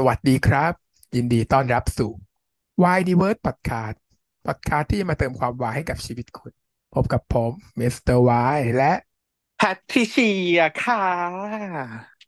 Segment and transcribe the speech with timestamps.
[0.00, 0.72] สวัสดีครับ
[1.16, 2.10] ยินดีต้อนรับสู่
[2.82, 3.96] Why d i v e r s e Podcast
[4.46, 6.52] Podcast ที่จะมาเติมความวายให้กับชีวิตคุณ
[6.94, 8.92] พบกับผมมิสเตอร์วายและ
[9.56, 11.04] แพทริเชียค่ะ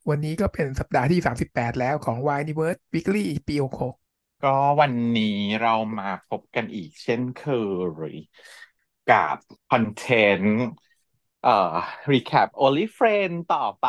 [0.09, 7.47] วันนี้ก็เป็นสัปดาห์ที่ 38 แล้วของ Why d i v e r s e Weekly ปี66ก็วันนี้เรามาพบกันอีกเช่นเค
[8.13, 8.15] ย
[9.11, 9.37] กับ
[9.71, 10.59] content
[11.45, 11.75] เอ่อ
[12.11, 13.89] recap Only Friends ต่อไป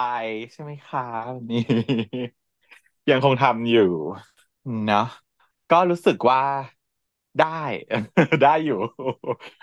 [0.52, 1.61] ใช่ไหมคะวันนี้
[3.09, 3.89] ยังคงทำอยู่
[4.86, 5.05] เนาะ
[5.71, 6.41] ก็รู้สึกว่า
[7.38, 7.48] ได้
[8.41, 8.76] ได้อยู่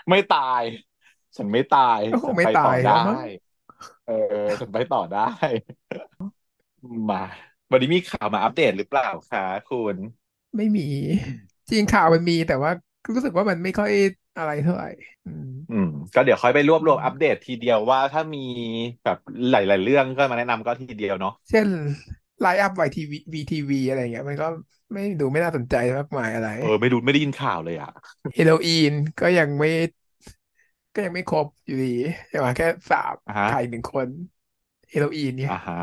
[0.09, 0.63] ไม่ตาย
[1.37, 3.17] ฉันไม่ตายก็คฉังนไม่ไปตาต่อยแล้วได้มั้ง
[4.05, 4.13] เออ
[4.61, 5.19] ฉันไปต่อได้
[7.09, 7.21] มา
[7.71, 9.97] วันนี้มีข่าวมาอัปเดตหรือเปล่าคะคุณ
[10.57, 10.81] ไม่มี
[11.69, 12.71] จริงข่าวมันมีแต่ว่า
[13.15, 13.91] รู้สึกว่ามันไม่ค่อย
[14.37, 14.87] อะไรเท่าไหร่
[15.25, 18.39] อืมอืมก็เดี๋ยวค่อยไปรวบรวมอัปเดตทีเดียวว่าถ้ามี
[19.03, 19.17] แบบ
[19.49, 21.67] หลาย ๆ เรื่องก็มาแนะนำก็ทีเดียวเนาะเช่น
[22.41, 24.45] ไลน์อัพไวทีวีวีทีวีอะไรเงี้ย มันก็
[24.93, 27.89] ไม่ดูไม่น่าสนใจมากมายอะไร เออไม่ดูไม่ได้ยินข่าวเลยอะ
[28.33, 29.67] เฮโรอีนก็ยังไม่
[30.93, 31.87] ก็ยังไม่ครบอยู่ดี
[32.31, 34.09] ยังมาแค่สามอ่าฮะไข่หนึ่งคน
[34.89, 35.75] เฮโรอีนเนี่ยอ่าฮะ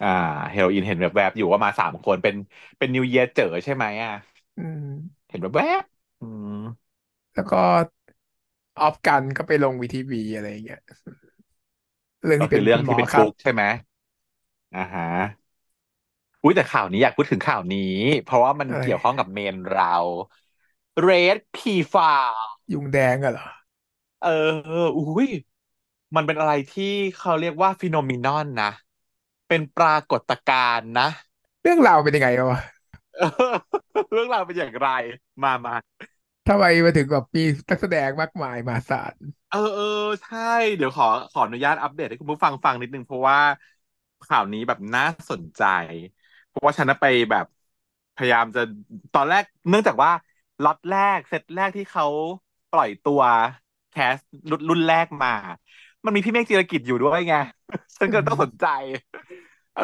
[0.00, 0.06] อ่า
[0.50, 2.34] เฮโรอีนเห็นแบบแบบๆอยู่ว่ามาสามคนเป็น
[2.78, 4.10] เป็นนิวเยียร์เจอใช่ไหมอะ
[4.56, 4.86] อืม
[5.28, 6.50] เห็นแบบแบบๆอืม
[7.34, 7.62] แล้วก็
[8.80, 10.80] ออฟกันก็ไปลงวีทีวีอะไรเงี้ย
[12.24, 13.62] เรื่องก็ที่คืเป็อนเรื่องคุณหมที่อเป็นครัคุบกใช่ไหม
[14.72, 15.02] อ่าฮะ
[16.42, 17.80] อุ้ยแต่ข่าวนี้อยากพูดถึงข่าวนี้
[18.24, 19.84] เพราะว่ามันอะไรเกี่ยวข้องกับเมนเรา
[21.08, 21.58] Red P
[21.92, 22.10] f a
[22.72, 23.46] ยุงแดงอะเหรอ
[24.18, 24.28] เออ
[24.96, 25.28] อุ้ย
[26.16, 26.84] มันเป็นอะไรที่
[27.16, 28.66] เขาเรียกว่าฟิโนมินอนนะ
[29.46, 31.04] เป็นปรากฏการณ์นะ
[31.62, 32.58] เรื่องราวเป็นยังไงวะ
[33.16, 33.26] เออ
[34.12, 34.86] เรื่องราวเป็นอย่างไร
[35.42, 35.74] มามา
[36.46, 39.16] ทำไมมาถึงแบบมีนักแสดงมากมายมหาศาล
[39.48, 39.84] เออเออ
[40.22, 40.38] ใช่
[40.76, 43.38] เดี๋ยวขอขออนุญาตอัปเดตให้คุณผู้ฟังฟังนิดนึงเพราะว่า
[44.22, 45.62] ข่าวนี้แบบน่าสนใจ
[46.18, 46.19] เพ
[46.60, 47.44] ราะว่าฉันะไปแบบ
[48.14, 48.60] พยายามจะ
[49.12, 50.10] ตอนแรกเนื่องจากว่า
[50.64, 52.04] ล็อตแรกเซตแรกที่เขา
[52.70, 53.20] ปล่อยตัว
[53.90, 54.18] แคส
[54.50, 55.28] รุ่นรุ่นแรกมา
[56.04, 57.34] มันมีพี่เมฆจิรกิจอยู่ด้วยไง
[57.96, 58.64] ฉันก็ต้องสนใจ
[59.74, 59.82] เออ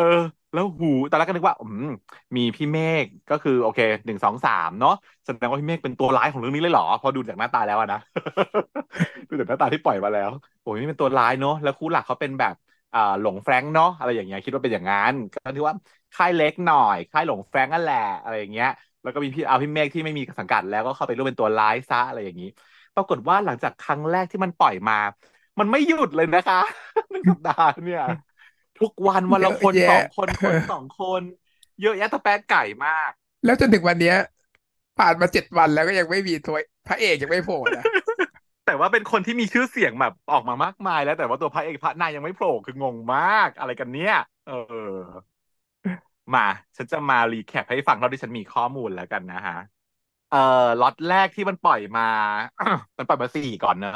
[0.53, 1.85] แล้วหูตอนแรกก็นึกว่าอืม
[2.37, 4.93] มีพี่เมฆก็คือโอเคหนึ่งสองสามเนาะ
[5.25, 7.99] แสดงว่าพี่เมฆเป็นตัวร้ายของเรื่องนี้เลยเหรอพอดูจากหน้าตาแล้วนะ
[9.29, 10.31] ดูจากหน้าตาที่ปล่อยมาแล้ว
[10.61, 12.55] โอ้ยนี่เป็นตัวร้ายเนาะแล้วคู่หลักเขาเป็นแบบ
[12.93, 15.75] อ่าหลงแฟรงค์เนาะอะไรอย่างเงี้ยคิดว่าเป็นอย่างนั้นก็ถือว่า
[16.17, 18.71] ค่ายเล็กหน่อย ค่ายหลงแฟรงค์นั่นแหละอะไรอย่างเงี้ย
[19.03, 22.51] แล้วก็มีพี่เอาพี่เมฆที่ไม่มีสังกัดแล้วก็เข้าไปร่วมเป็นตัวร้ายซะอะไรอย่างนี้
[22.97, 24.99] ปรากฏว่าหลังจากครั้งแรกที่มันปล่อยมา
[25.59, 26.61] มันไม่หยุดเลยนะคะ
[27.11, 28.05] หนึ่งสัปดาห์เนี่ย
[28.81, 31.23] ทุกวันวันเยละอะคนสอแยะงคนคนสองคน
[31.83, 33.11] เยอะแยะตะแป๊ะไก่มาก
[33.45, 34.17] แล้วจนถึงวันเนี้ย
[34.99, 36.57] ผ่านมาเจ็ดวันแล้วก็ยังไม่มีตัว
[36.89, 37.85] พระเอกยังไม่โผล่นะ
[38.67, 44.17] แต่ว่าเป็นคนที่มีชื่อเสียงแบบออกมามากมายแล้วแต่ว่าตัวพระเอกพระนายยังไม่โผล่คืองงมากอะไรกันเนี่ย
[44.47, 44.53] เอ
[44.87, 44.93] อ
[46.35, 46.41] มา
[46.77, 49.55] ฉันจะมารีแคปให้ฟังเท่าที่ฉันมีข้อมูลแล้วกันนะฮะ
[50.29, 50.39] เอ่อ
[50.81, 52.03] ล็อตแรกที่มันปล่อยมา
[52.99, 53.93] มันปล่อยมาสี่ก่อนเนอะ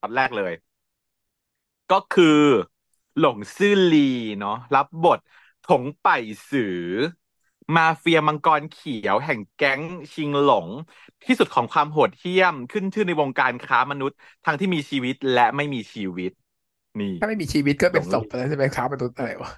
[0.00, 0.52] ล็อตแรกเลย
[1.90, 2.24] ก็คือ
[3.18, 3.98] หลงซื่อลี
[4.38, 5.18] เนาะรับบท
[5.62, 6.06] ถงไป
[6.50, 6.64] สือ
[7.74, 9.82] มาเฟียมังกรเขียวแห่งแก๊ง
[10.14, 10.68] ชิงหลง
[11.24, 16.30] ที่สุดของความโหดเหี้ยมขึ้นชื่อในวงการค้ามนุษย์ ทั้งที่มีชีวิตและไม่มีชีวิต
[17.00, 19.50] นี่ ถ้าไม่มีชีวิตก็เป็นศพแล้วใช่ไหมครับมนุษย์อะไรวะ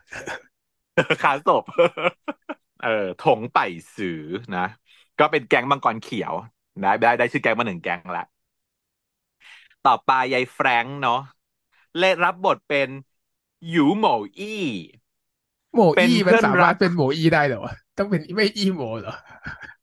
[1.23, 1.65] ค้าศพ
[2.85, 3.59] เออถงไป
[3.97, 4.23] สือ
[4.57, 4.67] นะ
[5.19, 6.33] ก็เป็นแก๊งมังกรเขียว
[6.81, 8.25] ได้ได้ได้ชื่อแก๊งมาหนึ่งแก๊งละ
[9.87, 11.21] ต่อไปยายแฟรงค์เนาะ
[11.99, 12.89] เล่นรับบทเป็น
[13.69, 14.63] หยูเหมออี้
[15.73, 19.15] โหมเป็นอี้มันเพื่อนสารัมารถกเป็นโหมอี้ได้เหรอวะต้องเป็นไม่อี้โหมเหรอ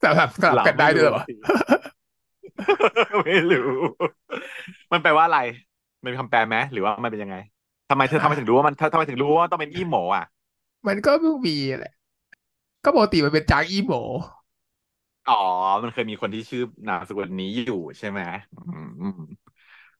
[0.03, 1.34] สลับสลับเรากันได้ไม่ด้วยรู้เหรอวะสิ
[3.25, 3.79] ไม่รู้
[4.91, 5.40] มันแปลว่าอะไร
[6.03, 7.35] มันมีคำแปลไหมหรือว่ามันเป็นยังไง
[7.90, 10.25] ทำไมเธอทำไมถึงรู้ว่ามันเธอทำไมถึงรู้ว่าต้องเป็นอี้โหมอะ
[10.88, 11.91] มันก็เพิ่งมีแหละ
[12.83, 13.94] ก็ปกติมันเป็นจางอี้โหม
[15.25, 15.33] อ๋อ
[15.83, 18.21] มันเคยมีคนที่ชื่อนามสกุลนี้อยู่ใช่ไหม
[18.55, 18.71] อื
[19.17, 19.19] ม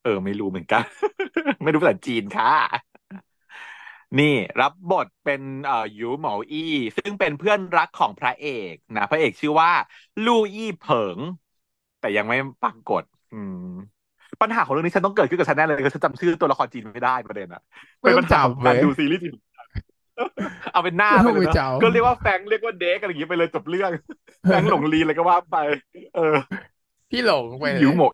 [0.02, 0.84] เออ ไม่รู้เหมือนกัน
[1.64, 2.48] ไม่รู้ภาษาจีนค่ะ
[4.20, 4.26] นี่
[4.60, 6.62] รับบทเป็นเอ่อหยูเหมาอี้
[6.98, 9.72] ซึ่งเป็นเพื่อนรักของพระเอกนะพระเอกชื่อว่า
[10.24, 11.20] ลู่อี้เผิง
[12.00, 13.56] แต่ยังไม่ปรากฏ อืม
[14.42, 17.62] ปัญหาของเรื่องนี้ฉันต้องเกิดขึ้นกับฉันแน่เลยคือฉันจำชื่อตัวละครจีนไม่ได้ประเด็นอะ
[18.02, 19.36] ไม่เป็นต้อปังญหาของการจำเว้ยดูซีรีส์จีน
[20.72, 23.92] เอาเป็นหน้าไม่ไปต้องเลยไปเนาะจำก็เรียกว่าแฟรงค์เรียกว่าเด็กอะไรอย่างงี้ไปเลยจบเรื่อง
[24.46, 25.58] แฟรงค์หลงลีอะไรก็ว่าไป
[26.16, 26.36] เออ
[27.10, 28.12] พี่หลงไปหเลยิวยหมก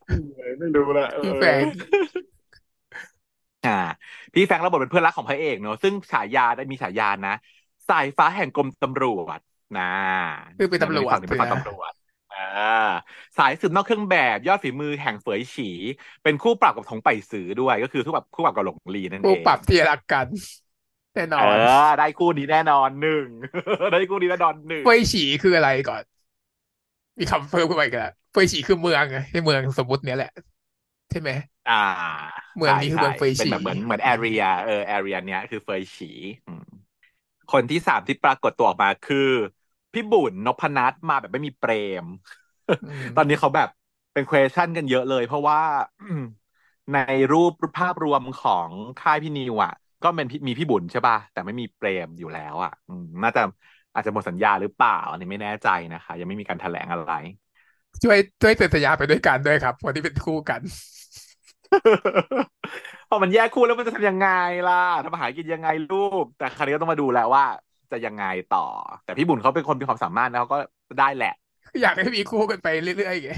[0.59, 1.73] ไม่รู้ละเอพี่อแฟรงค์
[3.65, 3.71] อ่า
[4.33, 7.31] พี่แฟรงค์รับบทเป็นเพื่อนรักของพระเอกเนอะซึ่งฉายาได้มีฉายานะ
[7.89, 9.39] สายฟ้าแห่งกรมตำรวจ
[9.77, 9.83] นะ
[10.59, 11.91] คือเป็นตำรวจฝั่งนี้เป็นฝั่งนะตำรวจ
[12.31, 12.39] อ่า
[13.37, 15.69] สายสืบนอกเครื่องแบบยอดฝีมือแห่งเฝยฉี
[16.23, 20.27] เป็นคู่ปรับกับถงไปสือด้วยก็คือคู่ปรับคู่ปรับกับหลงลีนั่นผู้เองปรับที่รักกัน
[21.13, 23.27] แน่นเออนอได้คู่นี้แน่นอนหนึ่ง
[23.91, 26.03] ได้คู่นี้แน่นอนหนึ่งเฟยฉีคืออะไรก่อน
[27.19, 30.29] มีคำเพิ่มขึ้นมาอีกแล้วเฟยฉีคือเมืองไงใช่เมืองสมมุติเนี้ยแหละ
[31.09, 31.31] ใช่ไหม
[31.65, 31.73] อ่า
[32.57, 36.11] เมืองนี้คือเมืองเฟยเป็นฉีแบบเหมือนเหมือนแอเรียเออแอเรียเนี้ยคือเฟยฉี
[36.47, 36.63] อืม
[37.50, 39.17] คนที่สามที่ปรากฏตัวออกมาคือ
[39.94, 41.71] พี่บุญนพนัทมาแบบไม่มีเปร
[42.03, 42.06] ม
[42.83, 43.67] อืมตอนนี้เขาแบบ
[44.13, 45.59] เป็น question กันเยอะเลย เพราะว่า
[46.94, 46.97] ใน
[47.31, 48.69] รูปภาพรวมของ
[49.01, 49.73] ค่ายพี่นิวอะ
[50.03, 53.41] ก็เป็นพี่มีพี่บุญใช่ป่ะแต่ไม่มีเปรมอยู่แล้วอะอืมน่าจะ
[53.93, 57.11] อาจจะหมดสัญญาหรือเปล่าอันนี้ไม่แน่ใจนะคะ ยังไม่มีการแถลงอะไร
[58.03, 60.61] ช่วยช่วยเซ็นสัญญาไปด้วยกันด้วยครับคนที่เป็นคู่กัน
[63.09, 64.27] พอมันแยกคู่แล้วมันจะทำยังไง
[64.65, 64.73] ล่ะ
[65.03, 67.45] ทำอาหารกินยังไงลูก แต่คราวนี้ก็ต้องมาดูแล้วว่า
[67.91, 68.59] จะยังไงต่อ
[69.03, 70.59] แต่พี่บุญเขาเป็นคนมีความสามารถนะเขาก็
[70.99, 71.33] ได้แหละ
[71.81, 73.29] อยากให้มีคู่กันไปเรื่อยๆไง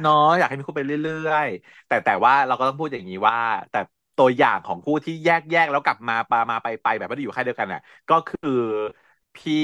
[0.00, 3.36] เนาะอยากให้มีคู่ไปเรื่อยๆ แต่แต่ว่าเราก็ต้องพูดอย่างนี้ว่า
[3.70, 3.78] แต่
[4.20, 8.50] ตัวอย่างของคู่ที่แยกแยกแล้วกลับมาปามาไปไปแบบไม่ได้อยู่ค่ายเดียวกันน่ะ ก็คือ
[9.36, 9.54] พี่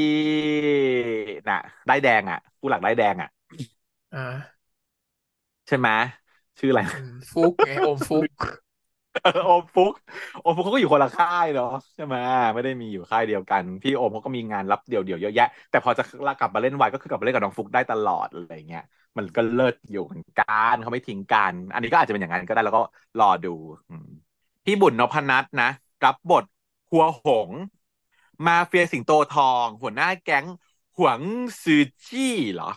[1.49, 1.57] น่ะ
[1.87, 3.29] ได้ายแดงอะคู่หลักได้ายแดงอะ
[4.13, 4.67] อ่า
[5.67, 5.89] ใช่ไหม
[6.59, 8.27] ชื่ออะไรอืมฟุกไงโอมฟุก
[9.23, 9.93] เออโอมฟุก
[10.41, 12.17] โอมฟุกเขาก็อยู่คนละค่ายเนาะใช่ไหม
[12.55, 16.03] ไม่ได้มีอยู่ค่ายเดียวกัน พี่โอมเขาก็มีงานรับเดี่ยวๆเยอะแยะ แต่พอจะ
[16.39, 18.83] กลับมาเล่นวายก็คือกลับมาเล่นกับน้องฟุกได้ตลอดอะไรเงี้ย
[19.19, 22.83] มันก็เลิศอยู่เหมือนกันเขาไม่ทิ้งกัน อันนี้ก็อาจจะเป็นอย่างนั้นก็ได้แล้วก็
[23.19, 23.49] รอดู
[23.89, 24.07] อืม
[24.67, 25.71] พี่บุญนพนัทนะ
[26.05, 26.45] รับบท
[26.91, 27.51] หัวหง
[28.47, 30.47] มาเฟียสิงโตทอง หัวหน้าแก๊ง
[30.99, 31.21] หวง
[31.63, 32.71] ซือจี้เหรอ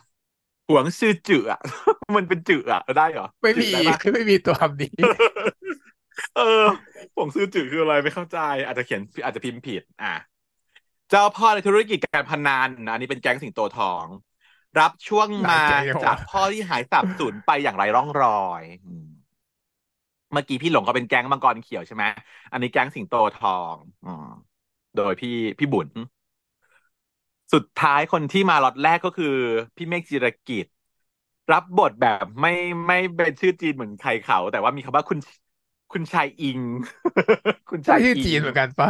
[0.70, 1.62] หวงซือจืออะ
[2.18, 4.90] มันเป็นจืออะได้เหรอไม่จืมีอได้ปะไม่มีตัวคำนี้
[6.36, 6.66] เออ
[7.16, 10.14] ผงซื้อจืดคืออะไรไม่เข้าใจ อาจจะเขียนอาจจะพิมพ์ผิด อะ
[11.10, 14.06] เจ้าพ่อในธุรกิจการพนันนะอันนี้เป็นแก๊งสิงโตทอง
[14.80, 19.09] รับช่วงหลายมาแก๊งจังวะจากพ่อที่หายสาบสูญไปอย่างไรร่องรอยอืม
[20.32, 22.06] เมื่อกี้พี่หลงเขาเป็นแก๊งมังกรเขียวใช่ไหม
[22.52, 24.26] อันนี้แก๊งสิงโตทองอืม
[24.96, 25.30] โดยพี่
[25.60, 25.90] พี่บุญ
[27.54, 29.28] สุดท้ายคนที่มาล็อตแรกก็คือ
[29.76, 30.66] พี่เมฆจิรกิจ
[31.52, 32.50] รับบทแบบไม่
[32.88, 35.20] ไม่เป็นชื่อจีนเหมือนใครเขา แต่ว่ามีคำว่าคุณ
[35.92, 36.62] คุณชายอิง
[37.70, 38.90] คุณชาใช่ยชื่ออิงจีนเหมือนกันปะ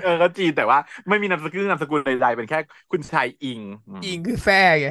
[0.00, 0.78] เออก็จีนแต่ว่า
[1.08, 2.58] ไม่มีนามสกุลนามสกุลใดๆเป็นแค่
[2.90, 4.86] คุณชายอิงอืมอิงคือแท้ไง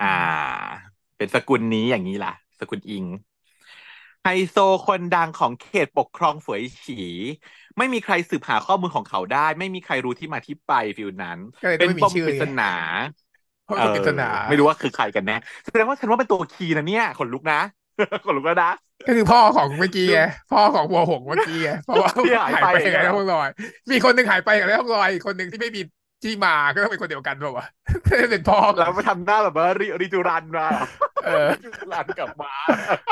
[0.00, 0.74] อ่า
[1.16, 3.04] เป็นสกุลนี้อย่างนี้ล่ะ สกุลอิง
[4.24, 4.56] ไฮโซ
[4.86, 6.94] คนดังของเขตปกครองเฝยฉี
[7.78, 12.64] ไม่มีใครสืบหาข้อมูลของเขาได้ ไม่มีใครรู้ที่มาที่ไปฟิลนั้นก็เลยต้เป็องนไม่มีปมชื่อปริไงศนา
[13.62, 17.60] เพราะเอเป็นอปริศนาไม่รู้ว่าคือใครกันแน่แสดงว่าฉันว่าเป็นตัวคีย์นะเนี่ยขนลุกนะ
[18.26, 18.70] ขนลุกแล้วนะ
[19.06, 23.48] ก็คือพ่อของเมื่อกี้ไงพ่อของวัวหงส์เมื่อกี้ไงเพราะว่าที่หายหายไปไปกับแล้วร่องรอย
[23.90, 25.80] มีคนหนึ่งหายไปกับร่องรอยอีกคนหนึ่งที่ไม่มี
[26.22, 27.66] ที่มาก็ต้องเป็นคนเดียวกันเปล่าวะ
[28.06, 30.66] ก็เลยเป็นพ่อแล้วไปทำหน้าแบบว่าริริจูรันมา
[31.24, 32.52] เออริจูรันกลับมา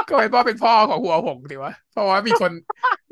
[0.08, 2.50] ก็เป็นพ่อเป็นพ่อของหัวหงส์ดีวะเพราะว่ามีคน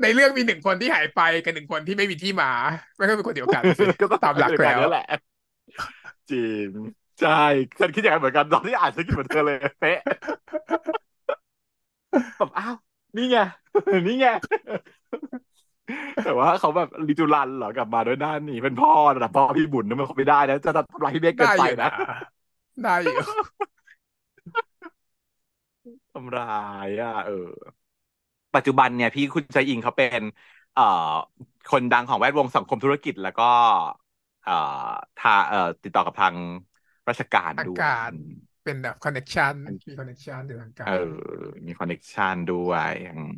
[0.02, 2.50] ในเรื่องมีหนึ่งคนที่หายไปกับหนึ่งคนที่ไม่มีที่มา
[2.96, 5.06] ไม่ก็เป็นคนเดียวกันสิก็ต้องตามหลักเดียวแล้วนั่นแหละ
[6.31, 6.66] จริง
[7.20, 7.42] ใช่
[7.81, 9.98] ฉันคิดอย่างนั้นเหมือนกันตอนที่อ่านฉันคิดเหมือนเธอเลยเป๊ะ
[12.38, 12.75] แบบอ้าว
[13.16, 13.38] นี่ไง
[14.06, 14.26] นี่ไง
[16.25, 21.88] แต่ว่าเขาแบบริจูรันเหรอกลับมาด้วยหน้านี่เป็นพ่อระดับพ่อพี่บุญนะมันคงไม่ได้นะจะทำลายพี่เบกเกินได้ไปอยู่นะนะ
[22.82, 23.16] ได้อยู่
[26.12, 26.46] ทำร้า
[26.87, 27.34] ยอะ เออ
[28.54, 30.22] ปัจจุบันเนี่ยพี่คุณใจอิงเขาเป็น
[30.72, 30.82] เอ่อ
[31.66, 33.44] คนดังของแวดวงสังคมธุรกิจแล้วก็
[34.42, 34.52] เอ่อ
[35.16, 36.37] ทาเอ่อติดต่อกับทาง
[37.08, 38.26] ราชการทางด้วยการอืม
[38.64, 39.54] เป็นแบบคอนเน c ชัน
[39.87, 40.90] มีคอนเน c ชันในทางการเออ
[41.66, 43.30] มีคอนเน c ชันด้วยอืม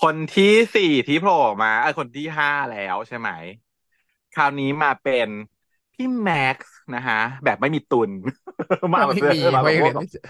[0.00, 3.30] คนที่สี่ที่โผล่มาเออคนที่ห้าแล้วใช่ไหม
[4.34, 5.28] คราวนี้มาเป็น
[5.92, 8.10] พี่แม็กซ์นะฮะ แบบไม่มีตุน
[8.94, 10.20] มาแบบไม่มีมาแบไม่บเรีพยวกนไม่เจอ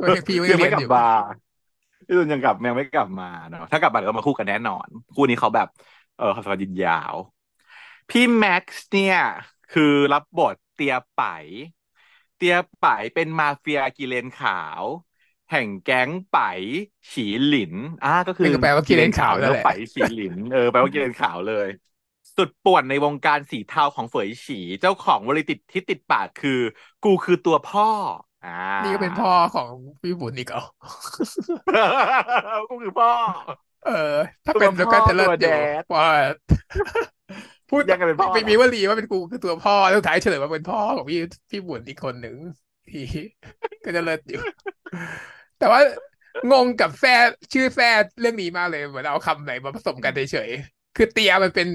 [0.00, 1.00] ไม่พี่ไม่ยังเรีไม่ยนกลัอบยู่มา
[2.06, 5.68] พี่ตุนยังกลับยังไม่กลับมาเนาะถ้ากลับมาเดี๋ยวก็มาคู่กันแน่นอน คู่นี้เขาแบบ
[6.16, 7.16] เออเขาสกัดยินยาว
[8.10, 9.16] พี่แม็กซ์เนี่ย
[9.70, 11.28] คือรับบทเตียไป๋
[12.36, 14.84] เตียไป๋เป็นมาเฟียกิเลนขาว
[15.54, 16.52] แห่งแก๊งไป๋
[17.10, 21.68] ฉีหลินอ่าก็คือนี่ก็แปลว่ากิเลนขาวนั่นแล้วแหละไป๋ฉีหลินเออแปลว่ากิเลนขาวเลย
[22.36, 26.60] สุดป่วนในวงการสีเทาของเฝยฉี เจ้าของวลีติดที่ติดปากคือ
[27.04, 27.88] กูคือตัวพ่อ
[28.44, 29.70] อ่านี่ก็เป็นพ่อของ
[30.02, 30.64] พี่บุญอีกเหรอ
[32.68, 33.10] กูคือพ่อ
[33.86, 34.14] เออ
[34.46, 35.48] ถ้าเป็นตัวแล้วพ่ก็อจะเลิศตัวอยู่แด
[35.82, 36.06] ดว่า
[37.70, 41.18] พูดยังไงเป็นพ่อไม่เหรอมีวลีว่าเป็นกูคือตัวพ่อแล้วสุดท้ายเฉลยว่าเป็นพ่อของพี่
[41.50, 42.36] พี่บุญอีกคนหนึ่ง
[42.90, 43.04] ที่
[43.84, 44.40] ก็จะเลิศอยู่
[45.64, 45.82] แต่ว่า
[46.52, 47.04] งงกับแฟ
[47.52, 47.80] ชื่อแฟ
[48.20, 51.68] เรื่องนี้มากเลยเหมือนเอาคำไหนมาผสมกันเฉยๆคือเตียมันเป็น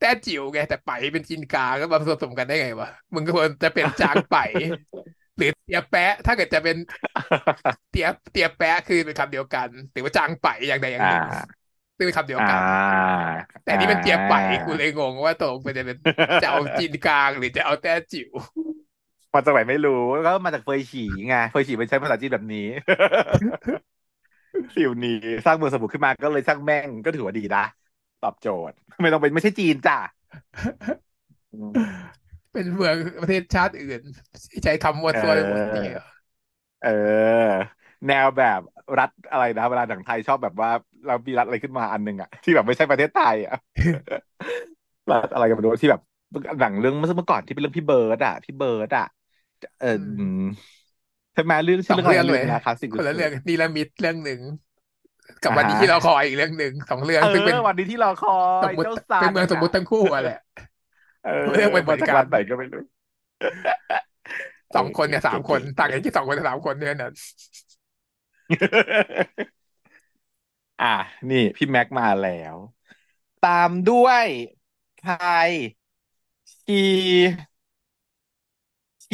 [0.00, 4.36] แต้จิ๋วไงแต่ไปเป็นจินกาก็มาผสมกันได้ไงวะมึงก็ควรจะเป็นจางไป
[5.36, 6.76] หรือเตียแปะ ถ้าเกิดจะเป็น
[7.90, 11.44] เตียเตียแปะคือเป็นคำเดียวกันหรือว่าจางไปอย่างใดอย่างหนึ่งอ่า
[11.96, 12.60] ซึ่งเป็นคำเดียวอ่ากัน
[13.62, 15.96] แต่อันนี่มันเจียบไปกูอ่าเลยงงว่าตกลงมันจะเป็น
[16.42, 18.30] จะเอาจีนกลางหรือจะเอาแต้จิ๋ว
[19.34, 22.66] มาจากไหนไม่รู้ก็มาจากเฟยฉีไงเฟยฉีเป็นใช้ภาษาจีนแบบนี้
[24.74, 27.64] ฟิวนี้สร้างเมืองสมุทรขึ้นมาก็เลยสร้างแม่งก็ถือว่าดีนะ
[28.22, 29.98] ตอบโจทย์ไม่ต้องเป็นไม่ใช่จีนจ้ะ
[31.52, 31.74] อืม
[32.52, 34.00] เป็นเมืองประเทศชาติอื่น
[34.52, 35.96] ที่ใช้คำมั่วเอซั่วไปหมดเนี่อย
[36.82, 36.88] เออ
[38.08, 38.60] แนวแบบ
[38.98, 40.70] รัฐอะไรนะเวลาหนังไทยชอบแบบว่า
[41.06, 43.56] เรามีรัฐอะไรขึ้นมาอันหนึ่งอะที่แบบไม่ใช่ประเทศไทยอะ
[45.10, 46.02] รัฐอะไรกันไม่รู้ที่แบบ
[46.60, 49.06] หนังเรื่องเมื่อก่อนที่เป็นเรื่องพี่เบิร์ดอะพี่เบิร์ดอะ
[49.78, 50.40] เอออือืมม
[51.32, 54.40] ใช่ไหมเรื่องสชื่อองเรื่องอะไรเรื่องเลยนะคลาสสิกคนละเรื่องนีลมิตเรื่องหนึ่ง
[55.42, 58.32] กับอ่าวันนี้ฮะที่เราคอยอีกเรื่องหนึ่งสองเรื่องเอซึ่งเป็นอวันนี้ที่เราคอ
[58.62, 60.38] สยมมติเจ้าซาเป็นเมืองนสมมติอะทั้งคู่อะแหละ
[61.22, 62.82] เออเรื่องไม่เหมืมาอนจากกัรัฐไหนก็ไม่รู้
[64.74, 67.10] สองคนเนี่ยเออสามคนเก๋ๆต่างกันที่สองคนกับสามคนเนี่ยนะ
[70.80, 70.86] อะ
[71.30, 72.56] นี่พี่แม็กมาแล้ว
[73.46, 74.26] ตามด้วย
[75.00, 75.14] ใคร
[76.66, 76.74] ชี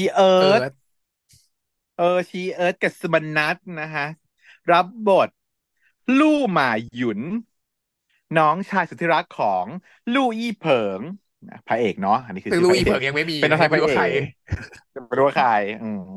[0.00, 0.72] ชีเอิเอิร์ธร์ธ
[1.98, 4.06] เออชีเอิร์ธกับสมนัทนะฮะ
[4.72, 5.28] รับบท
[6.18, 7.20] ลู่หมาหยุน
[8.38, 9.64] น้องชายสุดที่รักของ
[10.14, 11.00] ลู่อี้เผิง
[11.48, 14.04] นะพระเอกเนาะอันนี้คือซึ่งชื่ลุอยพระเผิเองกยังไม่มีเป็นนักแสดยังงพไม่ระรู้เอใคร
[14.94, 15.50] กไม่รู้ว่าใคร
[15.82, 16.10] อืม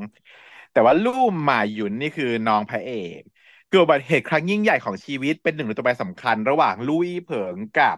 [0.73, 3.21] แต่ว่าลู่หมาหยุนนี่คือน้องพระเอก
[3.69, 7.97] เกิดอุบัติเหตุครั้งยิ่งใหญ่ของชีวิตเป็นหนึ่งในตัวแปรสำคัญ ระหว่างลู่อี้เผิงกับ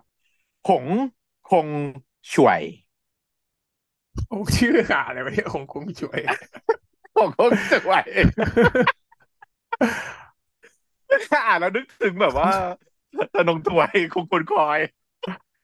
[0.70, 0.86] หง
[1.52, 1.68] คง
[2.34, 2.62] ช่วย
[4.30, 6.20] โอ้ชื่อขาอะไรวะเนี่ยคงคงช่วย
[7.18, 8.04] หงคงช่วย
[11.48, 12.52] อ่านแล้วนึกถึงแบบว่า
[13.36, 14.80] ธนงถวยคงคุณคอย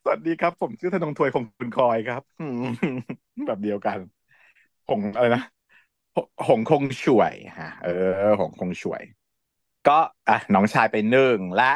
[0.03, 2.21] สวัสดีครับ ผมชื่อธนงถวยคงคุณคอยครับ
[3.47, 3.97] แบบเดียวกัน
[4.89, 5.43] หงอะไรนะ
[6.47, 7.89] หงคงช่วยฮะ เอ
[8.27, 9.01] อ หงคงช่วย
[9.87, 11.71] ก็อะน้องชายไปหนึ่งและ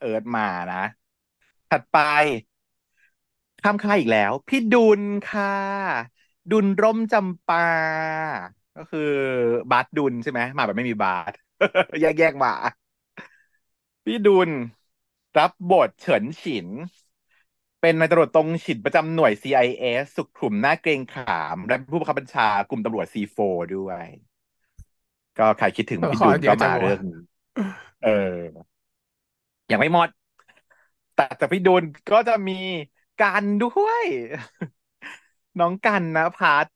[0.00, 0.84] เอิร์ธมานะ
[1.70, 1.98] ถัดไป
[3.64, 5.52] ข้ามค่ายอีกแล้ว พี่ดุลค่ะ
[6.52, 7.68] ดุลร่มจำปา
[8.76, 9.10] ก็คือ
[9.70, 11.32] บาสดุลใช่ไหมมาแบบไม่มีบาส
[12.02, 12.52] แยกแยกมา
[14.04, 14.50] พี่ดุล
[15.38, 16.66] รับบทเฉินฉิน
[17.80, 23.38] เป็นนายตำรวจตรงฉินประจำหน่วย CIS สุขุมหน้าเกรงขาม และเป็นผู้บังคับบัญชากลุ่มตำรวจ C4
[23.76, 24.04] ด้วย
[25.38, 27.18] ก็ใครคิดถึงตัวละพี่คดุรลเดียก็วจัมางวะเรื่องนี้
[28.04, 28.08] เออ
[29.72, 30.08] ยังไม่หมด
[31.14, 32.58] แต่จากพี่ดุลก็จะมี
[33.20, 34.04] กันด้วย
[35.58, 36.66] น้องกันนะพัท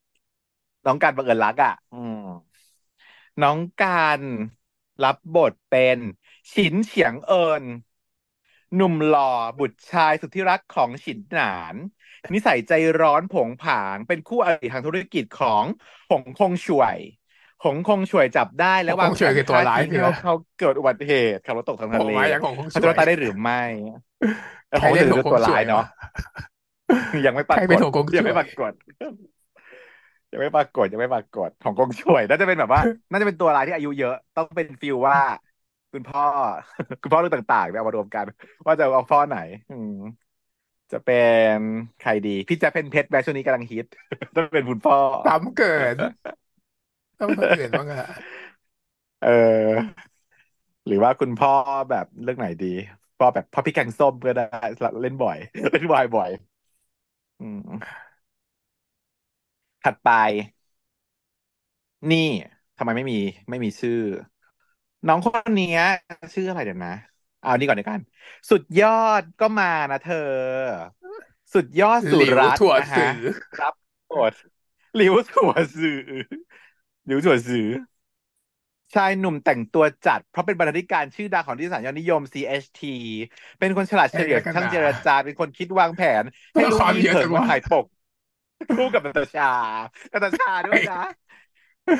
[0.85, 2.19] น้องกันบังเอิญรักอะ อืม
[3.43, 4.21] น้องการ
[5.03, 5.99] รับบทเป็น
[6.53, 7.65] ฉินเฉียงเอิญ
[8.75, 9.23] หนุ่มหล่อ
[9.59, 11.77] บุตรชายสุดที่รักของฉินหนาน
[12.35, 15.65] นิสัยใจร้อนผงผาง เป็นคู่อริทางธุรกิจของ
[16.11, 16.99] หงคงช่วย
[17.65, 23.55] หงคงช่วยจับได้และคงวางช่วยแผนคือตัวฆ่าร้ายทิ้งคือให้อะไรเขาเกิดอุบัติเหตุขับรถตกทางโผทะล่เลมาอย่างของคงเขาช่จะวยตายได้หรือไม่
[24.69, 25.85] เออใครเขาเล่จะนถืขอองเป็นคงตัวช่ร้าวยยเนาะวะ
[27.25, 28.73] ยังไม่ปใครารกเป็นฏของคงยังช่ไม่วปยรากฏ
[30.33, 35.19] ยังไม่ปรากฏยังไม่ปรากฏของกงช่วยน่าจะเป็นแบบว่า น่าจะเป็นตัวร้ายที่อายุเยอะ ต้องเป็นฟิลว่า
[35.93, 36.23] คุณพ่อ
[37.03, 38.25] คุณพ่อเรื่องต่างๆเนี่ยเอามารวมกัน
[38.67, 39.37] ว่าจะเอาพ่อไหน
[39.71, 39.93] อืม
[40.93, 41.15] จะเป็
[41.55, 41.57] น
[41.99, 43.87] ใครดี พี่แจะเป็นเพชรแบช่วงนี้กำลังฮิต
[44.37, 45.97] ต้องเป็นคุณพ่อซ้ำเกิน
[47.19, 48.01] ต้องเป็นคนอื่นบ้างอะ
[49.21, 49.99] เออ
[50.87, 51.53] หรือว่าคุณพ่อ
[51.91, 52.67] แบบเรื่องไหนดี
[53.19, 54.45] พ่อแบบพ่อพี่แกงส้มก็ได้
[55.03, 55.37] เล่นบ่อย
[55.73, 56.31] เล่นวายบ่อย
[57.41, 57.99] อืม
[59.85, 60.09] ถัดไป
[62.11, 62.19] นี่
[62.77, 63.17] ทำไมไม่มี
[63.49, 63.95] ไม่มีชื่อ
[65.07, 65.81] น้องคนเนี้ย
[66.35, 66.91] ชื่ออะไรเดี๋ยวนะ
[67.41, 68.01] เอานี่ก่อนเดี๋ยวกัน
[68.51, 68.89] สุดยอ
[69.21, 70.17] ดก็มานะเธอ
[71.55, 73.15] สุดยอดหสุลิวรัตน์ถั่วนะสืฮะอ
[73.61, 73.75] รับ
[74.11, 74.35] บท
[74.97, 75.99] หลิวถั่วสื่อ
[77.09, 77.67] หลิวถั่วสื่อ
[78.95, 82.81] ชายหนุ่มแต่งตัวจัด เพราะเป็นบรรณาธิการชื่อดังของนิตยสารยอดนิยม CHT
[83.59, 86.23] เป็นคนฉลาดเฉลียวไอ้กันช่างหนาเจรจา เป็นคนคิดวางแผน
[86.55, 87.85] ตัวให้ละลูครอี้เยอะเผิจังงมาวะถ่ายปก
[88.77, 89.51] คู่กับนาตาชา
[90.13, 91.03] นาตาชาด้วยนะ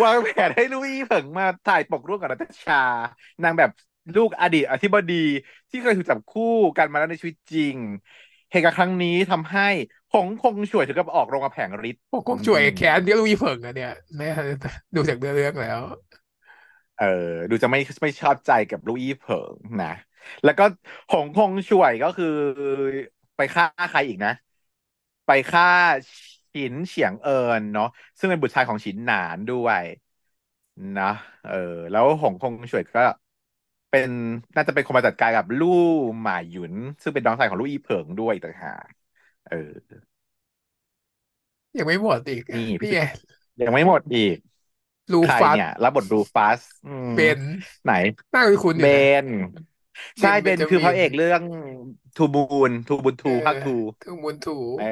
[0.03, 2.83] วางแผนให้ลูอี้เผิงมาถ่ายปกร่วมกับนาตาชา
[3.43, 3.71] นางแบบ
[4.17, 5.15] ลูกอดีตอธิบดี
[5.71, 6.43] ที่เคยถูกจับคู่
[6.79, 7.77] กันมาแล้วในชีวิตจริง
[8.51, 9.63] เหตุการณ์ครั้งนี้ทำให้
[10.13, 14.27] หงคงช่วยถึงกับออกโรงกระแผงฤทธิ์พวกคอืงช่วยมแค้นที่ลุยเผิงอะเนี่ยแม่
[14.95, 15.81] ดูจากเนื้อเรื่องแล้ว
[16.97, 17.05] เออ
[17.51, 19.89] ดูจะไม่ไม่ชอบใจกับลูอี้เผิงนะ
[20.43, 20.63] แล้วก็
[21.09, 22.27] หงคงช่วยก็คือ
[23.37, 24.31] ไปฆ่าใครอีกนะ
[25.27, 25.65] ไปฆ่า
[26.53, 27.87] ฉินเฉียงเอิญเนาะ
[28.19, 29.83] ซึ่งเป็นบุตรชายของฉินหนานด้วย
[30.97, 31.05] นะ
[31.43, 31.53] เออ
[31.91, 33.01] แล้วหงคงช่วยก็
[33.91, 34.11] เป็น
[34.55, 35.69] น่าจะเป็นคนมาจัดการกับลู่
[36.21, 38.89] หมาหยุน ซึ่งเป็นน้องชายของลู่อี้เผิงด้วยอีกต่างหาก
[39.45, 39.55] เออ
[41.79, 43.01] ยังไม่หมดอีกนี่พี่นี่ไง
[43.61, 44.37] ยังไม่หมดอีก
[45.13, 47.41] ลูใครฟัสเนี่ยรับบทรูฟัสอืมเบน
[47.85, 47.93] ไหน
[48.35, 49.25] น่าคุ้นๆอเบยู่นะน
[50.21, 51.43] ใช่เด่นเบเบนคือพระนจามินเอกเรื่อง
[52.17, 54.85] ทูบูนทูบูนเอทูภาคอทูทูมุนถูเออ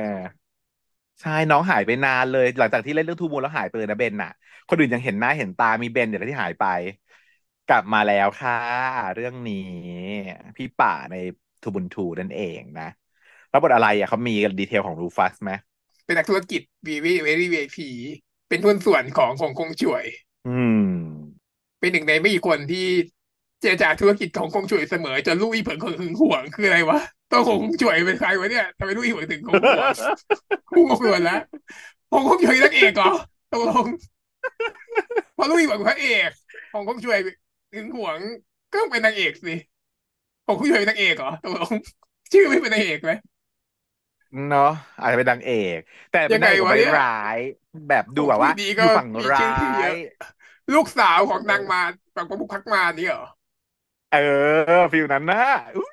[1.20, 4.30] ใช่น้องหายไปนานเลย หลังจากที่เล่นเรื่องทูบูนแล้วหายไปเลยนะเบนน่ะ
[4.68, 6.64] คนอื่นยังเห็นหน้าเห็นตามีเบนเดี๋ยวที่หายไป
[7.70, 8.58] กลับมาแล้วค่ะ
[9.14, 9.70] เรื่องนี้
[10.56, 11.16] พี่ป่าใน
[11.62, 12.88] ทูบุนทูนั่นเองนะ
[13.50, 15.52] แล้วบทอะไรอะเขามีดีเทลของรูฟัสไหม
[16.04, 17.88] เป็นนักธุรกิจวีวีเวรี่วีพี
[18.48, 20.04] เป็นหุ้นส่วนของของคงช่วย
[20.48, 20.86] อืม
[21.80, 22.86] เป็นหนึ่งในไม่กี่คนที่
[23.60, 29.94] เจรจาธุรกิจของคงช่วยเสมอจนลูกอีเผิงหึงหวงคืออะไรวะตัวของคงช่วยเป็นใครวะเนี่ยทำไมลูกอีเผิงถึงหึงหวง
[30.76, 31.40] กูงงไปหมดแล้ว
[32.10, 33.12] ของคงช่วยนักเอกเหรอ
[33.52, 33.86] ตกลง
[35.34, 36.30] เพราะลูกอีเผิงเป็นพระเอก
[36.72, 37.18] ของคงช่วย
[37.76, 38.20] หึงหวง
[38.70, 39.50] ก็ต้องเป็นนางเอกสิ
[40.46, 41.74] ของคงช่วยเป็นนางเอกเหรอตกลง
[42.32, 43.12] ชื่อไม่เป็นนางเอกไหม
[44.46, 44.62] เนาะ
[44.98, 45.78] อาจจะเป็นนางเอก
[46.10, 47.06] แต่เป็ยังไงนนางเอกแบบวะเนี่ยร้า
[47.36, 49.96] ยๆแบบของผู้ดูแบบว่าดีก็อยู่ฝั่งมีร้าชื่อที่เยยอะ
[50.74, 53.24] ลูกสาวของนางเออมารฝั่งประมุขพักมารนี่เหรอ
[54.10, 54.18] เออ
[54.92, 55.38] ฟิลนั้นนะ
[55.76, 55.86] อุ๊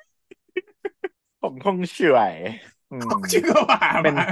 [1.40, 2.36] ผมคงเฉอย
[2.90, 4.24] อืมชื่อก็ว่าเป็นมา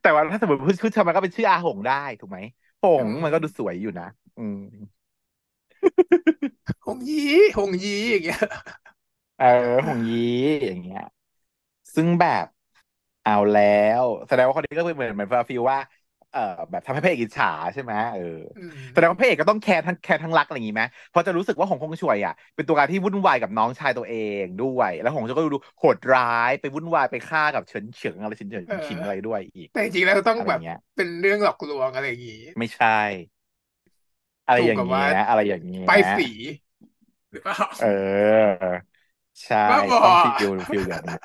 [0.00, 2.38] แต่ว่าถ้าสมมติพูดทำไมก็เป็นชื่ออาหงได้ถูกไหม
[2.82, 4.04] หอืงมันก็ดูสมวยอยู่นะ
[4.36, 5.04] อืม
[6.86, 7.22] หงยี
[7.56, 8.38] หงยีอย่างเงี้ย
[9.36, 9.44] เออ
[9.86, 10.16] หงยี
[10.66, 11.00] อย่างเงี้ย
[11.94, 12.46] ซึ่งแบบ
[13.22, 13.62] เอาแล้
[14.02, 15.80] ว แสดงว่าคนนี้ก็เป็นเหมือนเหมือน feel ว่า
[16.30, 18.22] เออแบบทำให้พระเอกอิจฉาใช่ไหมเออ
[18.56, 18.60] อื
[18.92, 32.88] แสดงว่าพระเอกก็ต้องแคร์ทั้งแคร์ทั้งรักอะไรอย่างงี้ไหมเพราะจะรู้สึกว่าหงคงช่วยอะเป็นตัวการที่วุ่นวายกับน้องชายตัวเองด้วย แล้วหงจะก็ดูโหดร้ายไปวุ่นวายไปฆ่ากับเฉินเฉิงอะไรเฉินเฉิงเออชิงอะไรด้วยอีก แต่จริงๆแล้วต้องแบบอะไรอย่างเงี้ย เป็นเรื่องหลอกลวงอะไรอย่างงี้ ไม่ใช่
[34.46, 36.28] อะไรถูอย่างเงี้กกับว่ายอะไรอย่างเงี้ยป้ายสี
[37.30, 38.74] หรือเปล่าเออ
[39.44, 41.20] ใช่บ้าบอต้องฟิลฟิลอย่างนั้น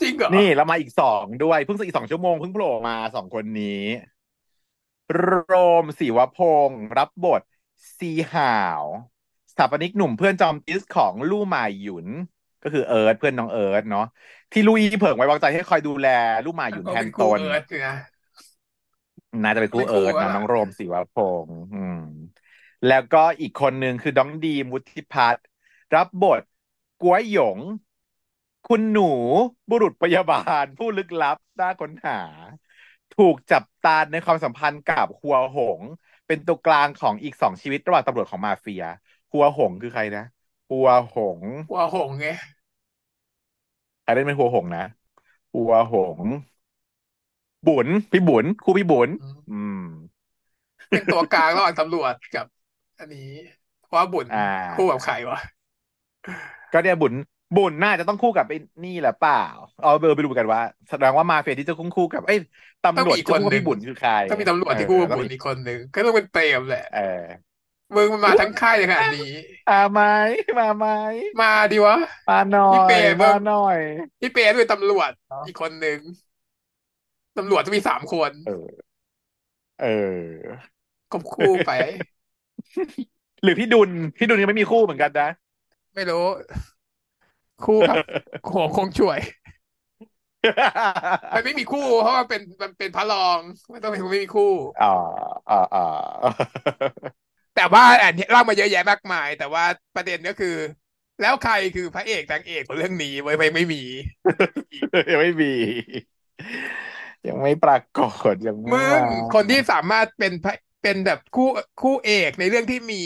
[0.00, 3.82] จริงเหรอนี่เรามาอีกสองด้วยเพิ่งสักอีกสองชั่วโมงเพิ่งโผล่มาสองคนนี้
[5.14, 7.42] โรมศิวพงศ์รับบท
[7.98, 8.82] ซีห่าว
[9.50, 12.06] สถาปนิกหนุ่มเพื่อนจอมติสของลู่หมาหยุน
[12.62, 14.06] ก็คือเอิร์ธเพื่อนน้องเอิร์ธเนาะ
[14.52, 16.08] ที่ลุยเผิงไว้วางใจให้คอยดูแล
[16.44, 17.78] ลู่หมาหยุนก็แทนตนเป็
[19.34, 21.14] นคู่เอิร์ธนะน่าจะเป็นคู่ก็เป็นเอิร์ธนะคู่แล้วล่ะน้องโรมศิวพ
[21.46, 21.98] งศ์อืม
[22.86, 25.46] แล้วก็อีกคนหนึ่งคือน้องดีมวุฒิพัฒน์
[25.94, 26.42] รับบท
[27.02, 27.58] ก๊วยหยง
[28.64, 29.10] คุณหนู
[29.70, 32.20] บุรุษพยาบาล ผู้ลึกลับน่าค้นหา
[33.12, 35.80] ถูกจับตาในความสัมพันธ์กับหัวหง
[36.26, 38.82] เป็นตัวกลางของอีกสองชีวิตระหว่างตำรวจของมาเฟีย
[39.32, 40.24] หัวหงคือใครนะ
[40.70, 42.26] หัวหง หัวหงไง
[44.02, 44.84] ใครเล่นเป็นหัวหงนะ
[45.54, 46.20] หัวหง
[47.68, 49.80] บุญพี่บุญครูพี่บุญอืมอืม
[50.92, 52.46] เป็นตัวกลางระหว่างตำรวจกับ
[52.98, 53.20] อันนี้
[53.86, 54.34] เพราะว่าบุญอ่
[54.74, 55.38] คู่กับาใครวะ
[56.72, 57.12] ก็เนี่ยบุญ
[57.56, 59.34] บุญน่าจะต้องคู่กับไอ้นี่แหละเปล่า
[59.80, 62.38] เอาเบอร์ไปดูกันว่าแสดงว่ามาเฟียที่จะคู่คู่กับเอ้ย
[62.82, 67.00] ต้องตำรวมีอีกคนหนึ่งจที่จะคู่กับพี่บุญคือใครต้องมีตำรวเออจที่คู่กับต้องมีบุญอีกคนหนึ่งก็ต้องเป็นเปรมแหละเออ
[67.94, 69.30] มึงมันมาอุ๊ยทั้งค่ายเลยขนาดนี้
[69.68, 70.00] มาไหม
[70.58, 70.86] มาไหม
[71.40, 71.96] มาดิวะ
[72.28, 73.78] มาหน่อพี่เปรยมเพิ่มมาหน่อย
[74.20, 75.98] พี่เปรมด้วยตำรวจเนาะอีกคนหนึ่ง
[77.38, 78.66] ตำรวจจะมีสามคน เออ
[79.80, 80.64] เออ
[81.10, 81.72] ควบคู่ไป
[83.42, 85.28] หรือพี่ดุลพี่ดุลยังไม่มีคู่เหมือนกันนะ
[85.94, 86.24] ไม่รู้
[87.64, 87.96] คู่กับ
[88.52, 89.18] หัวคงช่วย
[91.34, 93.38] มันไม่มีคู่ เพราะว่าเป็นมันเป็นพระรอง
[93.70, 94.94] ไม่ต้องเป็นไม่มีคู่อ๋อ
[95.50, 95.86] อ๋ออ๋อ
[97.56, 99.64] แต่ว่าอันนี้เล่ามาเยอะแยะมากมาย แต่ว่า
[99.96, 100.56] ประเด็นก็คือ
[101.20, 103.82] แล้วใครคือพระเอกนางเอกของเรื่องนี้ไว้ยไม่ไม่มี
[105.10, 105.52] ยังไม่มี
[107.28, 107.96] ยังไม่ปราก
[108.32, 109.02] ฏยังไม่มึงมา
[109.34, 111.48] คนที่สามารถเป็นพระเป็นแบบคู่
[111.80, 113.02] คู่เอกในเรื่องที่มี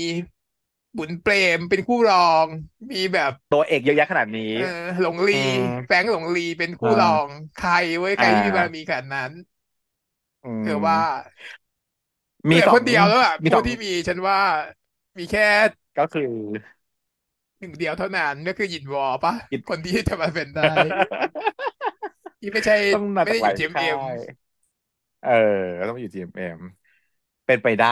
[0.97, 2.47] บุญเปรมเป็นคู่รอง
[2.91, 4.63] มีแบบตัวเอกเยอะแยะขนาดนี้เออ
[5.01, 5.55] หลงลีอืม
[5.85, 9.33] แฟรงค์หลงลีเป็นอ่คู่รองาใครเว้ยอ่ใครที่มีบารมีาขนาดนั้น
[10.43, 11.29] อืเธอว่าม
[12.45, 14.39] เหลือมีสองคนเดียวแล้วอะมีสองคู่ที่มีฉันว่า
[15.19, 15.43] มีแค่
[15.97, 16.23] ก็คือ
[17.59, 20.75] หนึ่งเดียวเท่านั้นก็คือหยินวอปะกิจคนที่จะมาเป็นได้
[22.41, 24.17] ที่ไม่ใช่ต้องมาไม่ได้อยู่จากหลายค่า GMM ย
[25.21, 25.31] เออ
[25.89, 26.59] ต้องอยู่ GMM
[27.47, 27.89] เป็นไปได้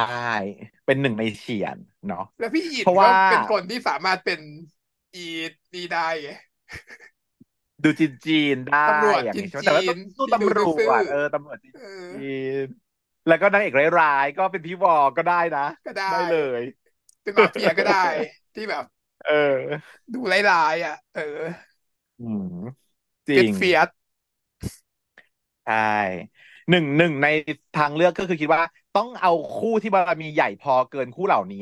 [0.84, 4.40] เป็นหนึ่งในเฉียนเนาะแล้วพี่หยินก็เพราะว่าเป็นคนที่สามารถเป็น
[5.14, 5.20] อี
[5.74, 6.30] ดีได้ไง
[7.82, 12.18] ดูจีนจีนได้ตำรวจอย่างจีนนี้ใช่ไหมแต่จีนว่าต้องสู้ที่ดูตำรซื่อวจเออตำรวจจีนๆเออจี
[12.62, 12.64] น
[13.26, 16.62] แล้วก็นางเอกร้ายๆก็เป็นพี่วอก็ได้นะ ก็ได้ ได้เลย
[17.22, 18.06] เป็นมาเฟียก็ได้
[18.54, 18.84] ที่แบบ
[19.22, 19.32] เออ
[20.14, 21.22] ดูร้ายๆอะ เออ
[22.18, 22.42] อืม
[23.28, 23.88] จริงเฟียดเฟียด
[25.66, 25.74] ใช่
[26.70, 27.26] หนึ่งหนึ่งใน
[27.74, 28.62] ทางเลือกก็คือคิดว่า
[28.94, 31.58] ต้องเอาคู่ที่บารมีใหญ่พอเกินคู่เหล่านี้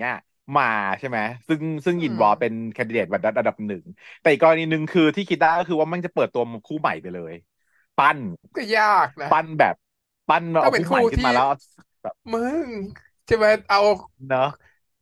[0.56, 0.64] มา
[0.98, 3.82] ใช่ไหมซึ่งซึ่งอืยินวอเป็นมแคนดิเดตระดับหนึ่ง
[4.20, 7.32] แต่อีกกรณีหนึ่งคือที่คิดได้ก็คือว่ามันจะเปิดตัวคู่ใหม่ไปเลย
[7.96, 8.18] ปั้น
[8.56, 9.74] ก็ยากนะปั้นแบบ
[10.28, 11.44] ปั้นต้องเป็นเอาคู่ใหม่ขึ้นคู่ที่มาแล้ว
[12.02, 12.68] แบบมึง
[13.26, 13.78] ใช่ไหมเอา
[14.28, 14.48] เนาะ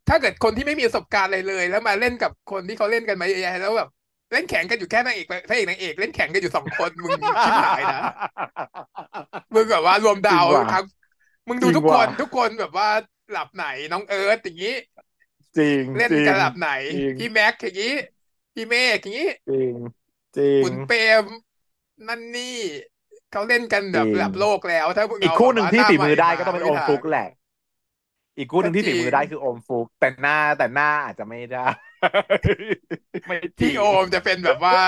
[0.09, 3.89] ถ้าเกิดคนที่ไม่มีประสบการณ์อะไรเลย แล้วมาเล่นกับคนที่เขาเล่นกันมาเยอะแยะแล้วแบบ
[4.33, 7.11] เล่นแข่งกันอยู่แค่นางเอกพระเอกนางเอกเล่นแข่งกันอยู่สองคนมึง
[7.45, 8.03] ชิบหายนะ
[9.55, 10.85] มึงแบบว่ารวมดาวจริงว่ะทั้ง
[11.49, 12.89] มึงดูจริงทุกคนว่ะทุกคนแบบว่า
[13.33, 14.75] หลับไหนน้องเอิร์ธอย่างนี้
[15.59, 17.95] จริงเล่นจริงกันหลับไหนจริงพี่แม็กอย่างนี้
[18.55, 19.73] พี่เมฆอย่างนี้จริง
[20.37, 21.25] จริงขุนเปรม
[22.09, 22.57] นั่นนี่
[23.33, 27.29] เขาเล่นกันแบบจริงระดับโลกแล้ว ถ้ามึงอีกเอาคู่หนึ่งแบบที่ว่าฝีหน้ามือใหได้ก็ต้องเป็นมาโอมไม่ฟุกทางแหละ
[28.37, 31.67] อีกคู่หนึ่งที่ก็จริฝีงมือได้คือโอมฟุก แต่หน้าแต่หน้าอาจจะไม่ได้
[33.27, 34.79] ไม่จริพี่งโอมจะเป็นแบบว่า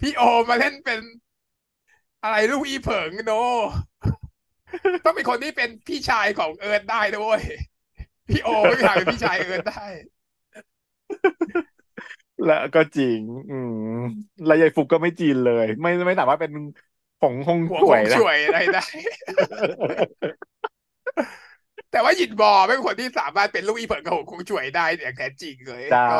[0.00, 1.00] พี่โอมมาเล่นเป็น
[2.22, 3.32] อะไรลูกอีเผิงโน
[5.04, 7.40] ต้องเป็นคนที่เป็นพี่ชายของเอิร์ธได้ด้วย
[8.28, 9.86] พี่โอไม่มีทางเป็นพี่ชายเอิร์ธได้
[12.46, 14.00] แล้วก็จริง อืม
[14.46, 16.52] แล้วยายฟุกก็ไม่จีนเลย ไม่ไม่สามารถเป็น
[17.20, 18.84] ผงคงหัวสขวอยงนะช่วยอะไรได้
[21.94, 26.14] แต่ว่าหยินบอเป็นคนที่สามารถเป็นลูกอีเผิงกับหงคงช่วยได้อย่างแท้จริงเลยใช่ก็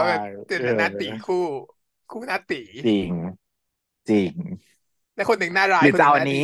[0.48, 1.37] เป็นเออนัตติคู่
[2.08, 3.10] คู่นัตติจริง
[4.08, 4.34] จริง
[5.14, 6.40] และคนหนึ่งน่าร้ายหรือคนหจะนึ่เอางอันน่านี้ดี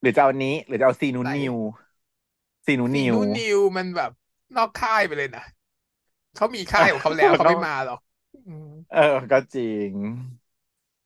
[0.00, 1.54] หรือจะเอาอันนี้ หรือจะเอาซีนูไหนนิว
[2.64, 4.10] ซีนูซีนิวนูนิวมันแบบ
[4.56, 5.42] นอกค่ายไปเลยนะ
[6.34, 7.98] เขามีค่ายของเขาแล้วเขาไม่มาหรอก
[8.46, 9.92] อืมเออ ก็จริง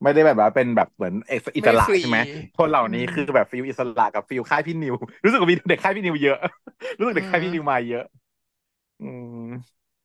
[0.03, 2.17] ไม่ได้แบบว่าเป็นแบบเหมือนเอกอิสระไม่ฟรีใช่ไหม
[2.57, 6.37] คนเหล่านี้อืมคือแบบฟิลอิสระกับฟิลค่ายพี่นิว รู้สึกว่ามีเด็กค่ายพี่นิวเยอะ
[6.99, 8.05] รู้สึกเด็กค่ายพี่นิวมาเยอะ
[9.01, 9.27] อืม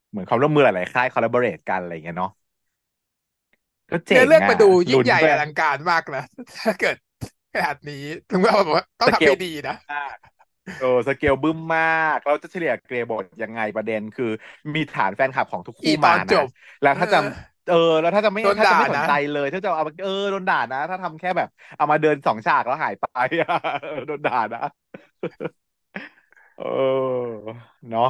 [0.09, 2.31] เหมือนความร่วมมือหลายๆค่ายคอลลาบอเรทกันอะไรอย่างเงี้ยเนาะ
[3.89, 6.23] ก็เจ๋เนื้งอเรื่องอะมาดูยิ่ลุ้งนใหญ่ไปอลังการมากนะ
[6.57, 6.95] ถ้าเกิด
[7.53, 10.17] ขนาดนี้ถึงว่าบอกว่าต้องสทำเกลให้ดีนะมาก
[10.77, 11.83] โอ้สเกลบึ้มมา
[12.15, 14.25] ก เราจะเฉลี่ยเกรดบทยังไงประเด็นคือ
[14.75, 16.47] มีฐานแฟนคลับของทุกอีคู่ตมาอนจนะบ
[16.81, 17.17] แล้วถ้าจะ
[17.65, 21.47] เออเออแล้วถ้าจะไม่โดนถ้าจะไม่ด่าสนนะใจเลยถ้าจะเอาเออโดนด่านะ ถ้าทำแค่แบบ
[21.77, 23.05] เอามาเดินสองฉากแล้วหายไป
[23.41, 23.47] อะ
[23.81, 24.59] เออโดนด่านะ
[26.57, 27.33] เออ
[27.89, 28.09] เนาะ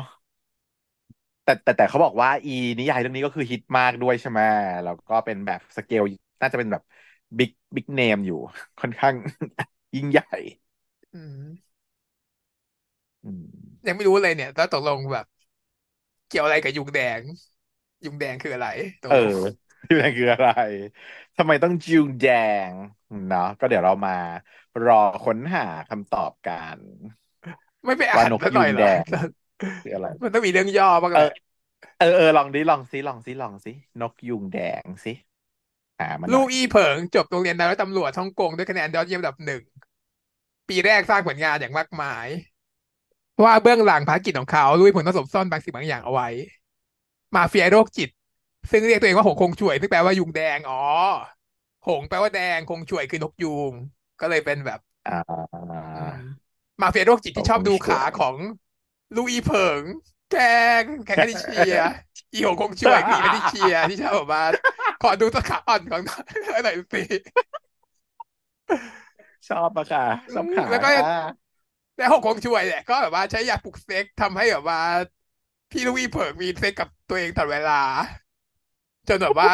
[1.44, 4.42] แต่แต่แต่เขาบอกว่า อีนิยายเรื่องนี้ก็คือฮิตมากด้วยใช่ไหม
[4.84, 6.04] แล้วก็เป็นแบบสเกล
[6.42, 6.82] น่าจะเป็นแบบ
[7.38, 8.36] บิ๊กบิ๊กเนมอยู่
[8.80, 9.16] ค่อนข้าง
[9.96, 10.24] ยิ่งใหญ่
[11.14, 11.74] อืม
[13.24, 13.44] อืม
[13.88, 15.26] ยังไม่รู้เลยเนี่ยแล้วตกลงแบบ
[16.28, 17.22] เกี่ยวอะไรกับยุงแดง
[18.06, 18.68] ยุงแดงคืออะไร
[19.02, 19.26] ตกเอลอง
[19.88, 20.48] ที่แดงคืออะไร
[21.38, 22.26] ทำไมต้องจิวแด
[22.72, 22.74] ง
[23.28, 24.12] เนาะก็เดี๋ยวเรามา
[24.84, 26.82] รอค้นหาคำตอบกัน
[27.86, 29.06] ไม่ไปว่าอ่านนกซะหน่อยยุงเหรแดอง
[29.82, 31.26] คืออะไร มันต้องมีเรื่องย่อบ้างเอแหอละ
[31.98, 35.12] เออเออลองดิลองซิลองซิลองซินกยุงแดงสิ
[36.00, 39.62] หามาหลูน่อกยอีเผิงจบโรงเรียนนายร้อยตำรวจฮ่องกงด้วยคะแนนยอดเยี่ยมอันดับหนึ่ง
[40.68, 42.28] ปีแรกสร้างผลงานอย่างมากมาย
[43.46, 46.28] ว่าเบื้องหลังภารกิจของเขาลุยผลผสมซ่อนบางสิ่งบางอย่างเอาไว้
[47.36, 48.10] มาเฟียโรคจิต
[48.72, 50.82] ซึ่งเรียกตัวเองว่าหงคงช่วย ซึ่งแปลว่ายุงแดงอ๋อ
[51.88, 53.74] หงแปลว่าแดงคงช่วยคือนกยูง
[54.20, 55.14] ก็เลยเป็นแบบอ่า
[55.96, 56.18] อืม
[56.82, 58.36] มาเฟียโรคจิตที่ชอบดูขาของ
[59.16, 59.84] ลูอีเผิง
[60.30, 60.36] แก
[60.82, 61.74] งแกงแพทริเชีย
[62.32, 64.44] อีหงคงช่วยคืออีแพทริเชียที่ชอบแบบว่า
[65.00, 66.02] ขอดูตัวขาอ่อนของ
[66.64, 67.00] หน่อยสิ
[69.48, 70.02] ชอบปะค่ะ
[70.34, 71.04] ชอบขาแล้วก็ค่ะ
[71.96, 74.80] แต่หงคงช่วยแหละก็แบบว่าใช้ยาปลุกเซ็กทำให้แบบว่า
[75.74, 77.82] พี่ลูอีเผิงมีเซ็กกับตัวเองตลอดเวลา
[79.10, 79.52] จนแบบว่า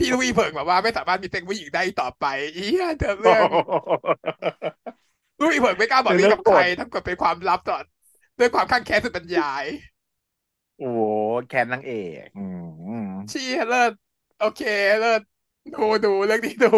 [0.00, 3.42] พี่ลูอีเผิงแบบว่าไม่สามารถมีเซ็กผู้หญิงได้อีกต่อไปอีเหี้ยเธอเรื่อง
[5.40, 7.78] ลูอีเผิงไม่กล้าบอกเรื่องกับใครทำกับเป็นความลับต่อ
[8.38, 9.64] ด้วยความข้างแค้นสุดบรรยาย
[10.78, 11.00] โอ้โห
[11.48, 12.46] แคนนางเอกอื
[13.06, 13.92] มชี้เลิศ
[14.40, 14.62] โอเค
[15.00, 15.22] เลิศ
[15.74, 16.72] ดูดูเรื่องนี้ดู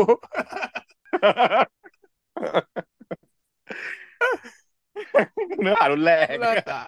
[5.62, 6.84] เนื้อหารุนแรงเลิศอะ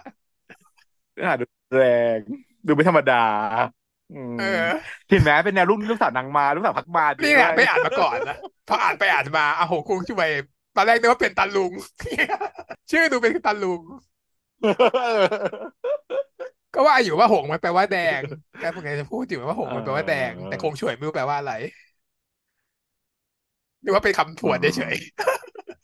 [1.13, 1.81] เนื้อหารุน แร
[2.17, 2.19] ง
[2.67, 3.13] ดูไม่ธรรมดา
[4.13, 4.69] อืมเออ
[5.09, 8.35] เห็นไหมเป็นแนวลูกลูกสาวนางมาลูกสาวพักมานี่แหละด้วยไม่อ่านมาก่อนนะ
[8.67, 10.29] พออ่านไปอ่านมาอาหงคงช่วย
[10.75, 11.71] ตอนแรกนึกว่าเป็นตาลุง
[12.91, 13.81] ชื่อดูเป็นตาลุง
[16.73, 18.21] ก็ว่าอยู่ว่าหงมันแปลว่าแดง
[18.59, 21.51] แกพวกแกจะพูดอยู่ว่าหงมันแปลว่าแดง แต่คงช่วยไม่รู้แปลว่าอะไร
[23.81, 24.95] หรือว่าเป็นคำผวนเฉย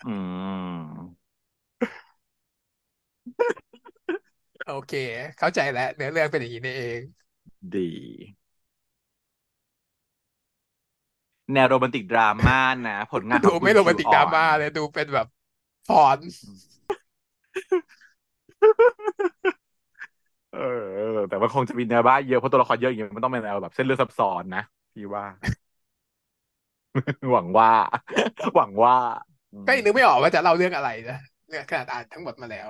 [0.06, 3.65] อืมๆ
[4.66, 4.92] โอเค
[5.38, 7.00] เข้าใจแล้วเนื้อเรื่องเป็นอย่างนี้นี่เอง
[7.74, 7.90] ดี
[11.54, 15.28] แนวโรแมนติกดราม่านะ ผลงานขดูองคุณไม่โรแมนติกคิวดอ่ราอนม่าเลยดูเป็นแบบ
[15.88, 16.20] ฟอน
[20.52, 24.64] เออ แต่มันคงจะมีแนวบ้าเยอะเพราะตัวละครเยอะอย่างเงี้ยมันต้องเป็นแนวแบบเส้นเรื่องซับซ้อนนะ
[24.96, 25.26] พี่ว่า
[27.32, 27.72] หวังว่า
[28.56, 28.96] หวังว่า
[29.68, 31.18] ก็ยังนึกไม่ออกว่าจะเล่าเรื่องอะไรนะ
[31.50, 32.68] เนี่ยขนาดอ่านทั้งหมดมาแล้ว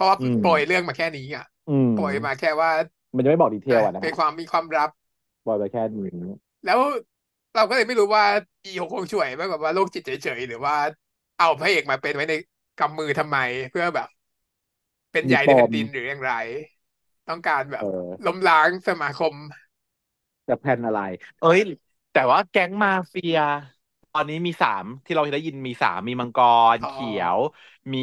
[0.00, 2.70] เพราะว่าอืมโปรยเรื่องมาแค่นี้อะอืมโปรยมาแค่ว่า
[3.16, 4.90] มันจะไม่บอกดีเทลอะนะเป็นความมีความลับ
[5.46, 6.10] บอกไปแค่นี้
[6.64, 6.80] แล้ว
[7.54, 8.24] เราก็เลยไม่รู้ว่า
[8.64, 10.74] อีหงคงช่วยว่าแบบว่าโรคจิตเฉยๆหรือว่า
[11.36, 12.34] เอาพระเอกมาเป็นไว้ใน
[12.78, 13.36] กำมือทำไม
[13.70, 14.08] เพื่อแบบ
[15.12, 16.32] เป็นใหญ่ในแผ่นดินหรืออย่างไร
[17.28, 19.34] ต้องการแบเอบอล้มล้างสมาคม
[20.48, 21.00] จะแพลนอะไร
[21.40, 21.60] เอ้ย
[22.12, 23.36] แต่ว่าแก๊งมาเฟีย
[24.12, 26.38] ตอนนี้มีสามที่เราได้ยินมีสามมีมังก
[26.76, 27.38] รทองเขียว
[27.92, 27.98] มี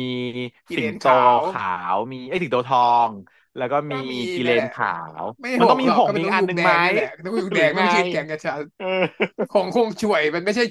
[0.68, 1.62] กิสิเลงนโตขาวขา
[1.94, 3.12] ว มีไอ้ยสิงโตทอง
[3.56, 4.88] แล้วก็มีก็มีกิเลนนั่นแหละขา
[5.22, 8.86] วไม่มันหต้องงมีหรอกหงก็เป็นอีนกกอันยูหงนึ่งแดไหมงนี่แหละนกยูงหแดรืองไม่ไงใช่ชื่อแกงกระชาเออ
[9.50, 10.64] ของคงช่วยมันไม่ใช่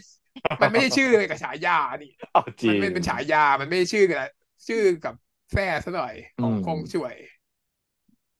[0.62, 1.72] มันไม่ใช่ชื่อเลยกับฉายา
[2.02, 4.20] นี่เอาจริมันงเป็นเป็นฉายามันไม่ใช่ชื่อกับ
[4.68, 5.14] ชื่อกับ
[5.52, 7.14] แฟ่ซะหน่อยของอืมคงช่วย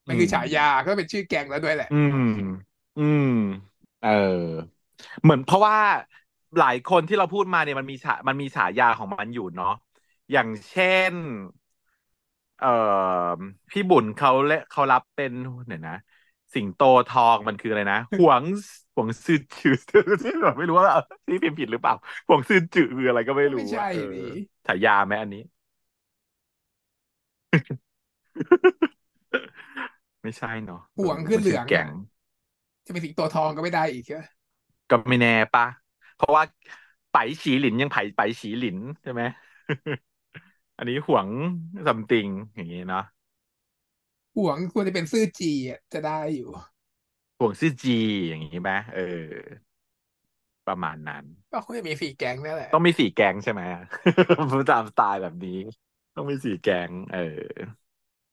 [0.08, 2.16] มันอืคือมฉายาก็เป็นชื่อแกงแล้วด้วยแหละ อืม
[2.96, 3.22] อืม
[4.00, 4.08] เออ
[5.22, 5.76] เหมือนเพราะว่า
[6.58, 9.68] หลายคนที่เราพูดมาเนี่ยมันมีฉามันมีฉายาของมันอยู่เนาะ
[10.32, 11.14] อย่างเช่น
[12.58, 12.66] เอ่อ
[13.70, 15.32] พี่บุญเขาเลเขารับเป็น
[15.66, 15.92] เนี่ยนะ
[16.54, 18.44] สิงโตทองมันคืออะไรนะหวง
[18.94, 19.72] หวงซือจือ
[20.22, 20.88] ที่แบบไม่รู้ว่า
[21.28, 21.94] ที่พิมพ์ผิดหรือเปล่า
[22.26, 24.26] หวงซือจือคืออะไรก็ไม่ก็รู้ไม่อะใช่เออดิ
[24.66, 25.40] ฉายาไหมอันนี้
[30.22, 31.88] ไม่ใช่เนาะห่วงเออคือมันเหลืชื่อองแก๊อะง
[32.86, 34.22] จะเป็นสิงโตทองก็ไม่ได้อีกใช่ไหม
[34.90, 35.64] ก็ไม่แน่ปะ
[36.16, 36.42] เพราะว่า
[37.10, 39.22] ไปฉีหลินยังไผ่ไปฉีหลินใช่ไหม
[40.76, 41.28] อันนี้หวง
[41.86, 43.02] ซัมติงอย่างนี้เนาะ
[44.36, 46.50] ห่วงควรจะเป็นซื่อจีอะจะได้อยู่
[47.38, 47.90] หวงซื่อจี
[48.28, 49.02] อย่างนี้ไหมเออ
[50.66, 53.62] ประมาณนั้น ก็คงจะมีสี่แก๊งนั่นแหละต้องมีสี่แก๊งใช่ไหม
[54.70, 55.58] ตามสไตล์แบบนี้
[56.14, 57.20] ต้องมีสี่แก๊งเออ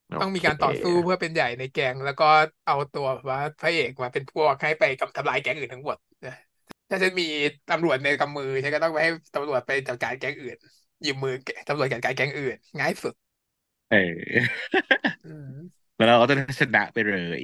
[0.08, 2.26] โอต้องมีเคการต่อสู้เพื่อเป็นใหญ่ในแก๊งแล้วก็
[2.66, 6.13] เอาตัวว่าพระเอกมาเป็นพวกให้ไปกำทำลายแก๊งอื่นทั้งหมดนะ
[6.94, 7.26] ถ้าฉันมี
[7.70, 10.58] ตำรวจในกำมือฉันก็ต้องไปให้ตำรวจไปจัดการแก๊งอื่น
[11.06, 11.34] ยืมมือ
[11.68, 13.14] ตำรวจจัดการแก๊งอื่น ง่ายสุด
[13.90, 14.54] เออ
[15.24, 17.42] อืมแล้วเราก็จะชนะไปเลย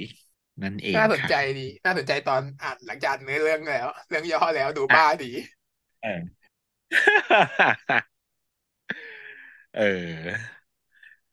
[0.62, 5.26] นั่นเองน่าสนค่ะใจดี น่าสนใจตอนอ่านหลังจากเนื้อเรื่องแล้ว เรื่องย่อแล้วดูอะบ้าดี
[6.02, 6.20] เออ
[9.72, 10.50] เออ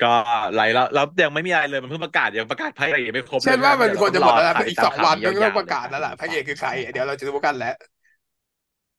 [0.02, 0.08] ก็
[0.54, 7.74] ไรแล้วแล้วยังไม่มีอะไรเลยมันเพิ่งประกาศยังประกาศไพ่อะไรยังไม่ครบเลฉัยนว่ามันเดี๋ยวควรจะหมดแล้วนะขายอีกตาสมองข่าววันนี้ก็ต้องยาวประกาศๆแล้วล่ะพระเอกคือใครใช่เดี๋ยวเราจะรู้กันแล้ว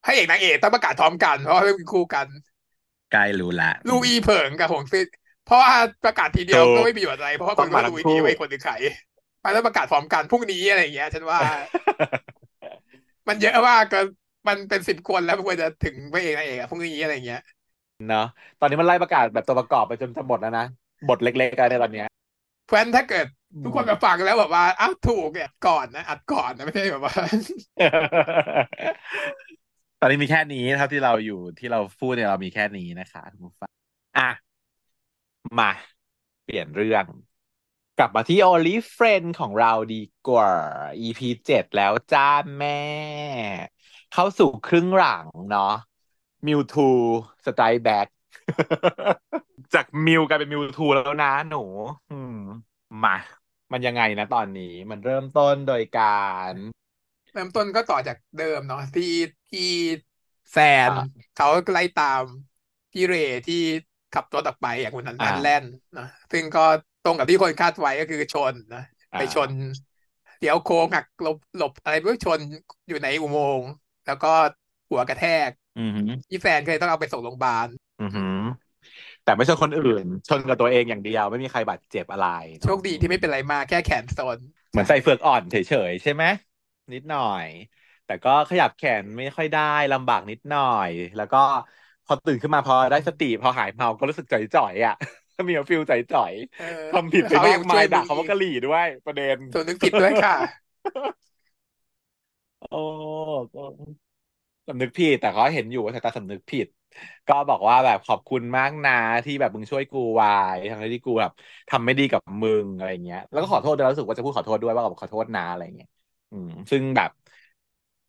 [0.03, 2.27] พระเอกนางเอกต้องประกาศพร้อมกัน เพราะว่าเป็นคู่กัน
[3.11, 5.07] ใกล้รู้ละ ลูอีเผิงกับหงซิน
[5.43, 5.73] เพราะว่า
[6.05, 8.73] ประกาศทีเดียวถูกก็ไม่มีประโยชน์อะไร เพราะว่าคต้อนงก็มาทั้รู้งดีคู่ว่าไอ้คนคือใคร
[9.43, 11.41] มันต้องประกาศพร้อมกันพรุ่งนี้อะไรอย่างเงี้ยฉันว่า
[13.27, 13.97] มันเยอะมากก็
[14.47, 17.41] มันเป็นสิบคนแล้วมันควรจะถึงพระเอกนางเอกอะพรุ่งนี้อะไรอย่างเงี้ย
[18.07, 18.19] เนาะ
[18.59, 20.63] ตอนนี้มันไล่ประกาศแบบตัวประกอบไปจนจะหมดแล้วนะ
[21.07, 22.05] บทเล็กๆอะไรในตอนเนี้ย
[22.63, 23.25] เพราะฉะนั้นถ้าเกิด
[23.63, 27.13] ทุกคนมาฟังแล้วแบบว่าอ้าวถูกเนี่ยก่อนนะอัดก่อนนะไม่ใช่แบบว่า
[30.01, 33.71] ตอนนี้มีแค่นี้เท่าที่เราอยู่ที่เราพูดเนี่ยเรามีแค่นี้นะคะคุณผู้ฟัง
[34.17, 34.29] อะ
[35.59, 35.71] มา
[36.43, 37.05] เปลี่ยนเรื่อง
[37.99, 40.53] กลับมาที่ Only Friend ของเราดีกว่า
[41.01, 42.81] EP เจ็ดแล้วจ้าแม่
[44.13, 45.73] เข้าสู่ครึ่งหลังเนาะ
[46.47, 46.89] มิวทู
[47.45, 48.07] สไตล์แบ็ก
[49.73, 51.63] จากมิวกลายเป็นมิวทูแล้วนะหนู
[52.11, 52.37] อืม
[53.03, 53.15] มา
[53.71, 56.03] มันยังไงนะตอนนี้ มันเริ่มต้นโดยกา
[56.51, 59.03] รเริ่มต้นก็ต่อจากเดิมเนาะที่
[59.49, 59.61] ที่
[60.51, 60.93] แซนอ่า
[61.33, 62.23] เขาไล่ตาม
[62.91, 63.55] พี่เรย์ที่
[64.11, 65.63] ขับรถออกไปอย่างคุณนันอ่านันแล่น
[65.97, 66.59] นะซึ่งก็
[67.01, 68.79] ตรงกับที่คนคาดไว้ก็คือชนนะ
[69.13, 69.51] อ่าไปชน
[70.39, 72.39] เดี๋ยวโค้งหักหลบหลบอะไรไม่รู้ชน
[72.87, 73.69] อยู่ในอุโมงค์
[74.05, 74.27] แล้วก็
[74.89, 77.67] หัวกระแทกอือหือพี่แฟนก็เลยต้องเอาไปส่งโรงพยาบาล
[77.99, 78.35] อือหือ
[79.23, 82.27] แต่ไม่ใช่คนอื่น ชนกับตัวเองอย่างเดียวไม่มีใครบาดเจ็บอะไร
[82.61, 85.55] โชคดีที่ไม่เป็นไรมากแค่แขนโซนเหมือนใส่เฟือกอ่อนเฉ
[85.89, 86.23] ยๆใช่ไหม
[86.93, 87.47] นิดหน่อย
[88.05, 91.37] แต่ก็ขยับแขนไม่ค่อยได้ลำบากนิดหน่อย แล้วก็
[92.05, 94.93] พอตื่นขึ้นมาพอได้สติ พอหายเมาก็รู้สึกจ่อยๆอะ
[95.47, 100.33] มีฟิลจ่อยเออๆทำผิดไปเขามายักงมาช่วยยด่ามึงเขาว่ากะหรี่ด้วยประเด็นส่วนนึกผิดด้วยค่ะ
[102.59, 102.75] โอ้
[103.53, 103.61] ก็
[104.67, 106.67] สำนึกผิดแต่เขาเห็นอยู่ว่าสายตาสำนึกผิด
[107.27, 108.91] ก็บอกว่าแบบขอบคุณมากนะ
[109.25, 110.29] ที่แบบมึงช่วยกูไว้
[110.69, 111.31] ทั้งที่กูแบบ
[111.69, 115.87] ทำไม่ดีกับมึงอะไรเงี้ย แล้วก็ขอโทษด้วยแล้วรู้สึกว่าจะพูดขอโทษด้วยว่าแบบขอโทษนะอะไรเงี้ย
[116.31, 117.09] อืมซึ่งแบบ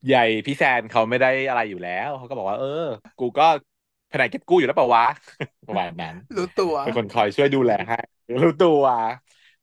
[0.06, 2.68] ใหญ่พี่แซนเขาไม่ได้อะไรอยู่แล้ว เขาก็บอกว่า เออ
[3.18, 3.44] กูก็
[4.08, 5.04] แผนกเก็บกู้อยู่แล้วเปล่าวะ
[5.66, 7.96] ประมาณนั้น รู้ตัวเป็นคนคอยช่วยดูแลให้
[8.42, 8.82] รู้ตัว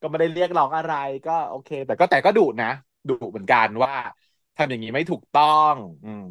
[0.02, 0.91] ก็ไม่ได้เรียกร้องอะไร
[1.26, 2.67] ก็โอเค แต่ก็แต่ก็ดุนะ
[3.08, 3.93] ดุเหมือนกันว่า
[4.56, 6.26] ทำอย่างนี้ไม่ถูกต้อง อืม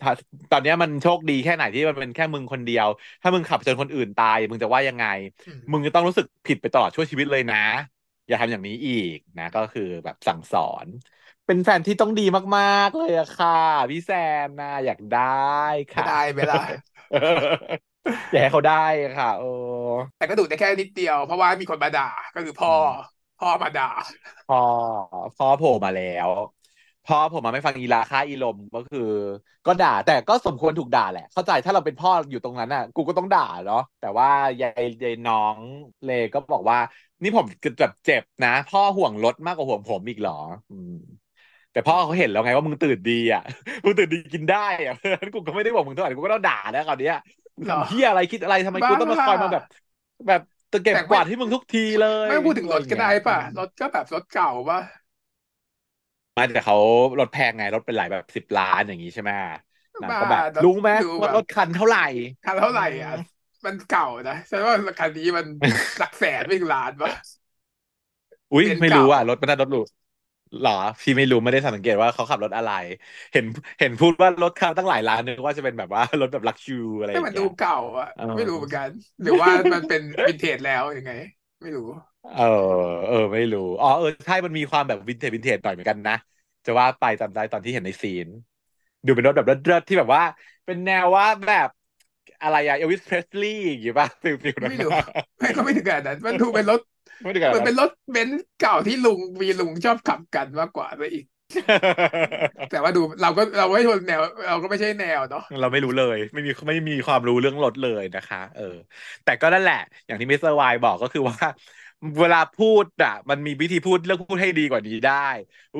[0.00, 0.10] ถ้า
[0.50, 2.86] ตอนเนี้ยมันโชคดีแค่ไหนที่มันเป็นแค่มึงคนเดียว
[3.22, 5.04] ถ้ามึงขับจนคนอื่นตาย มึงจะว่ายังไง
[5.46, 7.56] อืมมึงจะต้องรู้สึกผิดไปตลอดชั่วชีวิตเลยนะ
[8.26, 10.86] อย่าทำอย่างนี้อีกนะ ก็คือแบบสั่งสอน
[11.50, 12.22] เป็นแฟนที่ต้องดี
[12.56, 13.50] มาก ๆ เลยอะค่ะ
[13.90, 14.10] พี่แซ
[14.46, 15.20] นนะอยากได้
[15.96, 16.62] จะค่ะได้ไหมล่ะ
[18.30, 18.72] อยากให้เขาได้
[19.16, 19.44] ค่ะโอ้
[20.16, 22.70] แต่ก็ดุได้แค่นิดเดียว เพราะว่ามีคนมาด่าก็คือพ่อ
[23.38, 23.84] พ่อมาด่า
[24.46, 24.56] พอ
[25.36, 26.28] พอโผล่มาแล้ว
[27.04, 29.00] พ่อผมมาไม่ฟังอีลาค่าอีลมก็คือ
[29.66, 34.28] ก็ด่า แต่ก็สมควรถูกด่าแหละ เข้าใจถ้าเราเป็นพ่ออยู่ตรงนั้นน่ะ กูก็ต้องด่าเนาะแต่ว่า
[34.60, 35.58] ยายยายน้อง
[36.04, 36.78] เลก็บอกว่า
[37.22, 37.44] นี่ผม
[37.80, 40.32] แบบเจ็บนะ พ่อห่วงรถมากกว่าห่วงผมอีกเหรอ
[40.70, 40.90] อืม
[41.72, 43.40] แต่พ่อเขาเห็นแล้วไงว่ามึงตื่นดีอะ
[43.84, 47.14] มึงตื่นดีกินได้อะเพราะฉะนั้นกูก็ไม่ได้บอกมึงเท่าไหร่กูก็ต้องด่าแล้วคราวเนี้ย
[47.56, 49.62] มึงเหรอทำเฮียอะไรคิดอะไรทำไมกูต้องมาบ้าคอยมาแบบ
[50.26, 54.80] แบบตะเก็บแต่ไม่กวาดให้มึงทุกทีเลยไม่พูดถึงรถก็ได้ป่ะรถก็แบบรถเก่าป่ะ
[56.34, 56.76] ไม่แต่เขา
[57.18, 59.32] รถแพงไงรถเป็นหลายแบบสิบล้านอย่างนี้ใช่ไหม
[60.02, 62.00] นางบ้าก็แบบรถรู้ไหมดูว่าแบบรถคันเท่าไหร่
[62.42, 63.12] คันเท่าไหร่อะ
[63.64, 65.46] มันเก่านะฉันว่าคันนี้มัน
[65.96, 67.10] หลักแสนไม่ถึงล้านป่ะ
[68.52, 69.78] อุ้ยเป็นไม่รู้เก่าอะรถมันน่ารถหรู
[70.58, 72.70] หรอพี่ไม่รู้ไม่ได้สังเกตว่าเขาขับรถอะไร
[73.32, 73.44] เห็น
[73.78, 78.88] เห็นพูดว่ารถคันตั้งหลายล้านนึกว่าจะเป็นแบบว่ารถแบบ luxu อะไรอย่างมันเงี้ดูยเก่าอะเออไม่รู้เหมือนกัน
[79.22, 81.12] หรือว่ามันเป็นวินเทจแล้วยังไง
[81.60, 81.84] ไม่รู้
[82.22, 82.42] เออ
[83.06, 86.14] เออ ไม่รู้อ๋อเออใช่มันมีความแบบ vintage vintage หน่อยเหมือนกันนะ
[86.64, 88.28] จะว่าไปจำได้ตอนที่เห็นใน scene
[89.04, 90.22] ดูเป็นรถแบบเลิศๆที่แบบว่า
[90.64, 91.68] เป็นแนวว่าแบบ
[92.40, 94.90] อะไรอะเอลวิสเพรสลีย์อย่างงี้ป่ะ feel feel นั้นไม่รู้
[95.38, 96.80] ไม่ก็ไม่ถึงขนาดนั้นมันดูเป็นรถ
[97.22, 101.24] ไม่ได้กันมันเป็นรถเบนซ์เก่าที่ลุงมีลุงชอบขับกันมากกว่าซะอีก
[102.68, 108.62] แต่ว่าดูเราก็เราไม่ใช่แนว เราก็ไม่ใช่แนวเนาะเราไม่รู้เลย ไม่มีไม่มีความรู้เรื่องรถเลยนะคะ เออ
[109.24, 111.38] แต่ก็นั่นแหละ อย่างที่มิสเตอร์วายบอกก็คือว่า
[112.20, 115.12] เวลาพูดอะ มันมีวิธีพูดเลือกพูดให้ดีกว่านี้ได้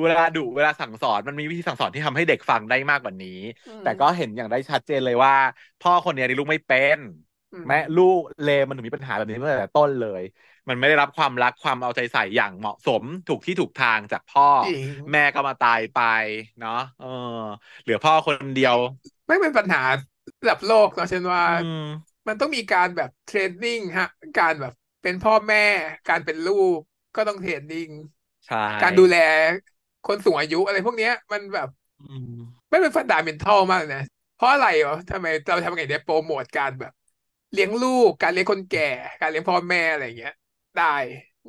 [0.01, 3.29] เวลาดุเวลาสั่งสอนมันมีวิธีสั่งสอนที่ทำให้เด็กฟังได้มากกว่านี้
[3.67, 5.33] อืมแต่ก็เห็นอย่างได้ชัดเจนเลยว่า
[5.79, 6.97] พ่อคนเนี้ยนี่ลูกไม่เป็น
[7.53, 10.21] อืมแม่ลูกเลมันถึงมีปัญหาแบบนี้ตั้งแต่ต้นเลย
[10.69, 15.97] มันไม่ได้รับความรักความเอาใจใส่อย่างเหมาะสมถูกที่ถูกทางจากพ่อจริงแม่ก็มาตายไป
[16.59, 17.05] เนาะเออ
[17.81, 18.77] เหลือพ่อคนเดียว
[19.27, 19.79] ไม่เป็นปัญหา
[20.41, 24.05] ระดับโลกเนาะเช่นว่าอืมมันต้องมีการแบบเทรนนิ่งฮะ
[24.37, 25.57] การแบบเป็นพ่อแม่
[26.07, 26.79] การเป็นลูก
[27.15, 27.89] ก็ต้อง training
[28.45, 29.15] ใช่การดูแล
[30.03, 31.67] คนสูงอายุอะไรพวกเนี้ย มันแบบ
[31.99, 33.99] อืมไม่เป็น fundamental มากนะ
[34.35, 36.91] เพราะอะไรวะทำไมเราทำไงเนี่ยโปรโมทการแบบ
[37.53, 38.81] เลี้ยงลูกการเลี้ยงคนแก่
[39.19, 40.31] การเลี้ยงพ่อแม่อะไรอย่างเงี้ย
[40.77, 40.83] ได้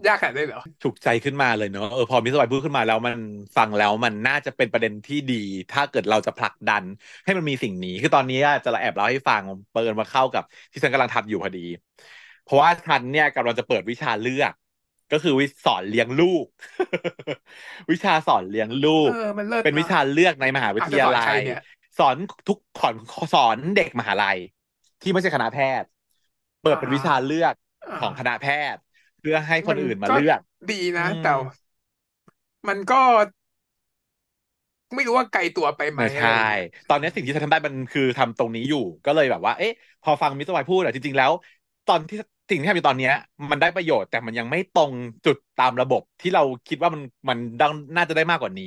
[0.06, 3.16] ยากขนาดนั้นเหรอ ถูกใจขึ้นมาเลยเนอะเออพอมิสวายพูดขึ้นมาแล้วมัน
[3.56, 5.34] ฟังแล้วมันน่าจะเป็นประเด็นที่ดี
[5.70, 6.84] ถ้าเกิดเราจะผลักดัน
[7.24, 11.60] ให้มันมีสิ่งนี้ คือตอนนี้จะแอบเล่าให้ฟังเปิดมาเข้ากับที่ฉันกำลังทำอยู่พอดี
[12.42, 14.52] เพราะว่าฉันเนี่ยกำลังจะเปิดวิชาเลือก
[15.10, 16.46] ก็คือวิสอนเลี้ยงลูก
[17.90, 21.58] วิชาสอนเลี้ยงลูกเออมันเลิศเป็นวิเนาะชาเลือกในมหาวิทยาลัอะจะสอนใครยเนี่ย
[21.98, 22.16] สอน
[22.48, 22.94] ทุกสอน
[23.34, 24.38] สอนเด็กมหาลัย
[25.00, 25.88] ที่ไม่ใช่คณะแพทย์
[26.60, 28.82] เปิดเป็นวิชาเลือกอ่าของคณะแพทย์
[29.22, 31.28] เพื่อให้คนอื่นมาก็เลือกดีนะอืมแต่
[32.68, 33.02] มันก็
[34.94, 41.32] ไม่รู้ว่าไกลตัวไปไหมไม่อะไรใช่อย่างเงี้ยตอนนี้สิ่งที่ฉันทำได้มันคือทำตรงนี้อยู่ ก็เลยแบบว่า เอ๊ะ พอฟังมิสเตอร์วายพูดอะจริง ๆ แล้ว
[41.86, 42.16] ตอนที่
[42.50, 43.12] สิ่งที่ทำอยู่ตอนเนี้ย
[43.50, 44.92] มันได้ประโยชน์แต่มันยังไม่ตรง
[45.24, 48.64] จุดตามระบบที่เราคิดว่ามันมันดังน่าจะได้มากกว่านี้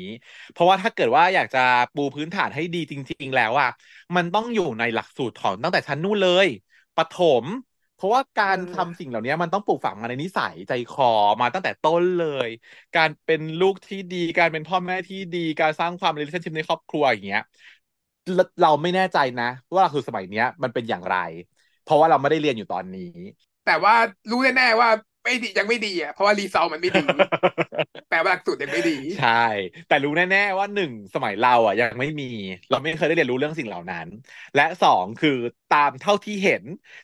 [0.52, 1.60] เพราะว่าถ้าเกิดว่าอยากจะ
[1.94, 3.68] ปูพื้นฐานให้ดีจริง ๆ แล้วอะ
[4.16, 6.48] มันต้องอยู่ในหลักสูตรของตั้งแต่ชั้นนู่นเลย
[6.96, 7.14] ประถ
[7.44, 7.46] ม
[7.96, 11.06] เพราะว่าการเออทำสิ่งเหล่านี้มันต้องปลูกฝังมาในนิสัยใจคอ
[11.42, 12.50] มาตั้งแต่ต้นเลย
[12.94, 17.42] การเป็นลูกที่ดี การเป็นพ่อแม่ที่ดี การสร้างความ relationship ในครอบครัวอย่างเงี้ย
[18.34, 21.16] เราเราไม่แน่ใจนะ ว่าหลักสูตรสมัยเนี้ยมันเป็นอย่างไร
[21.82, 23.02] เพราะว่าเราไม่ได้เรียนอยู่ตอนนี้
[23.66, 23.96] แต่ว่า
[24.30, 24.90] รู้แน่ๆว่า
[25.26, 27.02] ไม่ดียังไม่ดีอะเพราะว่ารีซอลมันไม่ดี
[28.10, 29.30] แปลว่าหลักสูตรยังไม่ดี ใช่
[29.88, 32.26] แต่รู้แน่ๆว่าหนึ่งสมัยเราอะยังไม่มี
[32.70, 34.08] เราไม่เคยได้เรียนรู้เรื่องสิ่งเหล่านั้น
[34.54, 35.30] และสองคือ
[35.70, 36.64] ตามเท่าที่เห็น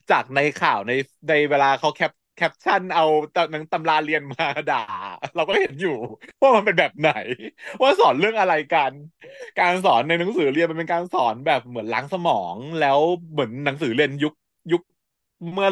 [0.10, 0.92] จากในข่าวใน
[1.30, 3.04] ในเวลาเขา cap caption เอา
[3.34, 4.78] ตำรับตำราเรียนมาด่า
[5.36, 5.92] เราก็เห็นอยู่
[6.42, 7.10] ว่ามันเป็นแบบไหน
[7.82, 8.94] ว่าสอนเรื่องอะไรกัน
[9.58, 13.00] การสอนในหนังสือเรียนมันเป็นการสอนแบบเหมือนล้างสมองแล้ว
[13.32, 14.34] เหมือนหนังสือเรียนยุค
[14.72, 14.82] ยุค
[15.54, 15.70] เมื่อ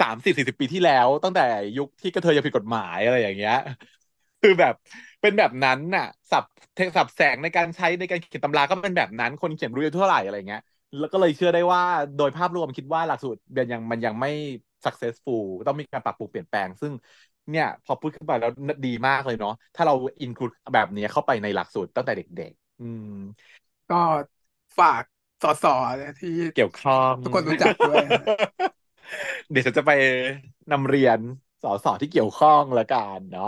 [0.00, 1.46] สามสิบสี่สิบปีที่แล้ว ตั้งแต่
[1.78, 3.58] ยุคที่กระเทยยังผิดกฎหมายอะไรอย่างเงี้ย
[4.42, 4.74] คือแบบ
[5.20, 10.62] เป็นแบบนั้นน่ะ ศัพท์เทศัพท์แสงในการใช้ในการเขียนตำราก็เป็นแบบนั้น คนเขียนรู้อายุเท่าไหร่อะไรเงี้ย
[10.98, 11.82] แล้วก็เลยเชื่อได้ว่า
[12.18, 14.30] โดยภาพรวมคิดว่าหลักสูตรเรียนยังมันยังไม่
[14.84, 16.92] successful ต้องมีการปรับปรุงเปลี่ยนแปลง ซึ่ง
[17.50, 18.50] เนี่ย พอพูดขึ้นไปแล้ว
[18.86, 23.14] ดีมากเลยเนาะถ้าเรา include แบบนี้เข้าไปในหลักสูตรตั้งแต่เด็ก ๆ อืม
[23.90, 24.00] ก็
[24.78, 25.02] ฝาก
[25.42, 28.04] สอสอเนี่ยที่เกี่ยวข้องทุกคนรู้จักด้วย
[29.50, 29.90] เดี๋ยวฉันจะไป
[30.70, 31.20] นำเรียน
[31.62, 33.44] สอสอที่เกี่ยวข้องละกันเนาะ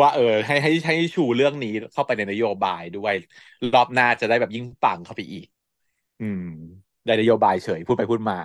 [0.00, 3.14] ว่าเออให้ให้ให้ชูเรื่องนี้เข้าไปในนโยบายด้วย
[3.72, 5.46] รอบหน้าจะได้แบบยิ่งปังเข้าไปอีก
[6.20, 6.42] อืม
[7.06, 8.36] ได้นโยบายเฉยพูดไปพูดมา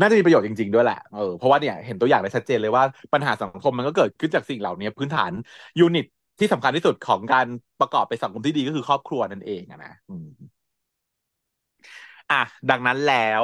[0.00, 5.32] น่าจะมีประโยชน์จริง ๆ ด้วยแหละเออเพราะว่าเนี่ยเห็นตัวอย่างได้ชัดเจนเลยว่าปัญหาสังคมมันก็เกิดขึ้นจากสิ่งเหล่านี้พื้นฐาน
[5.78, 6.06] ยูนิต
[6.40, 7.46] ที่สำคัญที่สุดของการ
[7.80, 9.92] ประกอบเป็นสังคมที่ดีก็คือครอบครัวนั่นเองอะนะ
[12.30, 13.42] อะดังนั้นแล้ว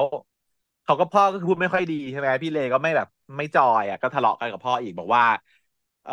[0.85, 5.24] เขาก็พ่อก็คือพูดไม่ค่อยดีใช่ไหมพี่เลก็ไม่แบบไม่จอยอะก็ทะเลาะกันกับพ่ออีกบอกว่า
[6.03, 6.12] เอ่อ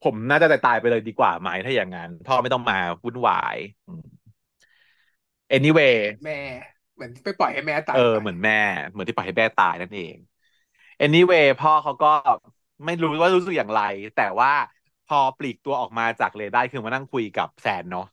[0.00, 2.74] ผมน่าจะตายไปเลยดีกว่าไหมถ้าอย่างนั้นพ่อไม่ต้องมา
[3.04, 4.02] วุ่นวายอืม
[5.50, 6.32] anyway แม่
[6.94, 8.52] เหมือนไปปล่อยให้แม่ตายเออไปเหมือนแม่
[8.90, 10.16] เหมือนที่ปล่อยให้แม่ตายนั่นเอง
[11.02, 12.06] anyway พ่อเขาก็
[12.84, 13.80] ไม่รู้ว่ารู้สึกอย่างไร
[14.14, 14.50] แต่ว่า
[15.06, 18.04] พอปลีกตัวออกมาจากเลได้คือมานั่งคุยกับแซนเนาะ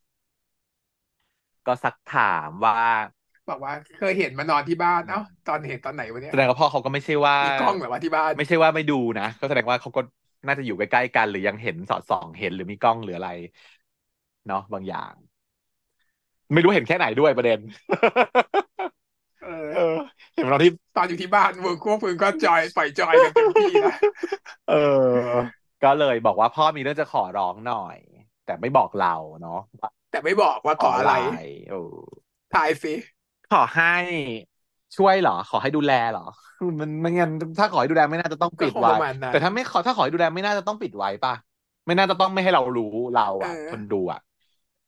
[1.65, 2.75] ก็ซักถามว่า
[3.49, 10.01] บอกว่าเคยเห็นมานอนที่บ้านเอ้าตอนเห็นตอนไหนวะเนี่ยแสดงว่าพ่อเขาก็ไม่ใช่ว่ามีกล้องเหรอวะที่บ้าน ไม่ใช่ว่าไม่ดูนะก็แสดงว่าเขาก็
[10.47, 13.29] น่าจะอยู่ใกล้ๆกัน หรือยังเห็นสอดส่องเห็นหรือมีกล้องหรืออะไร
[14.47, 15.13] เนาะบางอย่าง
[16.53, 17.59] ไม่รู้เห็นแค่ไหนด้วยประเด็น
[19.43, 19.95] เออเออ
[20.35, 23.95] เห็นเราที่ตอนอยู่ที่บ้านเวิร์กพวกมึงก็จอยปล่อยจอยกันเต็มที่นะ
[24.69, 25.25] เออ
[25.83, 27.97] ก็เลยบอกว่าพ่อมีเรื่องจะขอร้องหน่อย
[28.45, 31.13] แต่ไม่บอกเราเนาะว่าแต่ไม่บอกว่าขออะไร
[31.69, 31.95] เออ
[32.53, 33.14] ทายสิข
[33.55, 33.85] อให้
[34.95, 36.21] ช่วยเหรอ ขอให้ดูแลเหรอ
[36.81, 41.33] มันไม่งั้นถ้าขอให้ดูแลไม่น่าจะต้องก็ปิดคงไว้ประมาณนั้นแต่ถ้าไม่ขอถ้าขอให้ดูแลไม่น่าจะต้องปิดไว้ป่ะ
[41.85, 44.19] ไม่น่าจะต้องไม่ให้เรารู้เราอะเออคนดูอะ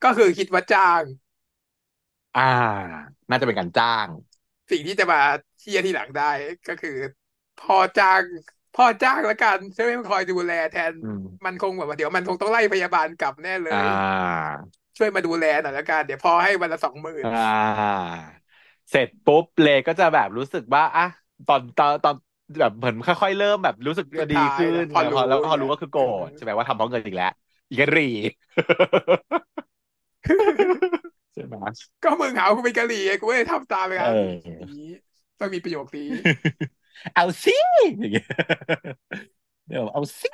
[0.04, 1.04] ก็คือคิดว่าจ้าง
[2.36, 2.42] อ่า
[3.30, 4.10] น่าจะเป็นการจ้าง
[4.72, 5.20] สิ่งที่จะมา
[5.60, 6.24] เชียร์ที่หลังได้
[6.68, 6.92] ก็คือ
[7.58, 8.24] พ่อจ้าง
[8.74, 18.00] พ่อจ้างแล้วกันช่วยให้คอยดูแลแทนอืมมันคงแบบว่าเดี๋ยวมันคงต้องไล่พยาบาลกลับแน่เลยอ่าช่วยมาดูแลหน่อยแล้วกัน เดี๋ยวพ่อให้วันละสองหมื่นอ่า
[18.90, 21.04] เสร็จปุ๊บเลก็จะแบบรู้สึกว่าอะ
[21.48, 22.16] ตอนตอนตอน
[22.60, 27.28] แบบเหมือนค่อยๆเริ่มแบบรู้สึกดีขึ้นพอรู้แล้วพอรู้ก็คือโกรธใช่ไหมว่าทำเพราะเงินอีกแล้ว
[27.70, 28.06] อีกกะหรี่
[31.34, 31.56] ใช่ไหม
[32.04, 34.14] ก็มึงหากูเป็นกะหรี่ไงกูไม่ได้ทำตามไปครับ
[34.46, 34.86] เออนี้
[35.40, 36.04] ต้องมีประโยคนี้
[37.14, 37.52] เอาสิ
[38.00, 38.26] อย่างเงี้ย
[39.68, 40.30] เดี๋ยวเอาสิ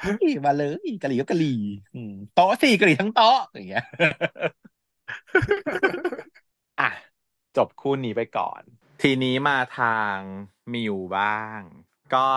[0.46, 1.48] มาเลยกะหรี่ก็กะหรี่
[1.94, 3.84] อืมโต๊ะสี่กะหรี่ทั้งโต๊ะอย่างเงี้ย
[6.80, 7.13] อะ
[7.58, 8.62] จบคู่นี้ไปก่อน
[9.02, 10.18] ทีนี้มาทาง
[10.74, 11.62] มิวบ้าง
[12.14, 12.28] ก็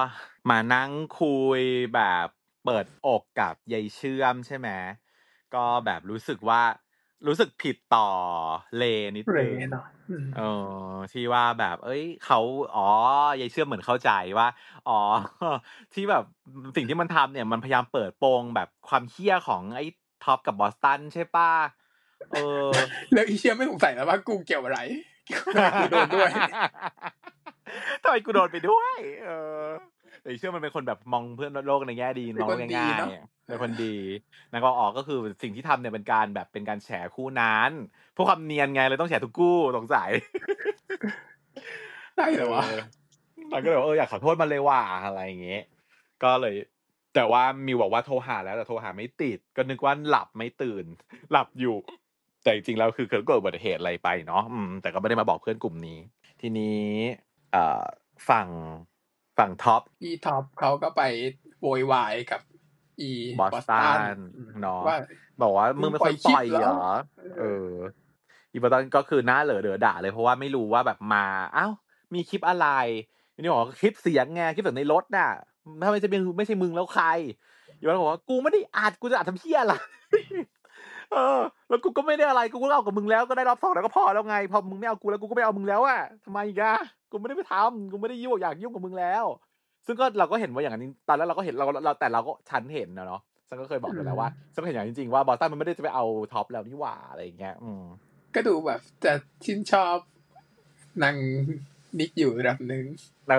[0.50, 0.90] มานั่ง
[1.20, 1.62] คุย
[1.94, 2.26] แบบ
[2.64, 4.68] เปิดอกกับยายเชื่อมใช่ไหม
[5.54, 6.62] ก็แบบรู้สึกว่า
[7.26, 8.10] รู้สึกผิดต่อ
[8.76, 8.84] เล
[9.16, 10.42] นิดเรนึงเนาะอืมเอ
[10.88, 12.40] อที่ว่าแบบ เอ้ยเขา
[12.76, 12.88] อ๋อ
[13.40, 14.48] ยายเชื่อมเหมือนเข้าใจว่า
[14.88, 15.00] อ๋อ
[15.94, 16.24] ที่แบบ
[16.76, 19.84] สิ่งที่มันทำเนี่ยมันพยายามเปิดโปงแบบความเฮี้ยของไอ้
[20.24, 21.52] ท็อปกับบอสตันใช่ป่ะ
[22.32, 22.68] เออ
[23.12, 24.78] แล้วอีเชียไม่สงสัยแล้วว่ากูเกี่ยวอะไร
[25.80, 26.30] กูโดนด้วย
[28.02, 29.30] ทำไมกูโดนไปด้วย เอ
[29.62, 29.66] อ
[30.22, 33.94] แต่เชื่อมันเป็นคนแบบมองเพื่อนโลกในแง่ดีเป็นมองคโลนกดีง่ายเนอะๆเป็นคนดี
[34.52, 37.70] นางก็ออกก็คือสิ่งที่ทำเนี่ยเป็นการแบบเป็นการแฉคู่นั้น
[38.12, 40.10] เพื่อความเนียนไงเลยต้องแฉทุกคู่สงสัย
[42.16, 42.82] ได้เหรอวะเออ
[43.52, 45.62] มันก็เลยบอกเอออยากขอโทษมันเลยว่าอะไรอย่างเงี้ย
[46.22, 46.54] ก็เลย
[47.14, 50.84] แต่ว่ามิวบอกว่าโทรหาแล้วแต่โทรหาไม่ติด ก็นึกว่าหลับไม่ตื่น
[51.30, 51.76] หลับอยู่
[52.46, 55.98] แต่จริงๆแล้วคือเกิดอุบัติเหตุอะไรไปเนาะอืมแต่ก็ไม่ได้มาบอกเพื่อนกลุ่มนี้
[56.40, 56.84] ทีนี้
[57.52, 57.84] เอ่อ
[58.28, 58.48] ฝั่ง
[59.38, 61.02] ฝั่งท็อปอีท็อปเขาก็ไป
[61.60, 62.40] โวยวายกับ
[63.00, 64.98] อีบอสตันอืมเนาะว่า
[65.42, 66.94] บอกว่ามึงไม่ค่อยปปล่ล่ออยยคลิปเหรอเหรอ
[67.38, 67.70] เออ
[68.52, 71.24] อีบอสตันก็คือหน้าเหลอเดอด่าเลยเพราะว่าไม่รู้ว่าแบบมา
[71.56, 71.72] อ้าว
[72.14, 72.68] มีคลิปอะไร
[73.34, 75.30] ทีนี่บอกว่าคลิปเสียงไงคลิปเสียงในรถน่ะ
[75.82, 77.06] ถ้าไม่ใช่มึงไม่ใช่มึงแล้วใคร
[77.78, 79.74] อีบอสตันบอกว่ากูไม่ได้อัดกูจะอัดทำเพี้ยอะไร
[81.12, 86.74] เออ แล้วกูก็ไม่ได้อะไรกูก็เอากับมึงแล้วก็ได้รอบสองแล้วก็พอแล้วไง พอมึงไม่เอากูแล้วกูก็ไม่เอามึงแล้วอะทำไมอีกอะ
[87.10, 89.24] กูไม่ได้ไปทำกูไม่ได้ยุ่งอยากยุ่งกับมึงแล้ว
[89.86, 97.82] ซึ่งก็เราก็เห็นว่าอย่างนั้นตอนแรกเราก็เห็นเราเราแต่เราก็ฉันเห็นนะเนาะฉันก็เคยบอกไปแล้วว่าฉันก็เห็นอย่างจริงๆว่าบอสตันมันไม่ได้จะไปเอาท็อปแล้วนี่หว่าอะไรอย่างเงี้ย อืม
[98.34, 99.12] ก็ดูแบบจะ
[99.44, 99.98] ชื่นชอบ
[101.02, 101.16] นาง
[101.98, 102.84] นิกอยู่ระดับหนึ่ง
[103.28, 103.34] เอ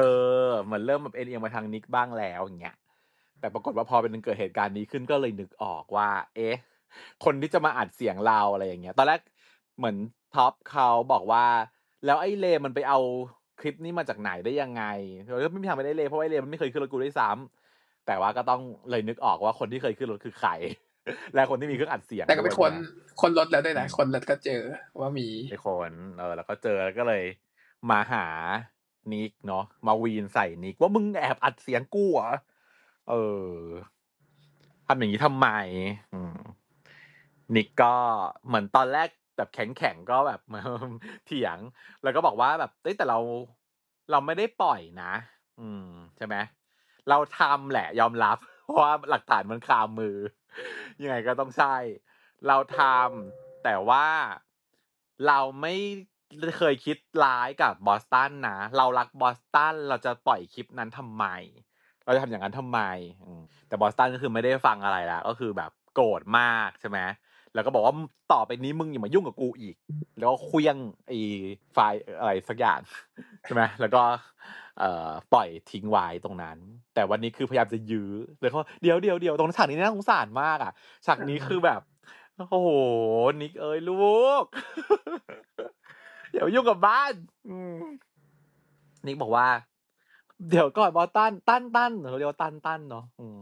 [0.48, 2.76] อเหมือนเริ่มแบบเอนเอียงมาทางนิกบ้างแล้วอย่างเงี้ย
[3.40, 6.56] แต่ปรากฏว่าพอเป็นเกิดเหตุการณ์นี้ขึ้นก็เลยนึกออกว่า เอ๊ะ
[7.26, 9.22] คนที่จะมาอัดเสียงเราอะไรอย่างเงี้ย ตอนแรก
[9.78, 9.96] เหมือน
[10.36, 11.46] ท็อปเขาบอกว่า
[12.06, 13.00] แล้วไอ้เลมันไปเอา
[13.60, 14.84] คลิปนี้มาจากไหนได้ยังไง
[15.30, 20.52] เราก็ไม่มีทางไปได้เลเพราะว่าไอ้เลมันไม่เคยขึ้นรถกูด้วยซ้ำแต่ว่าก็ต้องเลยนึกออกว่าคนที่เคยขึ้นรถคือใคร
[21.36, 22.82] และคนที่มีเครื่องอัดเสียงแต่ก็เป็นด้วยคนนะ
[23.22, 24.62] คนรถแล้วด้วยนะคนรถก็เจอ
[25.00, 27.24] ว่ามีไอคนเออแล้วก็เจอแล้วก็เลย
[27.90, 28.26] มาหา
[29.12, 32.32] นิกเนาะมาวีนใส่นิกว่ามึงแอบอัดเสียงกูเหรอ
[33.10, 33.14] เอ
[33.48, 33.54] อ
[34.88, 35.48] ทำอย่างนี้ทำไม
[36.14, 36.38] อืม
[37.56, 37.96] นิกก็
[38.48, 40.42] เหมือนตอนแรกแบบแข็งแข็งๆก็แบบ
[41.26, 41.58] เถียง
[42.04, 43.20] แล้วก็บอกว่าแบบเอ้แต่เรา
[44.12, 45.14] เราไม่ได้ปล่อยนะ
[45.60, 46.36] อืมใช่ไหม
[47.10, 50.18] เราทำแหละยอมรับ เพราะว่าหลักฐานมันคามือ
[51.02, 51.76] ยังไงก็ต้องใช่
[52.48, 54.08] เราทำแต่ว่า
[55.28, 55.76] เราไม่
[56.58, 61.26] เคยคิดร้ายกับบอสตันนะ เรารักบอสตัน เราจะปล่อยคลิปนั้นทำไม
[62.04, 62.80] เราจะทำอย่างนั้นทำไม
[63.68, 67.00] แต่บอสตันก็คือไม่ได้ฟังอะไรล้วก็คือแบบโกรธมากใช่ไหม
[67.58, 67.96] แล้วก็บอกว่า
[68.34, 69.76] ต่อไปนี้มึงอย่ามายุ่งกับกูอีก
[70.18, 70.76] แล้วก็เคลี้ยง
[71.08, 71.20] ไอ้
[71.74, 72.80] ไฟล์อะไรสักอย่าง
[73.44, 74.02] ใช่ไหมแล้วก็
[74.80, 76.58] เอ่อปล่อยทิ้งไว้ตรงนั้น
[76.94, 80.72] แต่วันนี้คือพยายามจะยื้อเลยเขาเดี๋ยวเดี๋ยวเดี๋ยวตรงฉากนี้น่าสงสารมากอะ
[81.06, 81.82] ฉากนี้คือแบบ
[82.52, 82.70] โอ้โห
[83.42, 84.44] นิกเอ้ยลูก
[86.32, 87.14] อย่ามายุ่งกับบ้าน
[87.50, 87.76] อืม
[89.06, 89.48] นิกบอกว่า
[90.50, 93.38] เดี๋ยวก่อนบอสตันตั้นตั้นเขาเรียกว่าตั้นตั้นเนาะอืม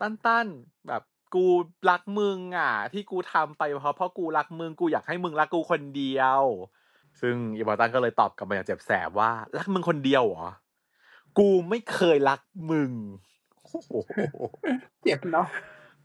[0.00, 0.46] ตั้นตั้น
[0.88, 1.02] แบบ
[1.34, 1.46] กู
[1.90, 6.42] รักมึงอะ ที่กูทำไปเพราะเพราะกูรักมึงกูอยากให้มึงรักกูคนเดียว
[7.20, 10.50] ซึ่งอีบอสตันก็เลยตอบกลับมาอย่างเจ็บแสบว่า รักมึงคนเดียวเหรอ
[11.38, 12.92] กูไม่เคยรักมึง
[13.64, 13.92] โอ้โห
[15.02, 15.48] เจ็บเนาะ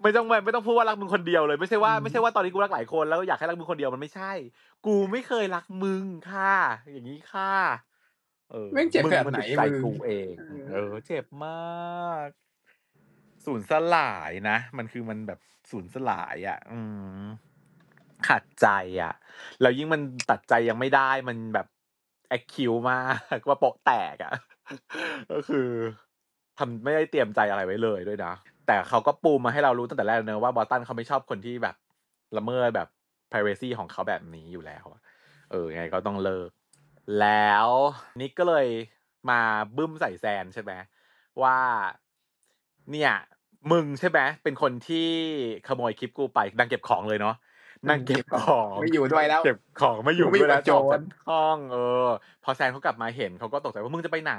[0.01, 4.31] ไม่ต้องไม่ไม่ต้องพูดว่ารักมึงคนเดียวเลย ไม่ใช่ว่าอืมไม่ใช่ว่าตอนนี้กูรักหลายคนแล้วอยากให้รักมึงคนเดียวมันไม่ใช่
[4.85, 6.55] กูไม่เคยรักมึงค่ะ
[6.91, 7.53] อย่างนี้ค่ะ
[8.51, 12.27] เออแม่งเจ็บมึงขนาดมันไหนจิตใจมึงกูเองเออเออ เจ็บมาก
[13.45, 15.39] สูญสลายนะ มันคือมันแบบ
[15.71, 16.79] สูญสลายอะ อื
[17.21, 17.25] ม
[18.27, 18.67] ขาดใจ
[19.01, 19.13] อะ
[19.61, 21.67] แล้วยิ่งมันตัดใจยังไม่ได้มันแบบ
[22.29, 23.01] แอคคิวมา
[23.45, 24.33] กว่าโปะแตกอะ
[25.31, 25.67] ก็คือ
[26.57, 28.33] ทำไม่ได้เตรียมใจอะไรไว้เลยด้วยนะ
[28.67, 31.75] แต่เขาก็ปูมาให้เรารู้ตั้งแต่แรกเนอะว่าบอตันเขาไม่ชอบคนที่แบบ
[32.37, 32.87] ละเมิดแบบ
[33.31, 34.85] privacy ของเขาแบบนี้อยู่แล้ว
[35.51, 36.49] เออไงก็ต้องเลิก
[37.19, 37.67] แล้ว
[38.21, 38.67] นิกก็เลย
[39.29, 39.41] มา
[39.77, 40.71] บึ้มใส่แซนใช่ไหม
[41.41, 41.57] ว่า
[42.91, 43.13] เนี่ย
[43.71, 45.09] มึงใช่ไหมเป็นคนที่
[45.67, 47.35] ขโมยคลิปกูไปดังเก็บของเลยเนาะ
[47.89, 52.07] นั่งเก็บของไม่อยู่ด้วยแล้ว เก็บของไม่อยู่ไม่อยู่ด้วยแล้วกับโจรออกจากห้องเออ
[52.43, 54.35] พอแซนเขากลับมาเห็นเขาก็ตกใจว่ามึงจะไปไหน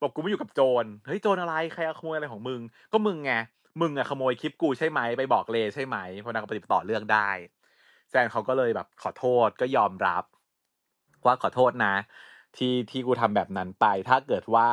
[0.00, 2.60] บอกกูไม่อยู่กับโจรเฮ้ยโจรอะไรใครเอาขโมยอะไรของมึง
[2.92, 3.32] ก็มึงไง
[3.80, 7.30] มึงอะขโมยคลิปกูใช่ไหมไปบอกเรย์ใช่ไหมเพราะนางก็ปะติดปะต่อเรื่องได้
[8.10, 10.24] แซนด์เขาก็เลยแบบขอโทษก็ยอมรับ
[11.24, 11.94] ว่าขอโทษนะ
[12.56, 14.68] ที่ที่กูทำแบบนั้นไป ถ้าเกิดว่า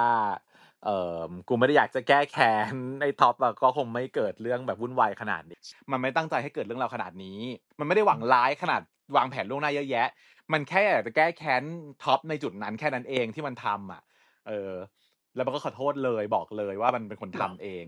[0.83, 5.59] เออกูไม่ได้อยากจะแก้แค้นไอ้ท็อปอะก็คงไม่เกิดเรื่องแบบวุ่นวายขนาดนี้
[5.91, 7.39] มันไม่ตั้งใจให้เกิดเรื่องราวขนาดนี้
[7.79, 8.81] มันไม่ได้หวังร้ายขนาด
[9.15, 10.07] วางแผนล่วงหน้าเยอะแยะ
[10.53, 11.63] มันแค่อยากจะแก้แค้น
[12.03, 14.01] ท็อปในจุดนั้นแค่นั้นเองที่มันทำอะ
[14.47, 14.71] เออ
[15.35, 17.85] แล้วมันก็ขอโทษเลยบอกเลยว่ามันเป็นคนทำเอง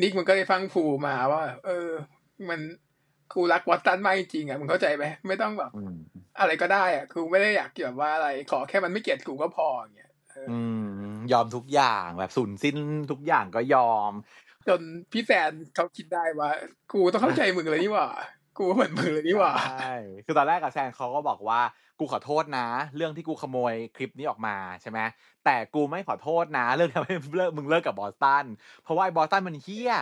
[0.00, 1.88] นิกมันก็ได้ฟังผูมาว่า เออ
[2.48, 2.60] มัน
[3.32, 5.94] กูรักวอตตันมากจริงๆอะมึงเข้าใจไหมไม่ต้องแบบอืม
[6.40, 10.07] อะไรก็ได้อะกูไม่ได้อยากแบบว่าอะไร ขอแค่มันไม่เกลียดกูก็พออย่างเงี้ยเออออืม
[11.32, 12.76] ยอมทุกอย่างแบบสูญสิ้น
[13.10, 14.12] ทุกอย่างก็ยอม
[14.68, 14.80] จน
[15.12, 16.50] พี่แซนเขาคิดได้ว่า
[16.92, 18.08] กูต้องเข้าใจมึงเลยนี่หว่า
[18.58, 21.60] กูเหมือนมึงเลยนี่หว่าใช่คือตอนแรกกับแซนเขาก็บอกว่า
[21.98, 22.66] กูขอโทษนะ
[22.96, 24.98] เรื่องที่กูขโมยคลิปนี้ออกมาใช่ไหม
[25.44, 28.44] แต่กูไม่ขอโทษนะ เรื่องที่ทำให้เลิกมึงเลิกกับบอสตัน
[28.82, 29.94] เพราะว่าไอ้บอสตันมันเฮี้ย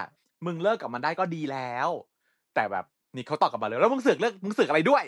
[0.47, 1.89] มึงเลิกกับมันได้ก็ดีแล้ว
[2.55, 2.84] แต่แบบ
[3.14, 5.05] นี่เขาตอบกลับมาเลยแล้วมึงเสือกเลิกมึงเสือกอะไรด้วย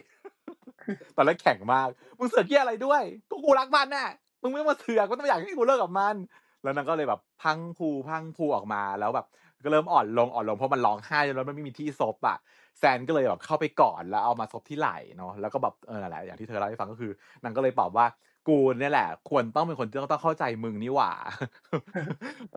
[1.17, 4.09] ตอนแรกแข่งมากมึงเสือกเฮี้ยอะไรด้วยก็กูรักมันน่ะ
[4.43, 6.17] มึงไม่มาเสือกก็ต้องอยากให้กูเลิกกับมัน
[6.63, 9.27] แล้วนางก็เลยแบบพังพูพังพูออกมาแล้วแบบ
[9.65, 12.37] ก็เริ่มอ่อนลงอ่อนลงเพราะมันร้องไห้จนแล้วมันไม่มีที่ซบอะ
[12.79, 17.13] แซนก็เลยแบบเข้าไปกอดแล้วเอามาซบที่ไหล่เนาะแล้วก็แบบเออแหละอย่างที่เธอเล่าให้ฟังก็คือ
[17.43, 18.07] นางก็เลยตอบว่า
[18.49, 21.13] กูเนี่ยแหละ ควรต้องเป็นคนที่ต้องเข้าใจมึงนี่หว่า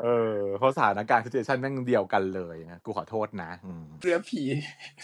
[0.01, 4.41] เออเพราะสถานการณ์ situation แม่งเดียวกันเลยนะกูขอโทษนะอืมเรือผี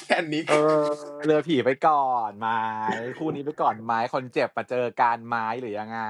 [0.01, 0.85] แซนนิกเออ
[1.25, 2.47] เรือผีไปก่อนไหม
[3.17, 6.01] คู่นี้ไปก่อนไหมคนเจ็บมาเจอการไม้หรือยังไง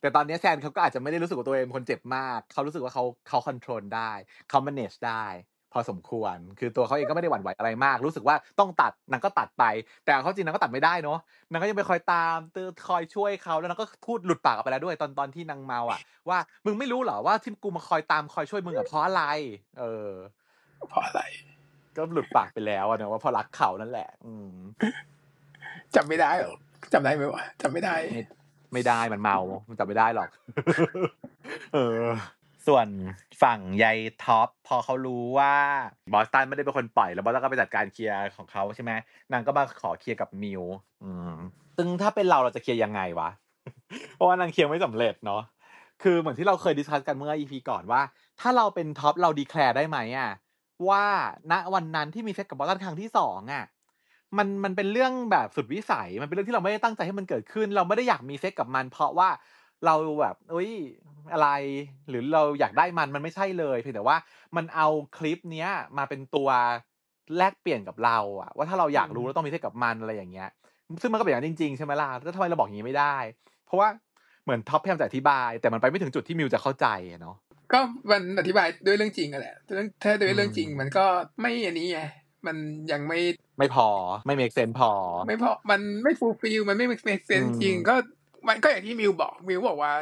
[0.00, 4.12] แต่ตอนนี้แซนเขาก็อาจจะไม่ได้รู้สึกว่าตัวเองเป็นคนเจ็บมาก เขารู้สึกว่าเขาเขาคอนโทรลได้
[4.48, 5.26] เขา manage ได้
[5.72, 9.64] พอสมควร คือตัวเขาเองก็ไม่ได้หวั่นไหวอะไรมาก รู้สึกว่าต้องตัดนางก็ตัดไป
[10.04, 11.18] แต่เอาเขาจริงนางก็ตัดไม่ได้เนาะ
[11.50, 19.22] นางก็ยังไปคอยตามเตือนคอยช่วยเขาแล้วนางก็พูดหลุดปากออกไปแล้วด้วยตอนตอนที่นางเมาอะ ว่ามึงไม่รู้เหรอว่าที่กูมาคอยตามคอยช่วยมึงอะเพราะอะไร
[19.78, 20.10] เออ
[20.90, 21.22] เพราะอะไร
[21.96, 24.54] ก็หลุดปากไปแล้วอะนะว่าเพราะรักเขานั่นแหละ อืม
[25.94, 26.54] จำไม่ได้หรอ
[26.92, 28.22] จำได้ไหมวะจำไม่ได้ ไม่
[28.72, 29.38] ไม่ได้มันเมา
[29.68, 30.28] มันจำไม่ได้หรอก
[31.74, 32.04] เออ
[32.66, 32.88] ส่วน
[33.42, 35.54] ฝั่งยายท็อปพอเขารู้ว่า
[36.12, 38.92] บอสตันไม่ได้เป็นคนปล่อย แล้วบอสตันก็ไปจัดการ clear ของเขาใช่ไหม
[39.32, 40.62] นางก็มาขอ clear กับมิว
[41.04, 41.34] อืม
[41.76, 43.30] ซึ่งถ้าเป็นเราเราจะ clear ยังไงวะ
[44.14, 45.42] เพราะว่านาง clear ไม่สำเร็จเนาะ
[46.02, 48.02] คือเหมือนที่เราเคย discuss กันเมื่อ EP ก่อนว่า
[48.40, 50.30] ถ้าเราเป็นท็อปเรา declare ได้ไหมอะ
[50.88, 51.04] ว่า
[51.52, 53.64] ณวันนั้นที่มีเซ็กกับบอสตันครั้งที่สองอะ
[54.36, 59.28] มันมันเป็นเรื่องแบบสุดวิสัยมันเป็นเรื่องที่เราไม่ได้ตั้งใจให้มันเกิดขึ้น เราไม่ได้อยากมีเซ็กกับมัน เพราะว่า
[59.84, 60.70] เราแบบเอ้ย
[61.32, 61.48] อะไร
[62.08, 64.16] หรือเราอยากได้มันมันไม่ใช่เลยเพียงแต่ว่า
[64.56, 65.68] มันเอาคลิปเนี้ย
[65.98, 66.48] มาเป็นตัว
[67.36, 70.48] แลกเปลี่ยนกับเราอะว่าถ้าเราอยากรู้อืมเราต้องมีเซ็กกับมันอะไรอย่างเงี้ย
[71.02, 73.16] ซึ่งมันก็เป็นอย่างนั้นจริงๆใช่ไหมล่ะแล้วทำไมเราบอกอย่างนี้ไม่ได้
[73.66, 73.88] เพราะว่า
[74.44, 77.36] เหมือนท็อปพยายามจะอธิบาย แต่มันไปไม่ถึงจุดที่มิวจะเข้าใจอะเนาะ
[77.72, 81.04] ก็มันอธิบายด้วยเรื่องจริงอะแหละเรื่องถ้าด้วยเรื่องจริงอืมมันก็
[81.40, 82.00] ไม่อันนี้ไง
[82.46, 82.56] มัน
[82.92, 83.20] ยังไม่
[83.58, 83.88] ไม่พอ
[84.26, 84.90] ไม่เมกเซนพอ
[85.26, 87.94] ไม่พอมันไม่ fulfill มันไม่ make sense อืมจริงก็
[88.48, 89.92] มันก็อย่างที่มิวบอกมิวบอกว่า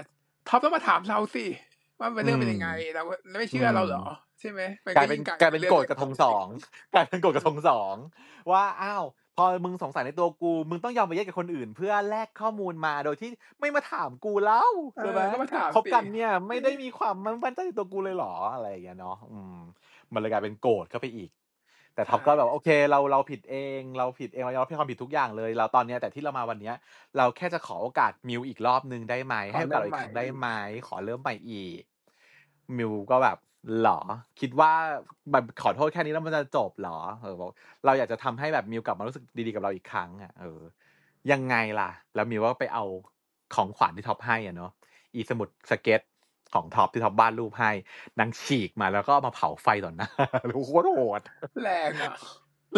[0.49, 1.45] ท็อปต้องมาถามเราสิ
[1.99, 4.05] ว่ามันเรื่องเป็นยังไงเราเราไม่เชื่อเราเหรอ
[4.41, 6.47] ใช่ไหมมักลายเป็นงกลายเป็นรื่โกรธกระทงสอง
[6.95, 7.95] กลายเป็นโกรธกระทงสอง
[8.51, 9.05] ว่าอ้าว
[9.37, 13.31] พอมึงสงสัยในตัวกู มึงต้องยอมไปแยกกับคนอื่น เพื่อแลกข้อมูลมาโดยที่
[13.61, 17.15] ไม่มาถามกูเล่าใช่ไหมเออก็มาถามคบกันสิเนี่ย ไม่ได้มีความ
[17.45, 19.57] มั่นใจในตัวกูเลยเหรออะไรอย่างเงี้ยเนาะอืม
[20.13, 21.31] มันเลยกลายเป็นโกรธเข้าไปอีก
[21.95, 26.75] แต่ท็อปก็แบบโอเคเราเราผิดเองเราผิดเองเรายอมรับความผิดทุกอย่างเลย เราตอนเนี้ยแต่ที่เรามาวันเนี้ย
[27.17, 30.49] เราแค่จะขอโอกาสมิวอีกรอบนึงได้ไหมให้โอกาสเราอีกครั้งได้ไหม
[30.87, 31.83] ขอเริ่มใหม่อีก
[32.77, 33.39] มิวก็แบบ
[33.83, 34.01] หรอ
[34.41, 34.73] คิดว่า
[35.33, 37.51] แบบขอโทษแค่นี้แล้วมันจะจบเหรอเออบอก
[37.85, 40.61] เราอยากจะทำให้แบบมิวกลับมารู้สึกดีๆกับเราอีกครั้งอะเออ
[41.33, 42.85] ยังไงล่ะ แล้วมิวก็ไปเอา
[43.55, 44.71] ของขวัญที่ท็อปให้อะเนาะ
[45.15, 46.01] อีสมุดสเก็ตช์
[46.55, 47.71] ของท็อปที่ท็อปวาดรูปให้
[48.19, 50.11] นางฉีกมาแล้วก็เอามาเผาไฟต่อหน้า
[50.67, 51.21] โคตรโหด
[51.63, 52.13] แรงอะ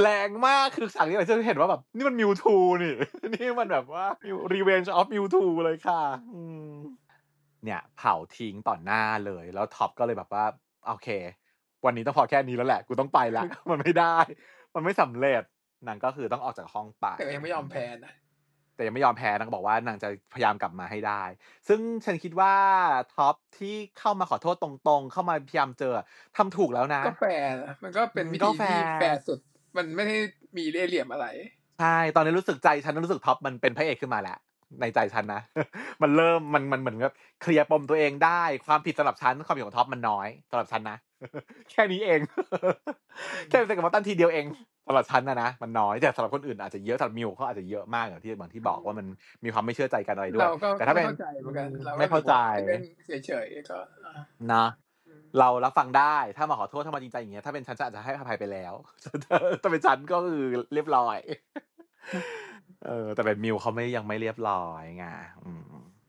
[0.02, 2.94] แรงมากคือฉากนี้เราจะเห็นว่าแบบนี่มันมิวทูนี่
[3.34, 4.04] นี่มันแบบว่า
[4.54, 6.02] Revenge of Mewtwo เลยค่ะ
[6.34, 6.74] อืม
[7.64, 10.44] เนี่ย เผาทิ้งต่อหน้าเลย แล้วท็อปก็เลยแบบว่า
[10.86, 11.08] โอเค
[11.84, 14.16] วันนี้ต้องพอแค่นี้แล้วแหละ กูต้องไปละมันไม่ได้
[14.74, 15.42] มันไม่สำเร็จ
[15.86, 18.12] นางก็คือต้องออกจากห้องไปแต่ก็ยังไม่ยอมแพ้นะ
[18.76, 21.22] แต่ยังไม่ยอมแพ้นางก็บอกว่านางจะพยายามกลับมาให้ได้
[21.68, 22.54] ซึ่งฉันคิดว่า
[23.14, 25.92] ท็อปที่เข้ามาขอโทษตรงๆ เข้ามาพยายามเจอ
[26.36, 29.38] ทำถูกแล้วนะ ก็แฟร์นะมันก็เป็นอืมวิก็ธีแฟร์ที่แฟร์สุด
[29.76, 30.16] มันไม่ได้
[30.56, 31.26] มีเล่ห์เหลี่ยมอะไร
[31.78, 34.38] ใช่ตอนนี้รู้สึกใจฉันรู้สึกท็อปมันเป็นพระเอกขึ้นมาแล้ว
[34.80, 35.40] ในใจฉันนะ
[36.02, 40.96] มันเริ่มมันมันเหมือนกับ clear ปมตัวเองได้ ความผิดสำหรับฉันความผิดของท็อปมันน้อยสำหรับฉันนะ
[41.70, 42.20] แค่นี้เอง
[43.48, 44.46] แค่เป็นกับบอสตันทีเดียวเอง
[44.86, 49.06] สำหรับฉันนะนะมันน้อยแต่สำหรับคนอื่นอาจจะเยอะสำหรับมิวเขาอาจจะเยอะมากอย่างที่บางที่บอกว่ามัน
[49.44, 52.34] มีความไม่เชื่อใจกันอะไรด้วยเราก็แต่ถ้าเป็นไม่เข้าใจเหมือนกันรก็ไม่เข้าใจ
[52.68, 52.82] เล่น
[53.26, 54.12] เฉยๆก็อะ
[54.52, 54.66] นะ
[55.38, 58.74] เรารับฟังได้ถ้ามาขอโทษถ้ามาจริงใจอย่างเงี้ยถ้าเป็นฉันฉันอาจจะให้อภัยไปแล้ว
[59.60, 60.42] แต่เป็นฉันก็คือ
[60.74, 61.18] เรียบร้อย
[62.86, 65.06] เออ แต่เป็นมิวเขาไม่ยังไม่เรียบร้อยไง
[65.44, 65.62] อืม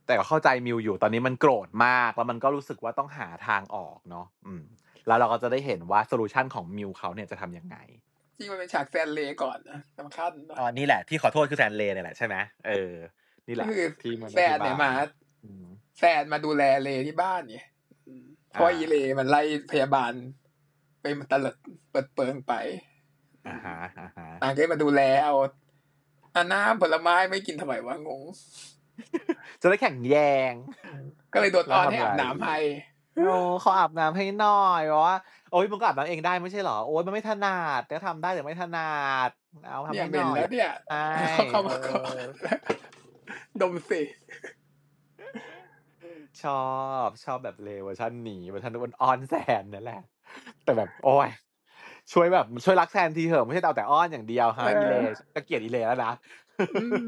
[0.06, 4.64] แต่ก็เข้าใจมิวอยู่ตอนนี้มันโกรธมาก แล้วมันก็รู้สึกว่าต้องหาทางออกเนาะอืม
[5.08, 7.78] แล้วเราก็จะได้เห็นว่าโซลูชันของมิวเขาเนี่ยจะทำยังไง
[8.38, 12.36] จริงมันเป็นฉากแฟนเลก่อนนะสำคัญนะอ๋อนี่แหละที่ขอโทษคือแซนเลเนี่ยแหละใช่ไหม
[12.68, 12.94] เออ
[13.48, 14.92] นี่แหก็ละคือที่มันแฟนเนี่ยมา
[15.44, 15.66] อืม
[16.00, 17.68] แฟนมาดูแลเลที่บ้านเนี่ย
[18.08, 20.12] อืมเพราะอ่าอีเลมันไล่พยาบาล
[21.02, 21.56] ไปตลด
[21.92, 22.54] เปิดเปิงไป
[23.48, 25.36] อ่าฮะอ่าฮะนางก็มาดูแลเอา
[26.34, 28.22] เอาน้ำผลไม้ไม่กินทำไมวะงง
[29.62, 30.16] จะได้แข่งแย
[30.52, 30.54] ง
[31.34, 32.58] ก็เลยโดนอ้อนให้แล้วทำไงอาบน้ำให้
[33.26, 35.18] โอ้เขาอาบน้ำให้หน่อยว่า
[35.52, 38.98] โอ้ยมึงก็อาบน้ำเองได้ไม่ใช่เหรอโอ้ยมันไม่ถนัดก็ทำได้แต่ไม่ถนั
[39.28, 39.30] ด
[39.66, 41.06] เอาทำเนี่ยให้หเป็นน่อยแล้วเนี่ยใช่
[41.50, 42.30] เข้ามาก่อนเออ
[43.62, 44.02] ดมสิ
[46.44, 46.66] ชอ
[47.06, 50.02] บชอบแบบเลวเวอร์ชันนี้เวอร์ชันอ้อนแซนนั่นแหละ
[50.64, 51.30] แต่แบบโอ้ย
[52.14, 54.96] ช่วยแบบช่วยรักแซนทีเถอะไม่ใช่เอาแต่อ้อนอย่างเดียวฮะอีเล
[55.36, 56.14] ก็เกลียดอีเลแล้วนะ
[56.76, 57.08] อืม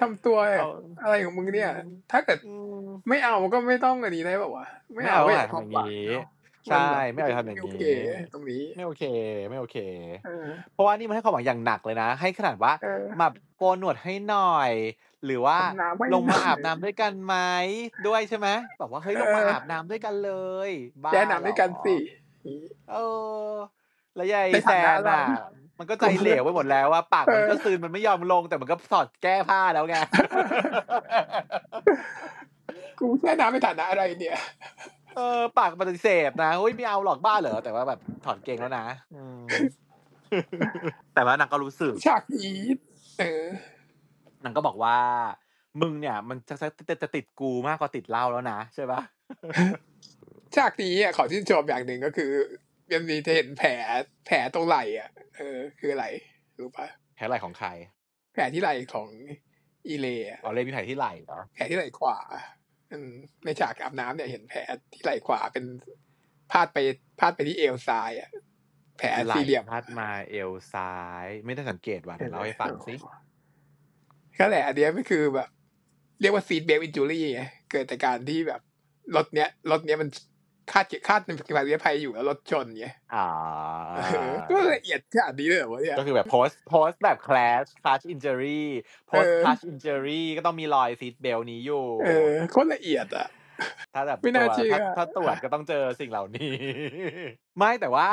[0.00, 0.70] ทำตัวเอา
[1.02, 1.70] อะไรของมึงเนี่ย
[2.12, 6.24] ถ้าเกิดอืมไม่เอาก็ไม่ต้องอันนี้ได้ป่าวะไม่เอาไม่อะเควมทำอย่างนี้หวังเนอะ
[6.68, 7.84] ใช่นแบบไม่เอาทำอย่างนี้ไม่โอเค
[8.32, 9.04] ตรงนี้ไม่โอเค
[9.48, 9.78] ไม่โอเค
[10.26, 14.72] เออเพราะว่านี่มันให้ความหวังอย่างหนักเลยนะ ให้ขนาดว่าเออมาโกนหนวดให้หน่อย
[15.24, 17.36] หรือว่าอาบน้ำให้ลงมาหน่อยอาบน้ำด้วยกันไหม
[18.06, 18.48] ด้วยใช่ไหม
[18.80, 20.32] บอกว่าเฮ้ยลงมาเออออาบน้ำด้วยกันเล
[20.68, 20.70] ย
[21.04, 21.96] บ้าแก้น้ำด้วยกันเหรอสิ
[22.90, 22.96] เอ
[23.52, 23.54] อ
[24.16, 25.18] แล้วยายในแซฐานะนอะเรา
[25.82, 29.96] มันก็ใจเหลวไปหมดแล้วว่าปากมันเออก็ซึนมันไม่ยอมลง แต่มันก็สอดแก้ผ้าแล้วไง
[32.98, 34.38] กูแค่น้ำในฐานะอะไรเนี่ย
[35.16, 39.40] เออปากปฏิเสธนะเฮ้ยไม่เอาหรอกบ้าเหรอแต่ว่าแบบถอดเกงแล้วนะอืม
[41.14, 42.58] แต่ว่านางก็รู้สึกฉากนี้
[43.20, 43.44] เออ
[44.44, 44.96] นางก็บอกว่า
[45.80, 46.54] มึงเนี่ย มันจะ
[46.88, 49.00] จะจะติดกูมากกว่าติดเหล้าแล้วนะใช่ปะ
[50.56, 52.32] ฉากนี้อะขอชื่นชมอย่างหนึ่งก็คือ
[52.94, 53.70] ยังมีจะเห็นแผล
[54.26, 56.06] แผลตรงไหล่อะ เออ คืออะไร
[56.58, 56.86] รู้ปะ
[57.16, 57.68] แผลไหล่ของใคร
[58.32, 59.08] แผลที่ไหล่ของ
[59.88, 62.18] อีเลอะอ๋อเลยมีแผลที่ไหล่เหรอแผลที่ไหล่ขวา
[62.92, 63.10] อืม
[63.44, 64.60] ในฉากอาบน้ำเนี่ยเห็นแผล
[64.92, 65.64] ที่ไหล่ขวาเป็น
[66.50, 66.78] พาดไป
[67.20, 68.30] พาดไปที่เอวซ้ายอะ
[68.98, 72.94] แผลไหล่สี่เหลี่ยมพัดมาเอวซ้าย ไม่ได้สังเกตว่ะเดี๋ยวเล่าให้ฟังสิ
[74.38, 75.48] ก็แหละอันเนี้ยไม่คือแบบ
[76.20, 77.24] เรียกว่าซีดเบลอินจูรี่
[77.70, 78.60] เกิดจากการที่แบบ
[79.16, 80.08] รถเนี้ยรถเนี้ยมัน
[80.70, 83.26] คาดคาดเป็นอุบัติภัยอยู่แล้วรถชนไงอ่า
[83.96, 84.00] เอ
[84.30, 88.62] อก็ละเอียดขนาดนี้เลยเหรอวะเนี่ยก็คือแบบ post post แบบ clash clash injury
[89.10, 93.28] post เออ clash injury ก็ต้องมีรอยซีทเบลนี้อยู่ เออโคตรละเอียดอะ
[93.94, 96.54] ถ้าแบบไม่น่าตรวจเชื่อถ้าถ้าตรวจก็ต้องเจอสิ่งเหล่านี้
[97.58, 98.08] ไม่แต่ว่า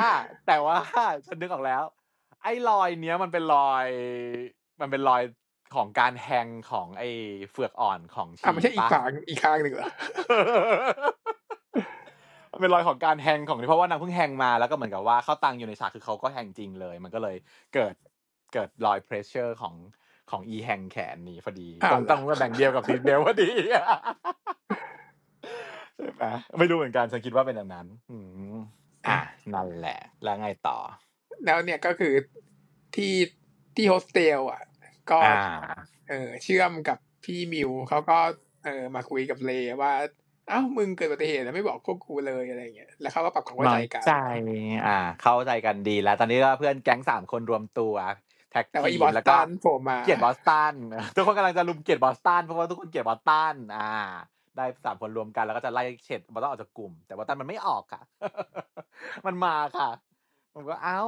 [0.46, 0.78] แต่ว่า
[1.26, 1.82] ฉันนึกออกแล้ว
[2.42, 3.86] ไอ้รอยเนี้ยมันเป็นรอย
[4.80, 5.22] มันเป็นรอย
[5.74, 7.08] ของการแฮงของไอ้
[7.50, 9.88] เฟือกอ่อนของชีอะไม่ใช่อีกปะข้างอีกข้างหนึ่งเหรอ
[11.26, 11.36] มัน
[12.60, 17.36] เป็นรอยของการแฮงของเพราะว่านางเพิ่งแฮงมาแล้วก็เหมือนกับว่าเข้าตังอยู่ในฉากคือเขาก็แฮงจริงเลย มันก็เลย
[17.74, 17.94] เกิด
[18.54, 19.74] เกิดรอยเพรสเชอร์ของ
[20.30, 23.50] ของอีแฮงแขนนี้พอดีอ้าวต้องเหรอต้องแบ่งเดียวกับซีดเบลพอดี
[25.96, 26.26] ใช่ไหม
[26.58, 28.18] ไม่รู้เหมือนกันฉันคิดว่าเป็นอย่างนั้น อื
[28.52, 28.56] ม
[29.08, 29.18] อะ
[29.54, 30.78] นั่นแหละ แล้วไงต่อ
[31.44, 32.14] แล้วเนี่ยก็คือ
[32.96, 33.14] ที่
[33.76, 34.62] ที่โฮสเทลอะ
[35.10, 35.36] ก็อ่า
[36.08, 38.18] เออเชื่อมกับพี่มิวเขาก็
[38.64, 39.50] เออมาคุยกับเล
[39.80, 39.92] ว่า
[40.50, 44.14] เอ้ามึงเกิดอุบัติเหตุแล้วไม่บอกพวกกูเลยอะไรเงี้ยแล้วเขาก็ปรับความเข้าน้ใจอยกันใจ
[44.86, 47.94] อ่า เข้าใจกันดีแล้ว ตอนนี้ก็เพื่อนแก๊งสามคนรวมตัว
[48.50, 50.74] แท็กแต่ว่าทีอีมบอสแล้วก็ตันโผล่มาเกลียดบอสตัน
[51.14, 53.90] ทุกคนกำลังจะลุมเกลียดบอสตันเพราะว่าทุกคนเกลียดบอสตันอ่า
[54.56, 58.02] ได้สามคนรวมกันแล้วก็จะไล่เฉดบอสตันออกจากกลุ่ม แต่บอสตันมันไม่ออกค่ะ
[59.26, 59.90] มันมาค่ะ
[60.54, 61.00] ผมก็เอ้า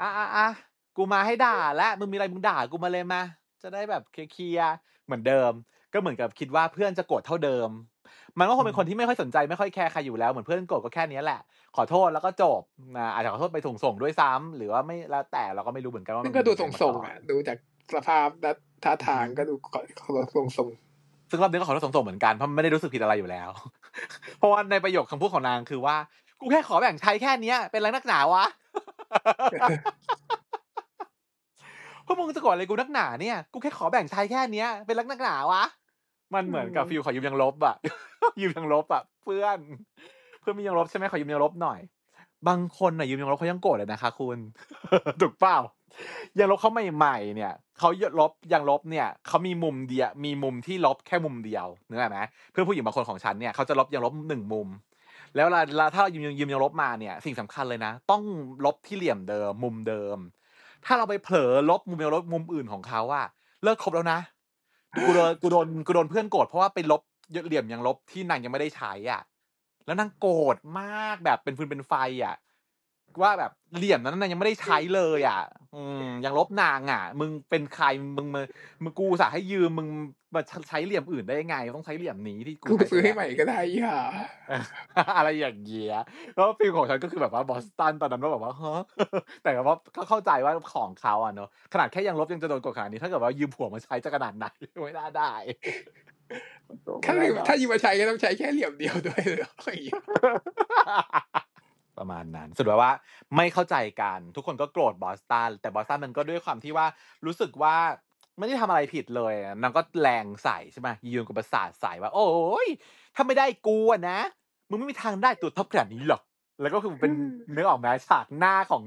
[0.00, 0.48] อะอะอะ
[0.96, 3.22] กูมาให้ด่าและมึงมีอะไรมึงด่ากูมาเลยมา
[3.62, 5.52] จะได้แบบเคลียร์ๆเหมือนเดิม
[5.92, 7.68] ก็เหมือนกับคิดว่าเพื่อนจะโกรธเท่าเดิม
[8.40, 11.40] มันก็คงเป็นคนที่ไม่ค่อยสนใจไม่ค่อยแคร์ใครอยู่แล้วเหมือนเพื่อนโกรธก็แค่เนี้ยแหละ
[11.76, 12.60] ขอโทษแล้วก็จบ
[12.96, 17.56] นะอาจจะขอโทษไปส่งส่งๆด้วยซ้ำหรือว่าไม่แล้วแต่เราก็ไม่รู้เหมือนกันว่าซึ่มังนก็ดูมีส่ใครงมาส่งก่อนอะดูจาก
[17.94, 18.52] สภาพและ
[18.84, 19.54] ท่าทางก็ดู
[20.36, 20.68] ส่งส่ง
[21.30, 23.48] ซึ่งรอบนี้ก็ขอโทษส่งส่งๆเหมือนกันเพราะไม่ได้รู้สึกผิดอะไรอยู่แล้ว
[24.38, 25.96] เพราะว่าในประโยคคำพูดของนางคือว่า
[26.40, 28.44] กูแค่ขอแบ่งใช้แค่เนี้ยเป็นไรนักหนาวะ
[32.06, 35.64] พวกมึงจะโกรธอะไรกูนักหนาเนี่ย กูแค่ขอแบ่งใช้แค่เนี้ยเป็นรักนักหนาวะ
[36.34, 37.76] มันเหมือนกับฟิลขอยืมยังลบอะ
[38.40, 39.58] ยืมยังลบอะเพื่อน
[40.40, 41.80] เพื่อนมียังลบใช่ไหมขอยืมยังลบหน่อย
[42.48, 44.38] บางคนน่ะยืมยังลบเขายังโกรธเลยนะคะ คุณ
[45.20, 45.58] ถูกเปล่า
[46.38, 47.88] ยังลบเขาใหม่ๆเนี่ยเขา
[48.20, 52.20] ลบยังลบเนี่ยเขามีมุมเดียวมีมุมที่ลบแค่มุมเดียวนึกออกไหม
[52.50, 54.68] เพื่อนผู้หญิงบางคนของฉันเนี่ยเขาจะลบยังลบหนึ่งมุม
[55.34, 58.22] แล้วเวลาเวลาถ้ายืมยืมยังลบมาเนี่ย สิ่งสำคัญเลยนะ ต้อง
[58.64, 60.18] ลบที่เหลี่ยมเดิมมุมเดิม
[60.84, 63.26] ถ้าเราไปเผลอลบมุมยังลบมุมอื่นของเขาอะ
[63.62, 64.18] เลิกคบแล้วนะ
[65.06, 69.22] กูโดนกูโดนกูโดนเพื่อนโกรธเพราะว่าไปลบเหลี่ยมยังลบที่นางยังไม่ได้ใช้อะ
[69.86, 71.92] แล้วนางโกรธมากแบบเป็นฟืนเป็นไฟ
[72.24, 72.34] อะ
[73.22, 75.42] ว่าแบบเหลี่ยมนั้นนางยังไม่ได้ใช้เลยอะ
[75.74, 77.86] อืมยังลบนางอะ มึงเป็นใคร
[78.16, 78.42] มึงมา
[78.82, 79.88] มึงกูอุตสาห์ให้ยืมมึง
[80.34, 84.00] มาใช้เหลี่ยมอื่นได้ยังไง ต้องใช้เหลี่ยมนี้ที่กูกูไปซื้อให้ไปใหม่ก็ได้ค่ะ
[85.16, 85.96] อะไรอย่างเงี้ย
[86.36, 88.82] แล้วฟิลของฉันก็คือแบบว่าบอสตันตอนนั้นว่าแบบว่าฮะ
[89.42, 94.46] แต่ว่าก็เข้าใจว่าของเขาอะเนอะขนาดแค่ยังลบยังจะโดนกดขนาดนี้ถ้าเกิดว่ายืมผัวมาใช้จะขนาดไหน
[94.82, 95.32] ไม่น่าได้
[97.04, 97.14] ถ้า
[97.48, 99.40] ถ้ายิงมาใช้ก็ต้องใช้แค่เหลี่ยมเดียวด้วยเลย
[99.72, 100.00] อย่างเงี้ย
[102.00, 102.92] ประมาณนั้นสุดว่าว่า
[103.36, 106.86] ไม่เข้าใจกัน ทุกคนก็โกรธบอสตันแต่บอสตันมันก็ด้วยความที่ว่า
[107.26, 107.76] รู้สึกว่า
[108.38, 112.28] ไม่ได้ทำอะไรผิดเลยอะนางก็แรงใส่ใช่ไหมยืนกับประสาทใส่ว่า โอ้
[112.66, 112.68] ย
[113.14, 114.18] ถ้าไม่ได้กูอะนะ
[114.68, 116.22] มึงไม่มีทางได้ตัวท็อปขนาดนี้หรอก
[116.60, 117.12] แล้วก็คือเป็น
[117.52, 118.84] เนื้อออกไหมฉากหน้าของ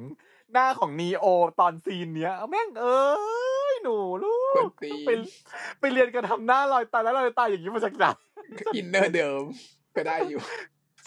[0.51, 1.25] หน้าของนีโอ
[1.59, 3.03] ตอนซีนเนี้ยเอาแม่งเอ้
[3.71, 5.09] ยหนูลูกกดตีไป
[5.79, 8.05] ไปเรียนกันทำหน้าลอยตายแล้วลอยตายอย่างนี้มาจากไหน
[8.75, 9.43] อินเนอร์เดิม
[9.95, 10.41] ก็ได้อยู่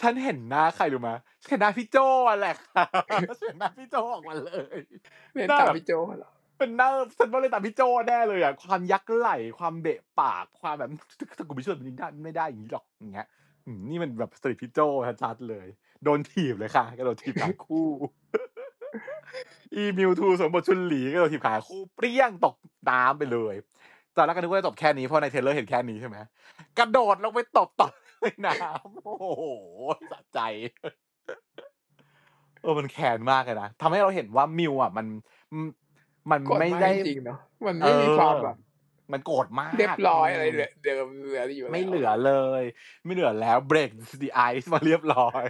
[0.01, 1.11] ฉันเห็นหน้าใครรู้ไหม
[1.43, 2.85] ฉันเห็นหน้าพี่โจอะแหละค่ะ
[3.29, 4.79] ฉันเห็นหน้าพี่โจออกมาเลย
[5.33, 6.89] เป็นหน้าตามแบบพี่โจเหรอเป็นหน้า
[7.19, 10.89] ฉันว่าเลยตามพี่โจแน่เลยอะความยักไหลความเบะปากความแบบ
[11.39, 13.27] ถ้ากูไม่ช่วยมันได้ไม่ได้อย่างนี้หรอกอย่างเงี้ย
[13.67, 14.79] อืมนี่มันแบบสตรีทพี่โจ
[15.23, 15.67] ชัดๆเลย
[16.05, 17.89] โดนถีบเลยค่ะกระโดดถีบขาคู่
[19.75, 22.55] อีมิวทูสมบทชุนหลีกระโดดถีบขาคู่เปรี้ยงตก
[22.89, 23.55] น้ำไปเลย
[24.17, 26.17] ตอนแรกก็นึกว่าจะจบแค่นี้เพราะใน trailer เห็นแค่นี้ใช่ไหม
[26.79, 27.89] กระโดดลงไปตบต่อ
[28.23, 29.45] ในน้ำโอ้โห
[30.13, 30.41] สะใจ
[32.63, 35.07] เออมันแค้นมากเลยนะทำให้เราเห็นว่ามิวอะ มัน
[35.53, 35.65] มัน
[36.31, 38.57] มันกดไม่ไม่ได้จริงเนาะมันไม่มีความแบบ
[39.13, 42.63] มันโกรธมากเรียบร้อยอะไรมเหลือเดิมเหลืออยู่แล้วไม่เหลือเลย
[43.05, 43.91] ไม่เหลือแล้ว break
[44.23, 45.47] the ice มาเรียบร้อย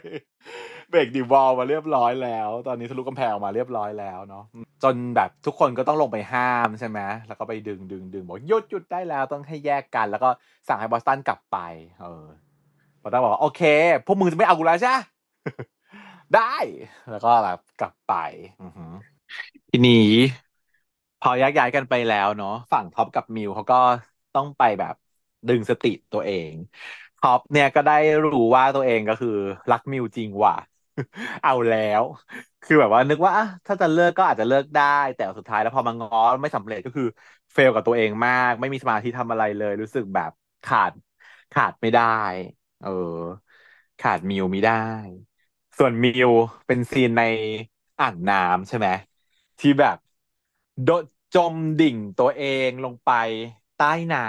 [0.90, 4.44] break the wall มาเรียบร้อยแล้ว ตอนนี้ทะลุกำแพงออกมาเรียบร้อยแล้วเนาะ
[4.82, 10.30] จนแบบทุกคนก็ต้องลงไปห้ามใช่ไหมแล้วก็ไปดึงดึงดึงบอกหยุดหยุดได้แล้วต้องให้แยกกัน แล้วก็
[10.68, 11.58] สั่งให้บอสตันกลับไป
[12.00, 12.45] เออบ
[13.06, 13.60] อสตันบอกว่าโอเค
[14.04, 15.02] พวกมึงจะไม่เอากูแล้วใช่ปะ
[16.34, 16.40] ได้
[17.10, 18.12] แล้วก็แบบกลับไป
[18.60, 18.92] อือหือ
[19.70, 19.92] ทีนี้
[21.20, 23.76] พอแยกย้ายกันไปแล้วเนาะฝั่งท็อปกับมิวเขาก็
[24.34, 24.94] ต้องไปแบบ
[25.48, 26.52] ดึงสติตัวเอง
[27.18, 27.92] ท็อปเนี่ยก็ได้
[28.32, 29.28] รู้ว่าตัวเองก็คือ
[29.70, 30.54] รักมิวจริงว่ะ
[31.42, 32.02] เอาแล้ว
[32.62, 33.34] คือแบบว่านึกว่า
[33.66, 34.82] ถ้าจะเลิกก็อาจจะเลิกได้
[35.14, 36.10] แต่สุดท้ายแล้วพอมาง้อ
[36.42, 37.04] ไม่สำเร็จก็คือ
[37.52, 40.30] เฟลกับตัวเองมาก ไม่มีสมาธิทำอะไรเลย รู้สึกแบบ
[40.64, 40.92] ขาด
[41.52, 42.02] ขาดไม่ได้
[42.80, 42.88] เออ
[43.98, 44.72] ขาดมิวไม่ได้
[45.78, 46.30] ส่วนมิว
[46.66, 47.22] เป็นซีนใน
[47.98, 48.88] อ่างน้ำใช่ไหม
[49.58, 49.96] ที่แบบ
[50.82, 53.08] โดดจมดิ่งตัวเองลงไป
[53.76, 54.20] ใต้น้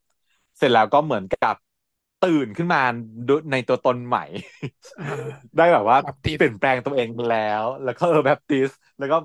[0.00, 1.54] ำเสร็จแล้วก็เหมือนกับ
[2.20, 2.80] ตื่นขึ้นมา
[3.52, 4.20] ในตัวตนใหม่
[4.96, 5.04] เออ
[5.56, 9.16] ได้แบบว่าแบบติดเปลี่ยนแปลงตัวเองแล้ว แล้วก็เออแบบติสแล้วก็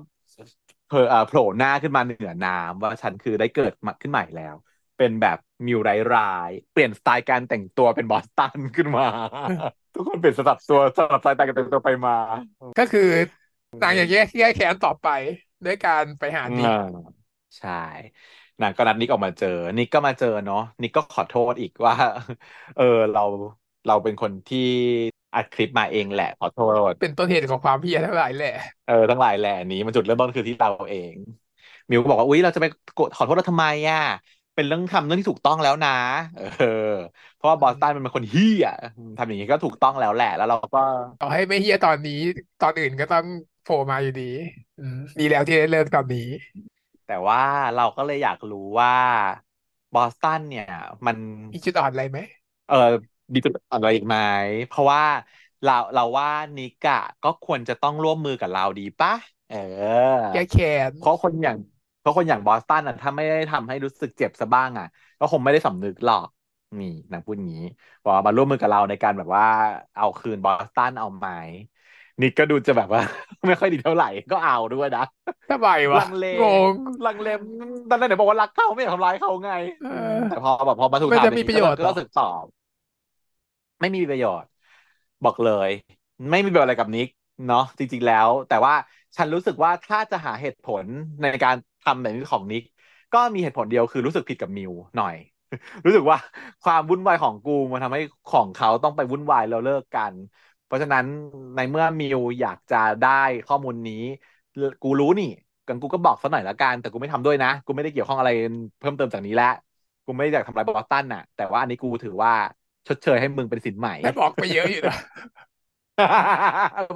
[0.86, 4.54] เพออ่าโผล่หน้าขึ้นมาเหนือน้ำว่าฉันคือได้เกิดมาขึ้นใหม่แล้ว
[4.96, 5.36] เป็นแบบ
[5.66, 5.78] มิว
[6.14, 9.04] ร้ายๆเปลี่ยนสไตล์การแต่งตัวเป็นบอสตันขึ้นมา
[9.94, 12.12] ทุกคนเปลี่ยนสลับตัวสลับสไตล์การแต่งตัวไปมา
[12.76, 13.00] ก็คือ
[13.78, 15.06] หลังอย่างแยกแยกแค้นต่อไป
[15.64, 17.06] ด้วยการไปหานิกอ่า
[17.58, 17.70] ใช่
[18.60, 21.94] นางก็นัดนิกออกมาเจอ นิกก็มาเจอเนาะนิกก็ขอโทษอีกว่า
[22.74, 23.20] เออเรา
[23.86, 24.58] เราเป็นคนที่
[25.34, 26.58] อัดคลิปมาเองแหละขอโท
[26.92, 28.48] ษ เป็นต้นเหตุของความเพี้ยนทั้งหลายแหละ
[28.84, 31.16] เออทั้งหลายแหล่นี้มันจุดเริ่มต้นคือที่เราเอง
[31.90, 33.98] มิวก็บอกว่าอุ๊ยเราจะไปโกรธขอโทษเราทำไมอะ
[34.56, 35.90] เป็นเรื่องทำเรื่องที่ถูกต้องแล้วนะ
[36.36, 36.66] เออ
[37.34, 38.64] เพราะว่าบอสตันมันเป็นคนเฮี้ย
[39.16, 40.78] ทำอย่างนี้ก็ถูกต้องแล้วแหละ แล้วเราก็
[41.20, 42.12] ต่อให้ไม่เฮี้ยตอนนี้
[42.60, 43.24] ตอนอื่นก็ต้อง
[43.62, 44.22] โผล่มาอยู่ดี
[44.78, 46.28] อืมดีแล้วที่ได้เลิกตอนนี้
[47.06, 47.42] แต่ว่า
[47.76, 48.92] เราก็เลยอยากรู้ว่า
[49.94, 50.66] บอสตันเนี่ย
[51.06, 51.16] มัน
[51.52, 52.18] มีจุดอ่อนอะไรไหม
[52.66, 52.76] เออ
[53.32, 54.16] มีจุดอะไรอีกไหม
[54.66, 55.02] เพราะว่า
[55.62, 59.12] เราเราว่านิกอะก็ควรจะต้องร่วมมือกับเราดีปะ
[59.48, 59.56] เออ
[60.32, 61.75] แก้แค้นเพราะคนอย่างเพ
[62.06, 64.86] ราะคนอย่างบอสตันอะถ้าไม่ได้ทำให้รู้สึกเจ็บซะบ้างอะ
[65.20, 66.28] ก็คงไม่ได้สำนึกหรอก
[66.80, 67.62] นี่นางพูดอย่างนี้
[68.02, 69.44] บอกว่ามาร่วมมือกับเราในการแบบว่า
[69.96, 71.28] เอาคืนบอสตันเอาไหม
[72.20, 73.00] นิกก็ดูจะแบบว่า
[73.46, 75.04] ไม่ค่อยดีเท่าไหร่ก็เอาด้วยนะ
[75.50, 76.72] ทำไมวะลังเลงง
[77.06, 77.28] ลังเล
[77.90, 79.52] ตอนนั้นไหนบอกว่ารักเขาไม่อยากทำร้ายเขาไง
[79.82, 82.44] เออแต่พอแบบพอมาถูกมันถามจะมีประโยชน์ก็เหรอรู้สึกตอบ
[83.80, 84.48] ไม่มีประโยชน์
[85.24, 85.70] บอกเลย
[86.30, 87.08] ไม่มีประโยชน์อะไรกับนิก
[87.48, 88.74] เนาะจริงๆแล้ว แต่ว่า
[89.16, 90.84] ฉันรู้สึกว่าถ้าจะหาเหตุผล
[91.22, 91.56] ในการ
[91.86, 92.62] ทำแบบนี้ของนิก
[93.12, 95.14] ก็มีเหตุผลเดียวคือรู้สึกผิดกับมิวหน่อย
[95.84, 96.18] รู้สึกว่า
[96.62, 100.14] ความวุ่นวายของกูมันทำให้ของเขาต้องไปวุ่นวายแล้วเลิกกัน
[100.64, 101.04] เพราะฉะนั้น
[101.54, 103.08] ในเมื่อมิวอยากจะได้
[103.46, 103.94] ข้อมูลนี้
[104.82, 105.26] กูรู้นี่
[105.66, 108.30] กันกูก็บอกสักหน่อยละกัน แต่กูไม่ทำด้วยนะ กูไม่ได้เกี่ยวข้องอะไร
[108.80, 109.46] เพิ่มเติมจากนี้แล้ว
[110.04, 112.32] กูไม่ได้อยากทำร้ายบอสตันน่ะ แต่ว่าอันนี้กูถือว่า
[112.88, 114.94] ชดเชยให้มึงเป็นสินใหม่แต่บอกไปเยอะอยู่นะ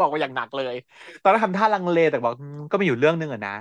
[0.01, 0.75] บอกว่าอย่างหนักเลย
[1.23, 3.53] ตอนนั้นทำท่าลังเลแต่บอกอืมก็มีอยู่เรื่องหนึงอะนะ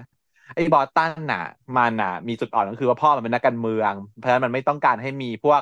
[0.53, 1.39] ไอ้บอสตันน่ะ
[1.75, 5.61] มันน่ะ มีจุดอ่อนก็คือว่าพ่อมันเป็นนักการเมือง เพราะฉะนั้นมันไม่ต้องการให้มีพวก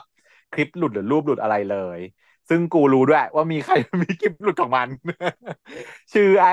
[0.52, 2.00] คลิปหลุดหรือรูปหลุดอะไรเลย
[2.50, 3.74] ซึ่งกูรู้ด้วย ว่ามีใคร
[4.04, 4.88] มีคลิปหลุดของมัน
[6.14, 6.50] ชื่อไอ้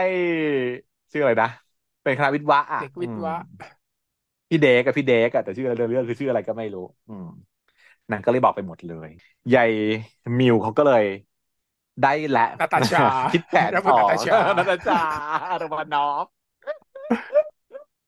[1.13, 1.49] ชื่ออะไรนะ
[2.03, 3.47] เป็นคณะวิทย์วะอะเด็กวิทย์วะอืม
[4.51, 7.27] พี่เด็กกับพี่เด็กอะแต่ชื่ออะไรเรื่องคือชื่ออะไรก็ไม่รู้ อืม
[8.11, 9.11] นางก็เลยบอกไปหมดเลย
[9.55, 9.71] ยาย
[10.39, 11.05] มิวเขาก็เลย
[12.03, 15.01] ได้และนาตาชาคิดแผนรับบต่ทอนาตาชานาตาชา
[15.51, 16.27] อารมานอฟ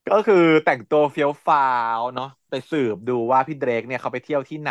[0.07, 1.61] ก็คือแต่งตัวเฟี้ยวฟ้า
[1.99, 4.71] วเนาะไปสืบดูว่าพี่เดรกเนี่ยเขาไปเที่ยวที่ไหน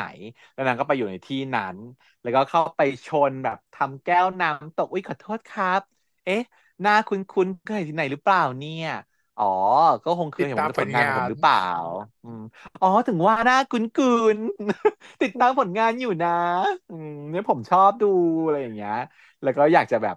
[0.54, 1.78] แล้วนางก็ไปอยู่ในที่นั้น
[2.22, 5.82] แล้วก็เข้าไปชนแบบทำแก้วน้ำตกอุ้ยขอโทษครับ
[6.24, 6.42] เอ๊ะ
[6.82, 8.86] หน้าคุ้นๆเคยเห็นที่ไหนหรือเปล่าเนี่ย
[9.38, 9.44] อ๋อ
[10.04, 11.56] ก็คงเคยเห็นติดตามผลงานของผมผลงานหรือเปล่า
[12.24, 12.40] อืม
[12.80, 13.80] อ๋อถึงว่าหน้าคุ้
[14.36, 16.30] นๆติดตามผลงานอยู่นะ
[16.90, 18.06] อืมเนี่ยผมชอบดู
[18.44, 18.92] อะไรอย่างเงี้ย
[19.42, 20.16] แล้วก็อยากจะแบบ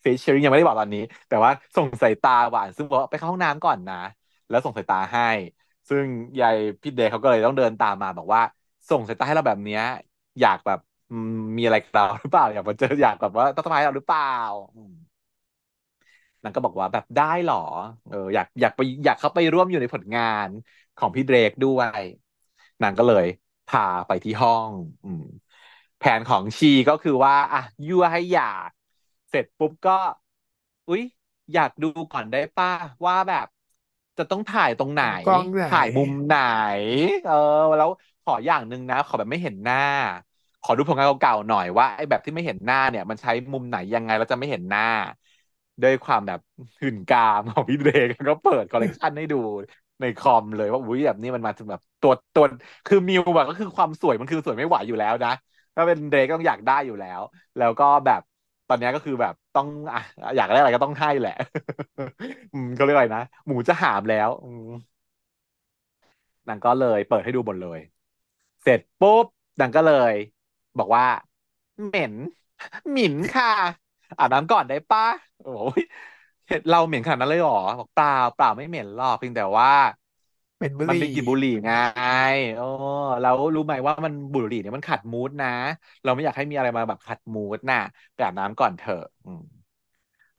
[0.00, 3.96] เฟซเชอริงยังไม่ได้บอกตอนนี้ แต่ว่าส่งสายตาหวานซึ่งบอกว่าไปเข้าห้องน้ำก่อนนะ
[4.48, 5.22] แล้วส่งสายตาให้
[5.88, 6.06] ซึ่ง
[6.40, 8.42] ยายพี่เดย์เขาก็เลยต้องเดินตามมาบอกว่า
[8.90, 9.80] ส่งสายตาให้เราแบบเนี้ย
[10.40, 10.78] อยากแบบ
[11.56, 14.22] มีอะไรกับเราหรือเปล่าอยากมาเจออยากแบบว่าต้องทำร้ายเราหรือเปล่า
[16.42, 17.56] นางก็บอกว่าแบบได้หรอ
[18.08, 20.48] เออ อยากอยากไปอยากเข้าไปร่วมอยู่ในผลงาน
[20.96, 22.02] ของพี่เดรกด้วย
[22.82, 23.24] นางก็เลย
[23.66, 24.70] พาไปที่ห้อง
[25.04, 25.22] อืม
[25.98, 28.70] แผนของชีก็คือว่าอะยั่วให้อยาก
[29.30, 29.92] เสร็จปุ๊บก็
[30.88, 31.02] อุ๊ย
[31.52, 32.68] อยากดูก่อนได้ป่ะ
[33.06, 33.46] ว่าแบบ
[34.18, 36.34] จะต้องถ่ายตรงไหน กล้องไหน ถ่ายมุมไหน
[37.22, 37.32] เออ
[37.76, 37.88] แล้ว
[38.22, 39.76] ขออย่างหนึ่งนะ ขอแบบไม่เห็นหน้า
[40.62, 44.82] ขอดูผลงานเก่าๆหน่อยว่าไอ้แบบที่ไม่เห็นหน้าเนี่ย มันใช้มุมไหนยังไงแล้วจะไม่เห็นหน้า
[45.82, 46.40] ด้วยความแบบ
[46.80, 49.36] หื่นกามของพี่เดกก็เปิดคอลเลกชันให้ดู
[50.00, 52.44] ในคอมเลยว่าอุ้ยแบบนี้มันมาถึงแบบตัวตัว
[52.86, 55.30] คือมิวแบบก็คือความสวยมันคือสวยไม่ไหวอยู่แล้วนะ
[55.74, 57.20] ถ้าเป็นเดกก็ต้องอยากได้อยู่แล้ว
[57.56, 58.20] แล้วก็แบบ
[58.66, 60.00] ตอนนี้ก็คือแบบ ต้องอะ
[60.36, 61.32] อยากได้อะไรก็ต้องให้แหละ
[62.52, 64.62] อืมก็เรียกอะไรนะหมูจะหามแล้ว อืม
[66.48, 67.78] นางก็เลยเปิดให้ดูหมดเลย
[68.62, 69.26] เสร็จปุ๊บ
[69.60, 70.14] นางก็เลย
[70.78, 71.06] บอกว่า
[71.86, 72.14] เหม็น
[72.92, 73.46] หมิ่นค่ะ
[74.18, 75.02] อาบน้ำก่อนได้ปะ
[75.38, 75.48] โอ้
[75.78, 75.80] ย
[76.48, 79.68] เห็นเราเหม็นขนาดนั้นเลยเหรอบอกเปล่าเปล่าไม่เหม็นหรอกเพียงแต่ว่า
[80.64, 81.70] เป็นบุหมันรี่เป็นกลิ่นบุหรี่ไง
[82.56, 82.64] โอ้
[83.20, 85.48] แล้วรู้ไหมว่ามันบุหรี่เนี่ยมันขัดมูดนะ
[86.04, 87.78] เราไม่อยากให้มีอะไรมาแบบขัดมูดน่ะ
[88.14, 89.42] ไปอาบน้ำก่อนเถอะอืม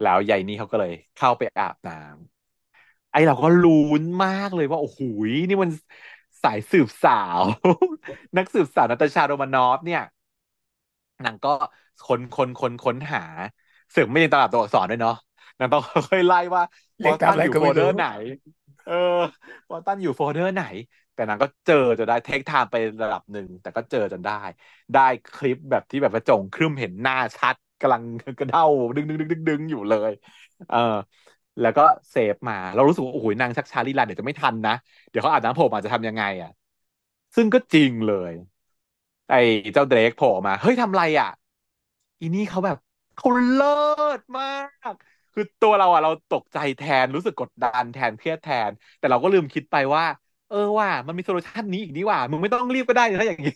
[0.01, 5.01] แล้วยายนี่เขาก็เลย เข้าไปอาบน้ำไอเราก็ลุ้นมากเลยว่าโอ้โห
[5.49, 5.71] นี่มัน
[6.43, 7.41] สายสืบสาว
[8.37, 10.01] นักสืบสาวนาตาชาโรมานอฟเนี่ย
[11.25, 11.49] นางก็
[12.07, 13.19] ค้นค้นค้นค้นหา
[13.91, 15.15] เสือกไม่เรียนตามตัวอักษรด้วยเนาะ
[15.59, 16.63] นางต้องค่อยๆไล่ว่า
[17.03, 18.05] บเรีอยกตามตันอะไรอยู่ก็โฟไม่ลเดอรู้ร์ไหน
[18.85, 18.93] เออ
[19.69, 20.61] บอสตันอยู่โฟลเดอร์ไหน
[21.13, 24.33] แต่นางก็เจอจนได้ take time ไประดับหนึ่ง แต่ก็เจอจนได้
[24.93, 25.01] ได้
[25.33, 28.03] คลิปแบบที่แบบกระจงครึ้มเห็นหน้าชัดกำลัง
[28.39, 28.63] กระเด้า
[28.95, 30.11] ดึงดึงดึงดึงดึงอยู่เลย
[30.67, 30.77] เออ
[31.59, 31.81] แล้วก็
[32.11, 34.71] เซฟมา เรารู้สึกว่าโอ้โหนางชักชาลีลาเดี๋ยวจะไม่ทันนะ
[35.09, 36.49] เดี๋ยวเขาอาบน้ำผล่มาจะทำยังไงอะ
[37.35, 38.33] ซึ่งก็จริงเลย
[39.29, 39.35] ไอ้
[39.73, 41.27] เจ้าเดรกโผล่มา เฮ้ยทำไรอะ
[42.19, 42.77] อีนี่เขาแบบ
[43.15, 43.65] เขาเลิ
[44.19, 44.45] ศมา
[44.91, 44.93] ก
[45.35, 50.03] คือตัวเราอะเราตกใจแทนรู้สึกกดดันแทนเครียดแทน แต่เราก็ลืมคิดไปว่า
[50.47, 53.51] เออว่า มันมีโซลูชันนี้อีกนี่ว่า มึงไม่ต้องรีบก็ได้ถ้าอย่างนี้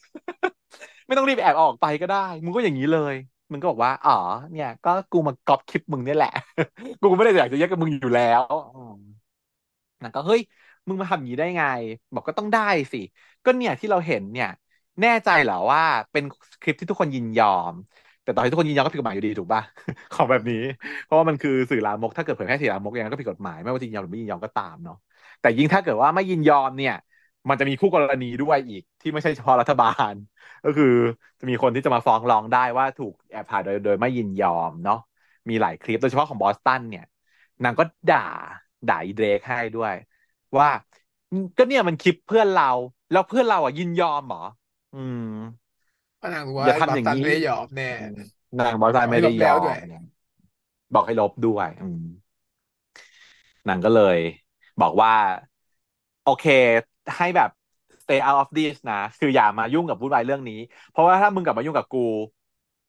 [1.05, 3.15] ไม่ต้องรีบแอบออกไปก็ได้ มึงก็อย่างนี้เลย
[3.51, 4.11] มึงก็บอกว่า อ๋อ
[4.51, 6.29] เนี่ย ก็กูมาก๊อปคลิปมึงเนี่ยแหละ
[7.01, 8.41] กูไม่ได้อยากจะแยกกับมึงอยู่แล้ว
[8.73, 8.93] อืม
[10.01, 10.41] นก็เฮ้ย
[10.87, 11.63] มึงมาทำอย่างนี้ได้ไง
[12.13, 12.61] บอกก็ต้องได้
[12.91, 12.97] สิ
[13.43, 14.47] ก็เนี่ยที่เราเห็นเนี่ย
[15.01, 16.23] แน่ใจเหรอว่าเป็น
[16.61, 17.75] คลิปที่ทุกคนยินยอม
[18.29, 19.61] แต่ตอนที่ทุกคนยินยอมก็ผิดกฎหมายอยู่ดีถูกปะ
[20.11, 20.55] ของแบบนี้
[21.03, 24.95] เพราะว่ามันคือสื่อลามกถ้าเกิดเผยแพร่สื่อลามกอย่างนั้นก็ผิดกฎหมายไม่ว่าจะยินยอมหรือไม่ยินยอมก็ตามเนาะ
[25.39, 26.93] แต่ยิ่งถ้าเกิดว่าไม่ยินยอมเนี่ย
[27.49, 30.13] มันจะมีคู่กรณีด้วยอีก ที่ไม่ใช่เฉพาะรัฐบาล
[30.63, 30.85] ก็คือ
[31.39, 34.95] จะมีคนที่จะมาฟ้องร้องได้ว่าถูกแอบถ่ายโดยโดยไม่ยินยอมเนาะ
[35.49, 37.03] มีหลายคลิปโดยเฉพาะของบอสตันเนี่ย
[37.63, 38.17] นางก็ด่า
[38.87, 39.93] ด่าอีเดรกให้ด้วย
[40.59, 40.69] ว่า
[41.57, 42.65] ก็เนี่ยมันคลิปเพื่อนเรา
[43.11, 44.39] แล้วเพื่อนเราอะยินยอมหรอ
[44.93, 45.23] อืม
[46.19, 47.91] พราะนางรู้ว่าอย่าไอ้ทำบัอย่างฟตันนี้ไม่ได้ยอมแน่
[48.59, 50.05] นางบอสตันไม่ได้ยอบอกให้ลบแล้วด้วยม
[50.93, 52.03] บอกให้ลบด้วยอืม
[53.69, 54.17] นางก็เลย
[54.81, 55.13] บอกว่า
[56.25, 56.45] โอเค
[57.17, 57.49] ให้แบบ
[58.03, 60.59] stay out of this นะ คืออย่ามายุ่งกับวุ่นวายเรื่องนี้
[60.91, 62.05] เพราะว่าถ้ามึงกลับมายุ่งกับกู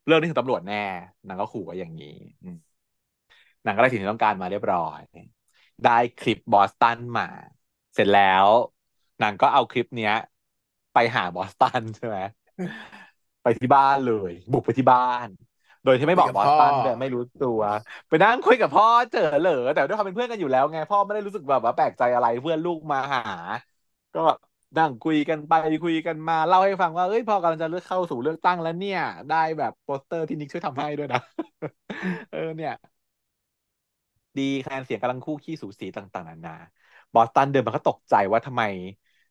[0.06, 0.84] เรื่องนี้ถึงตำรวจแน่
[1.28, 2.56] นางก็ขู่ไว้อย่างนี้อืม
[3.64, 5.00] นางก็ได้สิ่งที่ต้องการมาเรียบร้อย
[5.84, 7.28] ได้คลิปบอสตันมา
[7.94, 8.46] เสร็จแล้ว
[9.22, 10.14] นางก็เอาคลิปเนี้ย
[10.94, 12.18] ไปหาบอสตันใช่ไหม
[13.42, 15.26] ไปที่บ้านเลย บุกไปที่บ้าน
[15.84, 17.60] โดยที่ไม่บอกคุยบกัอบสตันพ่อด้วยไม่รู้ตัว
[18.08, 23.20] ไปนั่งคุยกับพ่อเจอเหรอแต่ด้วยความเป็นเพื่อนกันอยู่แล้วไงพ่อไม่ได้รู้สึกแบบว่าแปลกใจอะไรเพื่อนลูกมาหา
[24.14, 24.20] ก็
[24.78, 31.18] นั่งคุยกันไปคุยกันมาเล่าให้ฟังว่าเอ้ยพ่อกำลังจะเลือกเข้าสู่เลือกตั้งแล้วเนี่ย ได้แบบโปสเตอร์ที่นิกช่วยทำให้ด้วยนะ
[32.30, 32.72] เออเนี่ย
[34.36, 36.52] ดีคะแนนเสียงกำลังคู่ขี้สูสีต่าง ๆนานา
[37.12, 38.62] บอสตันเดินมาก็ตกใจว่าทำไม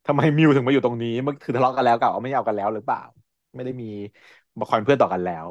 [0.06, 3.00] ทำไมมิวถึงมาอยู่ตรงนี้มันคือทะเลาะกันแล้วกับเอาไม่เอากันแล้วหรือเปล่า
[3.56, 3.86] ไม่ได้มี
[4.58, 5.48] มาคอยเป็นเพื่อนต่อกันแล้ว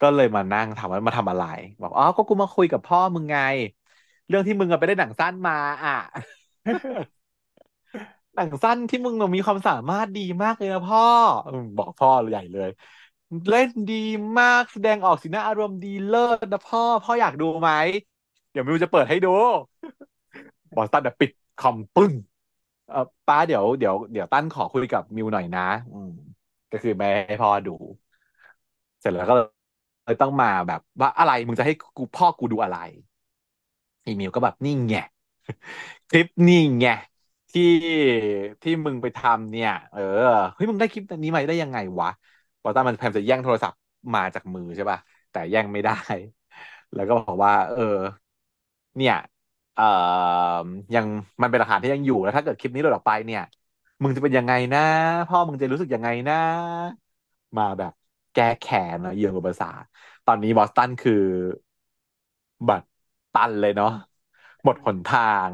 [0.00, 1.42] ก็เลยมานั่งถามว่ามาทำอะไร
[1.80, 3.36] บอกอ๋อก็กูมาคุยกับพ่อมึงไง
[4.28, 5.52] เรื่องที่มึงไปได้หนังสั้นมา
[5.84, 5.92] อะ
[8.34, 11.00] หนังสั้นที่มึงมีความสามารถดีมากเลยนะพ่อ
[11.76, 12.68] บอกพ่อใหญ่เลย
[13.48, 13.94] เล่นดี
[14.38, 17.70] มากแสดงออกสีหน้าอารมณ์ดีเลิศนะพ่อ พ่ออยากดูไหม
[18.50, 19.28] เดี๋ยวมิวจะเปิดให้ดู
[20.76, 22.12] บอสตันเดี๋ยวปิดคอมปึ้ง
[22.88, 25.60] เออป้าเดี๋ยวเดี๋ยวเดี๋ยวตั้นขอคุยกับมิวหน่อยนะ
[25.92, 26.10] อืม
[26.72, 27.76] ก็คือไม่ให้พ่อดู
[29.00, 29.34] เสร็จแล้วก็
[30.04, 32.76] เลยต้องมาแบบ ว่าอะไรมึงจะให้กูพ่อกูดูอะไร
[34.04, 34.94] อีมิวก็แบบนี่ไง
[36.08, 36.86] คลิปนี่ไง
[37.50, 37.62] ที่
[38.62, 40.00] ที่มึงไปทำเนี่ย เออ
[40.54, 42.08] เฮ้ยมึงได้คลิปนี้มาได้ยังไงวะ
[42.62, 43.80] บอตันมันพยายามจะแย่งโทรศัพท์
[44.14, 44.98] มาจากมือใช่ป่ะ
[45.30, 45.92] แต่แย่งไม่ได้
[46.92, 47.82] แล้วก็บอกว่า เออ
[48.96, 49.14] เนี่ย
[49.74, 49.84] เอ่อ
[50.94, 51.06] ยัง
[51.42, 53.40] มันเป็นหลักฐานที่ยังอยู่แล้วถ้าเกิดคลิปนี้หลุดออกไปเนี่ย
[54.02, 54.80] มึงจะเป็นยังไงนะ
[55.28, 56.34] พ่อมึงจะรู้สึกยังไงนะ
[57.56, 57.92] มาแบบ
[58.34, 59.84] แก้แค้นนะเยืองอุปสรรค
[60.24, 61.12] ตอนนี้บอสตันคือ
[62.68, 62.88] บัตร
[63.32, 63.88] ตันเลยเนาะ
[64.62, 65.50] หมดหนทาง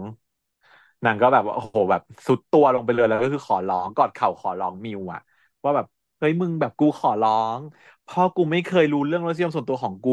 [1.04, 5.20] นางก็แบบว่าโอ้โหแบบสุดตัวลงไปเลยแล้วก็คือขอร้องกอดเข่าขอร้องมิวอะ
[5.64, 5.86] ว่าแบบ
[6.18, 7.60] เฮ้ยมึงแบบกูขอร้อง
[8.06, 10.12] พ่อกูไม่เคยรู้เรื่องรสนิยมส่วนตัวของกู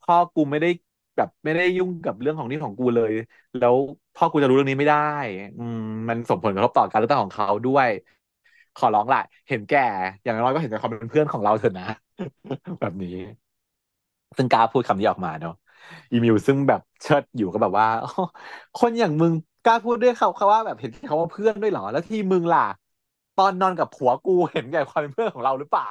[0.00, 0.68] พ่อกูไม่ได้
[1.16, 3.12] แบบไม่ได้ยุ่งกับเรื่องของนี่ของกูเลย
[3.56, 3.74] แล้ว
[4.14, 4.98] พ่อกูจะรู้เรื่องนี้ไม่ได้
[5.58, 5.76] อืม
[6.08, 7.88] มันส่งผลกระทบต่อการเลือกตั้งของเขาด้วย
[8.76, 9.80] ขอร้องแหละเห็นแก่
[10.22, 11.84] อย่างน้อยก็เห็นใจความเป็นเพื่อนของเราเถอะนะ
[12.80, 13.10] แบบนี้
[14.36, 15.52] ซึ่งกล้าพูดคำนี้ออกมาเนาะ
[16.10, 18.10] อีมิวซึ่งแบบเชิดอยู่ก็แบบว่าอ๋อ
[18.74, 22.60] คนอย่างมึงกล้าพูดด้วยเขาเขาว่าแบบเห็นเขาว่าเพื่อนด้วยเหรอ แล้วที่มึงล่ะ
[23.36, 25.86] ตอนนอนกับผัวกูเห็นแก่ความเป็นเพื่อนของเราหรือเปล่า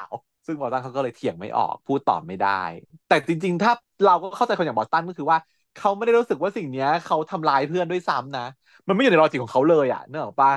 [0.46, 2.62] ซึ่งบอสตันเขาก็เลยเถียงไม่ออก พูดตอบไม่ได้
[3.08, 3.72] แต่จริง ๆ ถ้า
[4.04, 5.40] เราก็เข้าใจคนอย่างบอสตันก็คือว่า
[5.76, 8.42] เขาไม่ได้รู้สึกว่าสิ่งเนี้ยเขาทำร้ายเพื่อนด้วยซ้ำนะ
[8.88, 10.52] มันไม่อยู่ในลอจิกของเขาเลยอะเนกอะปะ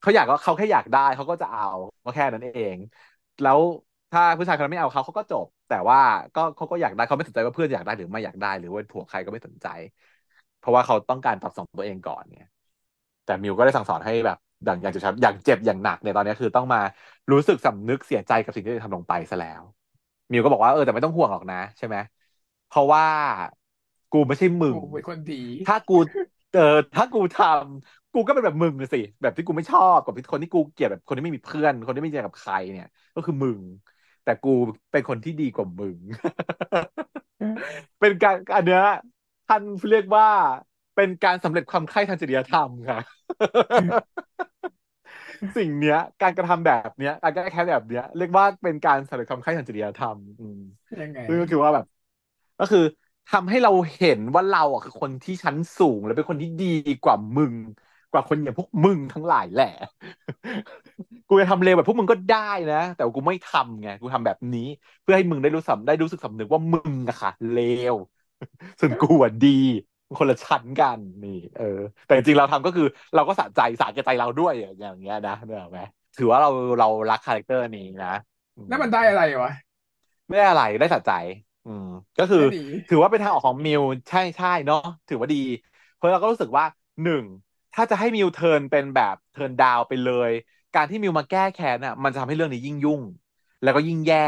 [0.00, 1.62] เขาอยากก็เขาแค่อยากได้เขาก็จะเอา
[2.04, 2.76] ก็แค่นั้นเอง
[3.40, 3.60] แล้ว
[4.10, 5.98] ถ้าผู้ชายคนนั้นไม่เอาเขาเขาก็จบ แต่ว่า
[6.34, 9.66] ก็เขาก็อยากได้เขาไม่สนใจว่าเพื่อนอยากได้หรือไม่อยากได้ หรือว่าผัวใครก็ไม่สนใจ
[10.58, 12.48] เพราะว่าเขาต้องการตอบสนองตัวเองก่อนเนี่ย
[13.24, 16.78] แต่มิวก็ได้สั่งสอนให้แบบอย่างอย่างเจ็บช้ำอย่างเจ็บอย่างหนักในตอนนี้คือต้องมา
[17.32, 19.62] รู้สึกสำนึกเสียใจกับสิ่งที่ได้ทำลงไปซะแล้ว
[20.30, 21.96] มิวก็บอกว่าเออแต่ไม่ต้องห่วงหรอกนะ ใช่ไหม
[22.68, 23.06] เพราะว่า
[24.12, 25.94] กูไม่ใช่มึงกูเป็นคนดี ถ้ากู
[26.54, 33.60] เออถ้ากูทำกูก็เป็นแบบมึงน่ะสิ แบบที่กูไม่ชอบกับคนที่กูเกลียดแบบคนที่ไม่มีเพื่อน คนที่ไม่เจอกับใครเนี่ย ก็คือมึง
[34.24, 34.48] แต่กู
[34.92, 35.98] เป็นคนที่ดีกว่ามึง
[38.00, 38.82] เป็นการอันเนี้ย
[39.46, 40.26] ท่านเรียกว่า
[40.94, 42.98] เป็นการสำเร็จความใคร่ทางจริยธรรมค่ะ
[45.56, 50.60] สิ่งเนี้ย การกระทำแบบเนี้ยการแก้แค้นแบบเนี้ย เรียกว่าเป็นการสำเร็จความใคร่ทางจริยธรรม อืม
[51.02, 51.86] ยังไงซึ่งก็คือว่าแบบ
[52.58, 52.80] ก็คือ
[53.28, 56.66] ทำให้เราเห็นว่าเราอะคือคนที่ชั้นสูงและเป็นคนที่ดี
[57.02, 57.54] กว่ามึง
[58.10, 59.66] กว่าคนอย่างพวกมึงทั้งหลายแหละ
[61.28, 62.38] กูจะทำเลวแบบพวกมึงก็ได้
[62.70, 64.60] นะ แต่ว่ากูไม่ทำไงกูทำแบบนี้
[65.00, 67.56] เพื่อให้มึงได้รู้สำได้รู้สึกสำนึกว่ามึงอะค่ะเล
[67.92, 67.94] ว
[68.80, 69.48] ส่วนกูอะดี
[70.08, 71.64] มันคนละชั้นกันนี่ เออ
[72.04, 72.84] แต่จริงๆเราทำก็คือ
[73.14, 75.80] เราก็สะใจสาแก่ใจเราด้วยอย่างเงี้ยนะเนี่ยไหม
[76.16, 76.48] ถือว่าเรา
[76.78, 78.08] เรารัก character นี้นะ
[78.56, 79.50] อืมแล้วมันได้อะไรวะ
[80.28, 81.10] ไม่ได้อะไรได้สะใจ
[81.66, 81.86] อืม
[82.18, 85.36] ก็คือก็ดี ถือว่าเป็นทางออกของมิวใช่ใช่เนาะถือว่าดี
[85.94, 86.64] เพราะเราก็รู้สึกว่า
[87.02, 87.24] หนึ่ง
[87.72, 90.30] ถ้าจะให้มิว turn เป็นแบบ turn down ไปเลย
[90.74, 93.02] การที่มิวมาแก้แค้นอะ มันจะทำให้เรื่องนี้ยิ่งยุ่ง
[93.62, 94.18] แล้วก็ยิ่งแย่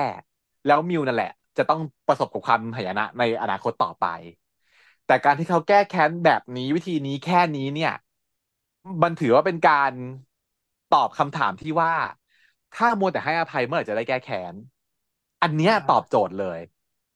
[0.65, 1.29] แล้วมิวนั่นแหละ
[1.59, 4.05] จะต้องประสบกับความหายนะในอนาคตต่อไป
[5.07, 7.93] แต่การที่เขาแก้แค้นแบบนี้วิธีนี้แค่นี้เนี่ย
[9.03, 9.93] มันถือว่าเป็นการ
[10.95, 11.95] ตอบคำถามที่ว่า
[12.73, 14.55] ถ้ามัวแต่ให้อภัยเมื่อไหร่จะได้แก้แค้น
[15.43, 16.59] อันเนี้ยตอบโจทย์เลย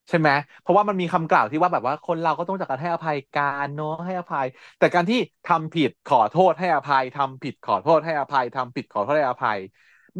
[0.09, 0.29] ใช่ไหม
[0.59, 4.45] เพราะว่ามันมีคำกล่าวที่ว่าแบบว่าคนเราก็ต้องจากการให้อภัยกันเนาะให้อภัย
[4.77, 9.59] แต่การที่ทำผิดขอโทษให้อภัยทำผิดขอโทษให้อภัยทำผิดขอโทษให้อภัย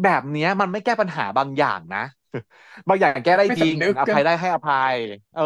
[0.02, 1.98] แบบเนี้ยมันไม่แก้ปัญหาบางอย่างนะ
[2.88, 4.96] บางอย่างแก้ได้ไม่จริงสำนึกอภัยได้ให้อภัย
[5.34, 5.42] เออ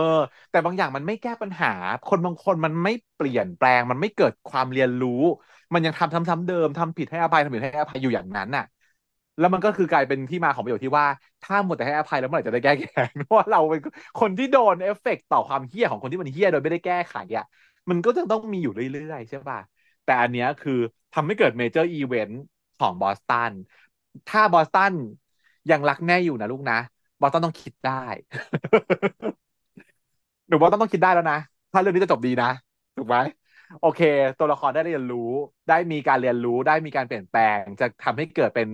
[0.51, 1.68] แต่บางอย่างมันไม่แก้ปัญหา
[2.05, 5.11] คนบางคนมันไม่เปลี่ยนแปลง มันไม่เกิดความเรียนรู้
[5.72, 8.64] มันยังทำซ้ำๆเดิมทำผิดให้อภัยทำผิดให้อภัยอยู่อย่างนั้นน่ะ
[9.39, 11.07] แล้วมันก็คือกลายเป็นที่มาของประโยชน์ที่ว่า
[11.43, 13.80] ถ้ามัวแต่ให้อภัยแล้วเมื่อไหร่จะได้แก้แค้นเพราะเราเป็น
[14.20, 17.45] คนที่โดนเอฟเฟกต์ต่อความเฮี้ยของคนที่มันเฮี้ยโดยไม่ได้แก้ไขอะ
[17.91, 19.59] มันก็จะต้องมีอยู่เรื่อยๆใช่ป่ะ
[20.05, 20.72] แต่อันเนี้ยคือ
[21.12, 22.39] ทำให้เกิด major event
[22.76, 23.53] ของบอสตัน
[24.26, 24.95] ถ้าบอสตัน
[25.70, 26.78] ยังรักแม่อยู่นะลูกนะ
[27.20, 27.93] บอสตันต้องคิดได้
[30.49, 31.36] หนูบอสตันต้องคิดได้แล้วนะ
[31.72, 32.51] ถ้าเรื่องนี้จะจบดีนะ
[32.97, 33.16] ถูกไหม
[33.80, 34.01] โอเค
[34.39, 35.18] ตัวละครได้เรียนรู้
[35.68, 38.68] ได้มีการเรียนรู้ ได้มีการเปลี่ยนแปลง จะทำให้เกิดเป็น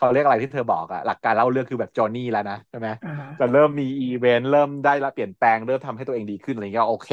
[0.00, 7.10] เขาเรียกอะไรที่เธอบอกอะหลักการเล่าเรื่องคือแบบจอห์นนี่แล้วนะใช่ไหมอ่าฮะจะเริ่มมีอีเวนต์เริ่มได้รับเปลี่ยนแปลงเริ่มทำให้ตัวเองดีขึ้นอะไรเงี้ยโอเค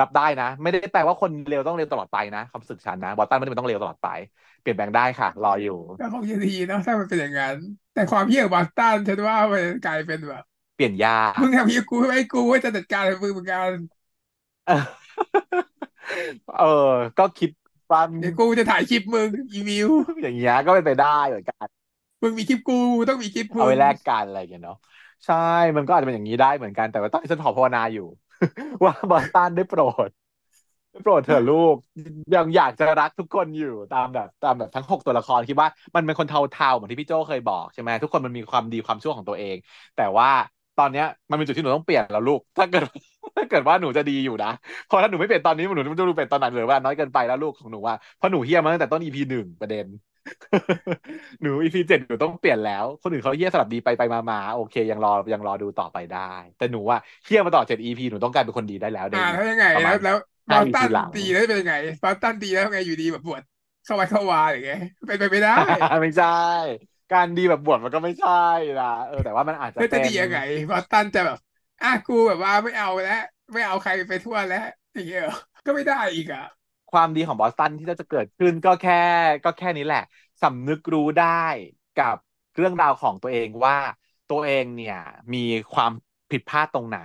[0.00, 4.08] รับได้นะ ไม่ได้แปลว่าคนเร็วต้องเร็วตลอดไปนะความรู้สึกฉันนะบอสตันไม่ได้เป็นต้องเลวตลอดไป
[4.60, 7.58] เปลี่ยนแปลงได้ค่ะ รออยู่ก็คงจะดีเนาะถ้ามันเป็นอย่างนั้น
[7.92, 10.42] แต่ความเฮี้ยของบอสตันฉันว่ามันกลายเป็นแบบ
[10.74, 13.70] เปลี่ยนยากมึงทำเฮี้ยกูให้กูว่าจะจัดการกับมึงเหมือนกัน
[14.66, 14.74] เออ
[16.54, 16.64] เออ
[17.18, 17.50] ก็คิด
[17.92, 19.88] ว่าเดี๋ยวกูจะถ่ายคลิปมึงอีวิว
[20.22, 21.68] อย่างเงี้ยก็เป็นไปได้เหมือนกัน
[22.24, 24.76] มึงมีคลิปกูต้องมีคลิปมึเอาไว้แลกกันอะไรอย่างเนาะ
[25.26, 25.34] ใช่
[25.76, 28.06] มันก็อาจจะเป็นอย่างนี้ได้เหมือนกันแต่ว่าตอนนี้ฉันขอภาวนาอยู่
[28.84, 30.08] ว่าบอสตันได้โปรด
[30.90, 31.76] ได้โปรดเถอะลูก
[32.34, 39.56] ยังอยากจะรักทุกคนอยู่ตามแบบตามแบบทั้งหกตัวละครคิดว่ามันเป็นคนเทาๆเหมือนที่พี่โจเคยบอกใช่ไหมทุกคนมันมีความดีความชั่วของตัวเอง
[39.96, 40.28] แต่ว่า
[40.78, 42.82] ตอนเนี้ยมันเป็นจุดที่หนูต้องเปลี่ยนแล้วลูก ถ้าเกิด
[43.36, 44.50] ถ้าเกิดว่าหนูจะดีอยู่นะ
[44.88, 49.86] พราะถ้าหนูไม่เปลี่ยนตอนนี้หนูจะดูเปลี่ยนตอนไหนหรือว่าน้อยเกินไปแล้วลูกของหนูว่าเพราะหนูเฮี้ยมาตั้งแต่ต้น EP หนึ่งประเด็น
[51.42, 56.18] หนู EP เจ็ดหนูต้องเปลี่ยนแล้ว คนอื่นเขาเฮี้ยสลับดีไปไปมามาโอเคยังรอยังรอดูต่อไปได้
[56.56, 60.16] แต่หนูว่าเฮี้ยมาต่อเจ็ด EP หนูต้องกลายเป็นคนดีได้แล้วในอ่าแล้วยังไงประมาแล้ณวแล้ว
[60.50, 63.42] บห้าอสตั EP นหลังดีแล้วเป็นยังไงบอสตันดีแล้วไงอยู่ดีแบบบวช
[63.84, 65.52] เข้าวัดเข้าวาอย่างเงี้ยเป็นไปไม่ได้
[66.02, 66.26] ไม่ใช่
[67.10, 68.30] การดีแบบบวชมันก็ไม่ใช่
[68.78, 70.38] นะเออแต่ว่ามันอาจจะแล้วจะเป็นดียังไง
[70.70, 71.38] บอสตันจะแบบ
[71.82, 73.14] อะกูแบบว่าไม่เอาแล้ว
[73.52, 74.58] ไม่เอาใครไปทั่วแล้ว
[74.94, 75.34] อย่างเงี้ยเหรอ
[75.66, 76.40] ก็ไม่ได้อีกอะ
[76.94, 78.94] ความดีของบอสตันที่จะเกิดขึ้นก็แค่
[79.44, 80.00] ก็แค่นี้แหละ
[80.42, 81.26] สำนึกรู้ได้
[81.94, 82.16] กับ
[82.56, 83.76] เรื่องราวของตัวเองว่า
[84.28, 84.94] ตัวเองเนี่ย
[85.34, 85.38] มี
[85.72, 85.92] ความ
[86.30, 86.96] ผิดพลาดตรงไหน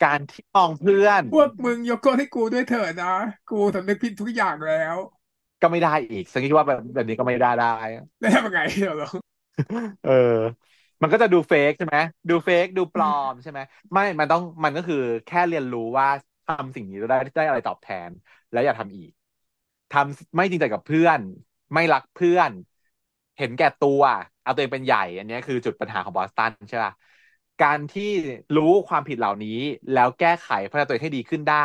[0.00, 3.14] การที่มองเพื่อน พวกมึงยกโทษให้กูด้วยเถิดนะ
[3.50, 4.96] กูสำนึกผิดทุกอย่างแล้ว
[5.60, 7.66] ก็ไม่ได้อีกฉันคิดว่าแบบแบบนี้ก็ไม่ได้ได้
[8.20, 8.60] แล้วทำยังไง
[8.96, 9.08] เหรอ
[10.02, 10.10] เออ
[11.02, 11.96] มันก็จะดูเฟกใช่ไหม
[12.28, 13.60] ดูเฟกดูปลอมใช่ไหม
[13.92, 14.96] ไม่มันต้องมันก็คือ
[15.26, 16.06] แค่เรียนรู้ว่า
[16.44, 18.10] ทำสิ่งนี้ได้ได้อะไรตอบแทน
[18.50, 19.10] แล้วอย่าทำอีก
[19.90, 21.20] ทำไม่จริงใจกับเพื่อน
[21.74, 22.50] ไม่รักเพื่อน
[23.38, 24.02] เห็นแก่ตัว
[24.42, 26.92] เอาตัวเองเป็นใหญ่ อันนี้คือจุดปัญหาของบอสตันใช่ป่ะ
[27.60, 28.02] การที่
[28.54, 29.48] รู้ความผิดเหล่านี้
[29.90, 31.56] แล้วแก้ไขพัฒนาตัวเองให้ดีขึ้นได้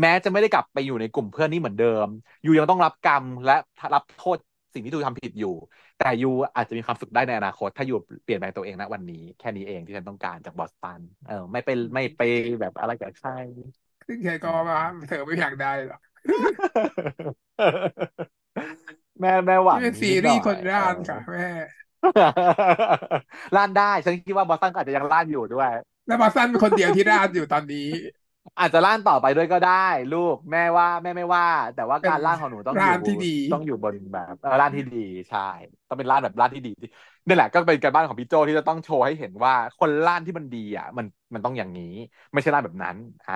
[0.00, 2.06] แม้จะไม่ได้กลับไปอยู่ในกลุ่มเพื่อนนี่เหมือนเดิม
[2.44, 3.52] ยูยังต้องรับกรรมและ
[3.94, 4.38] รับโทษ
[4.72, 5.48] สิ่งที่ยูทำผิดอยู่
[5.96, 7.92] แต่ยูอาจจะมีความสุขได้ในอนาคต ถ้ายู
[8.24, 12.20] เปลี่ยนแปลงตัวเองณวันนี้ แค่นี้เองที่ฉันต้องการจากบอสตันเออไม่ไปไม่ไป
[12.60, 13.30] แบบอะไรกับใคร
[14.06, 14.76] ซึ่งแค่ก็มา
[15.08, 16.00] เธอไม่อยากได้หรอก
[19.20, 21.48] แม่แม่หวังนี่เป็นซีนิดหรีน่อส์คนยร่านเออค่ะแม่
[23.56, 25.70] ล้านได้ ฉันคิดว่าบอสตันก็อาจจะยังล้านอยู่ด้วย
[26.06, 27.88] แล้วบอสตันเป็นคนเดียวที่ร่านอยู่ตอนนี้
[28.58, 29.70] อาจจะล่านต่อไปด้วยก็ได้
[30.10, 35.40] ลูกแม่ว่าแม่ไม่ว่า แต่ว่าเป็นการล่านของหนูต้องอร่านยู่ที่ดีต้องอยู่บนแบบเออล่านที่ดีใช่
[35.88, 36.70] ต้องเป็นล่านแบบล่านที่ดี
[37.26, 41.84] นี่แหละก็เป็นการบ้านของพี่โจที่จะต้องโชว์ให้เห็นว่าคนล่านที่มันดีอะ มันมันต้องอย่างนี้
[42.32, 42.96] ไม่ใช่ล่านแบบนั้น
[43.26, 43.32] อ่า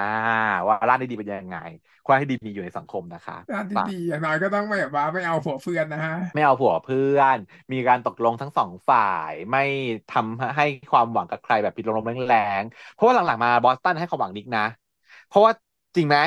[0.67, 1.57] ว่าล่านที่ดีเป็นยังไง
[2.05, 7.39] ความที่ดีมีอยู่ในสังคมนะคะร่านที่ฝากดีอย่างน้อยก็ต้องไม่แบบว่าไม่เอาผัวเฟือนนะฮะไม่เอาผัวเพื่อน
[7.73, 9.61] มีการตกลงทั้งสองฝ่ายไม่
[10.09, 14.63] ทำให้ความหวังกับใครแบบผิดลมๆแรงๆเพราะว่าหลังๆมาบอสตันให้ความหวังนิกนะ
[15.31, 15.52] เพราะว่า
[15.97, 16.19] จริงไหม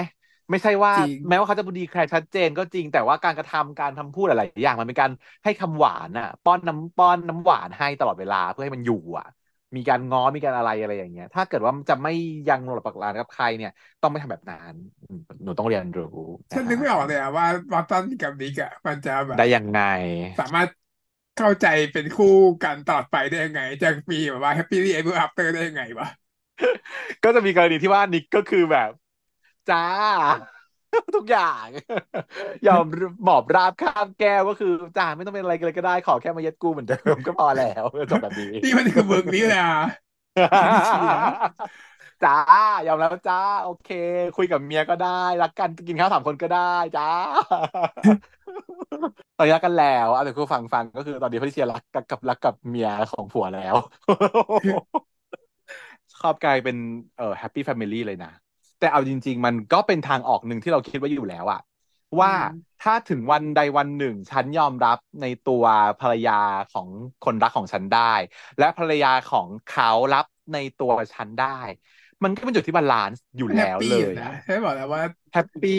[0.49, 5.11] ไม่ใช่ว่าจริงแม้ว่าเขาจะดีใครชัดเจนก็จริง แต่ว่าการกระทำการทำพูดหลายๆอย่างมันเป็นการ
[5.43, 9.25] ให้คำหวานอะ ป้อนน้ำป้อนน้ำหวานให้ตลอดเวลาเพื่อให้มันอยู่อะ
[9.75, 12.11] มีการง้อมีการอะไรอะไรอย่างเงี้ย ถ้าเกิดว่าจะไม่
[12.47, 13.69] ยังลงหลักปักฐานกับใครเนี่ย
[14.01, 16.05] ต้องไม่ทำแบบนั้นอืหนูต้องเรียนรู้
[16.53, 19.79] ฉันนึกไม่ออกเลยอะว่าบอสตันกับนิกอะมันจะแบบได้ยังไง
[20.39, 20.69] สามารถ
[21.35, 22.27] เข้าใจเป็นคู่
[22.63, 26.07] กันตลอดไปได้ยังไง จะมีแบบว่า happy ever after ได้ยังไงวะ
[27.23, 28.89] ก็จะมีกรณีที่ว่านิกก็คือแบบ
[29.69, 29.79] จ้า
[31.15, 31.67] ทุกอย่าง
[32.67, 32.83] ยอม
[33.23, 39.65] หมอบราบข้ามแก้วก็คือจ่าไม่ต้องเป็นอะไรกันเลยก็ได้ขอแค่มาเย็ดกูเหมือนเดิมก็พอแล้วจบแบบนี้นี่มันคือเมืองนี้นะ
[40.71, 41.25] ไม่เชียร์
[42.23, 42.33] จ้า
[42.87, 43.87] ยอมแล้วจ้า โอเค
[44.35, 45.07] คุยกับเมียก็ได้
[45.41, 46.59] รักกันกินข้าวสามคนก็ได้
[46.95, 47.03] จ้า
[49.37, 53.75] ตอนนี้รักกันแล้วเอาแต่คุณฟังฟังก็คือตอนนี้พริเชียรักกับกับรักกับเมียของผัวแล้ว
[56.23, 56.77] ชอบกลายเป็น
[57.17, 58.31] เอ่อ happy family เลยนะ
[58.79, 61.61] แต่เอาจริง ๆ มันก็เป็นทางออกหนึ่งที่เราคิดว่าอยู่แล้วอะ
[62.19, 62.33] ว่า
[62.81, 65.63] ถ้าถึงวันใดวันหนึ่ง ฉันยอมรับในตัว
[66.01, 66.39] ภรรยา
[66.73, 66.87] ของ
[67.25, 68.13] คนรักของฉันได้
[68.59, 71.59] และภรรยาของเขารับในตัวฉันได้
[72.23, 75.71] มันก็เป็นจุดที่ balance อยู่แล้ว happy เลยนะให้บอกแล้วว่า happy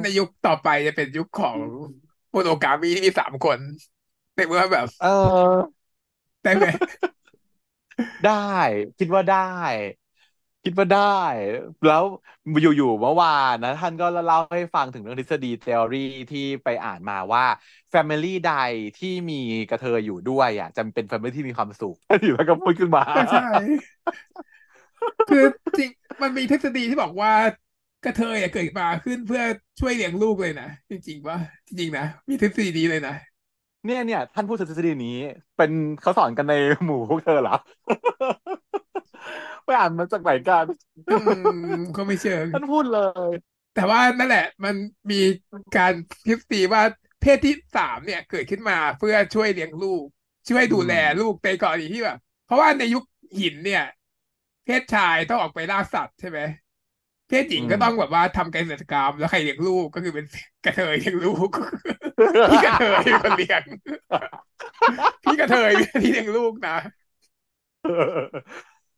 [0.00, 1.58] ในยุคต่อไปจะเป็นยุคของ
[2.30, 3.58] monogamy ที่มีสามคน
[4.34, 5.72] ในเมื่อแบบ เออ
[6.42, 6.64] ได้ไหม
[8.26, 8.32] ได้
[8.98, 9.36] คิดว่าได้
[10.64, 11.00] คิดว่าได้
[11.86, 12.04] แล้ว
[12.76, 17.44] อยู่ๆเมื่อวานนะ ท่านก็เล่าให้ฟังถึงเรื่องทฤษฎี t ท o r y ที่ไปอ่านมาว่า
[17.92, 18.54] Family ใด
[18.98, 23.48] ที่มีกระเทยอยู่ด้วยอะจะเป็น Family ที่มีความสุขอยู่แล้วก็พูดขึ้นมาใช่
[25.30, 25.44] คือ
[25.78, 25.90] จริง
[26.22, 27.32] มันมีทฤษฎีที่บอกว่า
[28.04, 29.42] กระเทยอะเกิดมาขึ้นเพื่อ
[29.80, 31.36] ช่วยเลี้ยงลูกเลยนะจริงๆว่า
[31.68, 33.14] จริงๆนะมีทฤษฎีนี้เลยนะ
[33.86, 35.16] เนี่ยเนี่ยท่านพูดทฤษฎีนี้
[35.56, 36.54] เป็นเขาสอนกันใน
[36.84, 37.56] หมู่พวกเธอเหรอ
[39.64, 40.66] ไปอ่านมาจากไหนกัน
[41.08, 41.14] อื
[41.78, 43.30] มก็ไม่เชิงท่านพูดเลย
[43.74, 44.74] แต่ว่านั่นแหละ มัน
[45.10, 45.20] มี
[45.76, 45.92] การ
[46.26, 46.82] ทฤษฎีว่า
[47.20, 50.04] เพศที่สามเนี่ย เกิดขึ้นมาเพื่อช่วยเลี้ยงลูก
[50.48, 53.04] ช่วยดูแลลูกในกรณีที่แบบเพราะว่าในยุค
[53.40, 53.84] หินเนี่ย
[54.64, 56.40] เพศชายต้องออกไปล่าสัตว์ใช่ไหม
[57.28, 60.26] เพศหญิงก็ต้องแบบว่าทำเกษตรกรรมแล้วใครเลี้ยงลูกก็คือเป็น
[60.64, 61.50] กระเทยเลี้ยงลูก
[62.48, 63.62] พี่กระเทยเป็นคนเลี้ยง
[65.24, 66.76] พี่กระเทยเป็นที่เลี้ยงลูกนะ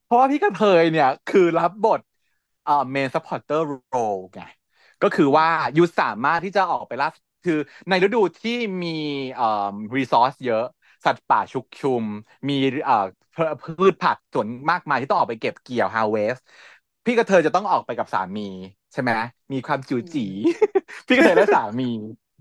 [0.04, 2.00] เพราะว่าพี่กระเทยเนี่ย คือรับบท
[2.62, 3.60] เอ่อ main supporter
[3.92, 4.40] role ไง
[5.02, 5.46] ก็คือว่า
[5.76, 7.08] ยูสามารถที่จะออกไปล่า
[7.44, 7.54] คือ
[7.88, 8.52] ในฤดูที่
[8.82, 8.88] มี
[9.34, 9.44] เอ่อ
[9.96, 10.62] resource เยอะ
[11.04, 12.04] สัตว์ป่าชุกชุม
[12.48, 12.94] มีเอ่อ
[13.62, 16.40] พืชผักสวนมากมายที่ต้องออกไปเก็บเกี่ยว harvest
[17.04, 18.42] พี่กะเทยจะต้องออกไปกับสามี
[18.92, 19.12] ใช่ไหม
[19.52, 20.20] มีความจิ๋วจี
[21.06, 21.84] พี่กะเทยและสามี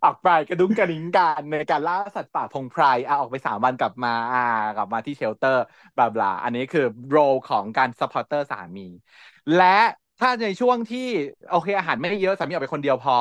[0.04, 4.40] ออกไปกระดุ๊งกระดิ๊งกันในการล่าสัตว์ป่าพงไพรอะออกไปสามวันกลับมาอ่า
[4.76, 8.82] กลับมาที่ shelter blah blah อันนี้คือ role ของการ supporter สามี
[9.56, 9.66] และ
[10.20, 11.00] ถ้าในช่วงที่
[11.50, 13.16] โอเคอาหารไม่เยอะสามีออกไปคนเดียวพอ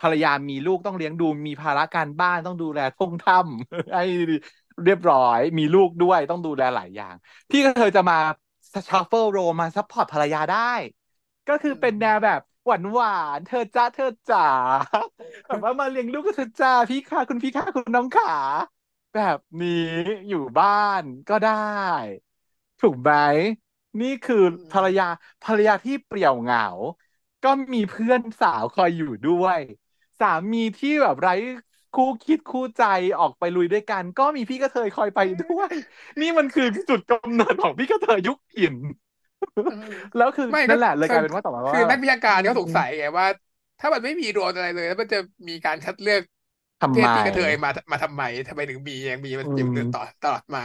[0.00, 4.02] ภรรยามีลูกต้องเลี้ยงดูมีภาระการบ้านต้องดูแลทุ่งถ้ำให้
[4.84, 7.14] เรียบร้อย มีลูกด้วยต้องดูแลหลายอย่าง
[7.50, 8.14] พี่กะเทยจะมา
[8.88, 10.58] shuffle role มา support ภรรยาได้
[11.48, 14.40] ก็คือเป็นแนวแบบ หวานหวานเธอจ้าเธอจ๋า
[15.46, 18.26] แบบว่ามาเลี้ยงลูกกับเธอจ้าพี่ค่ะคุณพี่ค่ะคุณน้องขา
[19.12, 19.70] แบบนี้
[20.28, 20.68] อยู่บ้า
[21.00, 21.52] นก็ได้
[22.80, 23.12] ถูกไหม
[24.00, 24.36] นี่คือ
[24.70, 25.04] ภรรยา
[25.44, 26.60] ภรรยาที่เปลี่ยวเหงา
[27.42, 29.60] ก็มีเพื่อนสาวคอยอยู่ด้วย
[30.20, 31.32] สามีที่แบบไร้
[31.92, 32.82] คู่คิดคู่ใจ
[33.18, 35.72] ออกไปลุยด้วยกัน ก็มีพี่กระเทยคอยไปด้วย
[36.20, 38.76] นี่มันคือจุดกำเนิดของพี่กระเทยยุคหิน
[40.16, 43.26] แล้วคือไม่นั่นแหละเลยก็กลายเป็นว่าต่อมาว่าคือนักวิชาการเขาสงสัยไงว่า
[43.78, 45.18] ถ้ามันไม่มีโรนอะไรเลย แล้วมันจะ
[45.48, 46.22] มีการคัดเลือก
[46.80, 50.60] ทำเพไมศที่กระเทยมามาทำไมทำไมถึงมียังมีมันอืมอยู่ต่อตลอดมา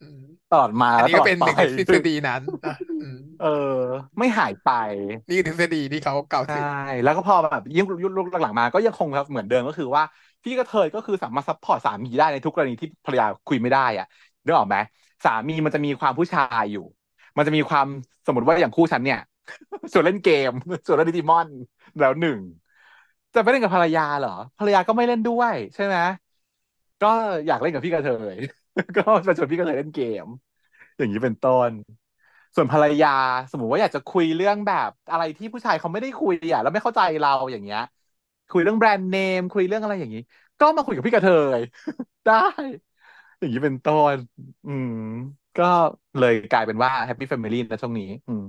[0.00, 0.18] อืม
[0.50, 3.46] ตลอดมาอันแล้วนี้ตก็ลอดเป็นหไปนึ่งในทฤษฎีนั้นนะอืมเออ
[4.18, 4.68] ไม่หายไป
[5.28, 6.64] นี่คือทฤษฎีที่เขากล่าวถึง่
[7.02, 10.04] แล้วก็พอแบบยิ่งยุคหลังๆมา ก็ยังคงครับเหมือนเดิมก็คือว่า
[10.44, 14.06] พี่กะเทยก็คือสามารถ support สามีได้ในทุกกรณีที่ภรรยาคุยไม่ได้อะ
[14.44, 14.76] นึกออกไหม
[15.24, 16.80] สามีมันจะมีความผู้ชายอยู่
[17.36, 17.86] มันจะมีความ
[18.26, 19.18] สมมติว่าอย่างคู่ฉันเนี่ย
[19.92, 20.50] ชวนเล่นเกม
[20.86, 21.48] ชวนเล่นดิจิมอน
[21.98, 22.40] แล้วหนึ่ง
[23.34, 25.96] จะไปเล่นกับภรรยาเหรอภรรยาก็ไม่เล่นด้วย ใช่ไหม
[27.00, 27.06] ก็
[27.46, 28.36] อยากเล่นกับพี่กระเทย
[28.96, 30.26] ก็ไปชวนพี่กระเทยเล่นเกม
[30.98, 31.72] อย่างนี้เป็นต้น
[32.56, 33.08] ส่วนภรรยา
[33.50, 37.80] สมมติว่าอยากจะคุยเรื่องแบบอะไรที่ผู้ชายเขาไม่ได้คุยอะแล้วไม่เข้าใจเราอย่างเงี้ย
[38.50, 40.20] คุยเรื่อง brand name คุยเรื่องอะไรอย่างนี้
[40.58, 41.28] ก็มาคุยกับพี่กะเท
[41.58, 41.60] ย
[42.24, 42.34] ได้
[43.38, 44.16] อย่างนี้เป็นต้น
[44.64, 44.90] อืม
[45.60, 45.70] ก็
[46.20, 48.48] เลยกลายเป็นว่า happy family นะช่วงนี้ อืม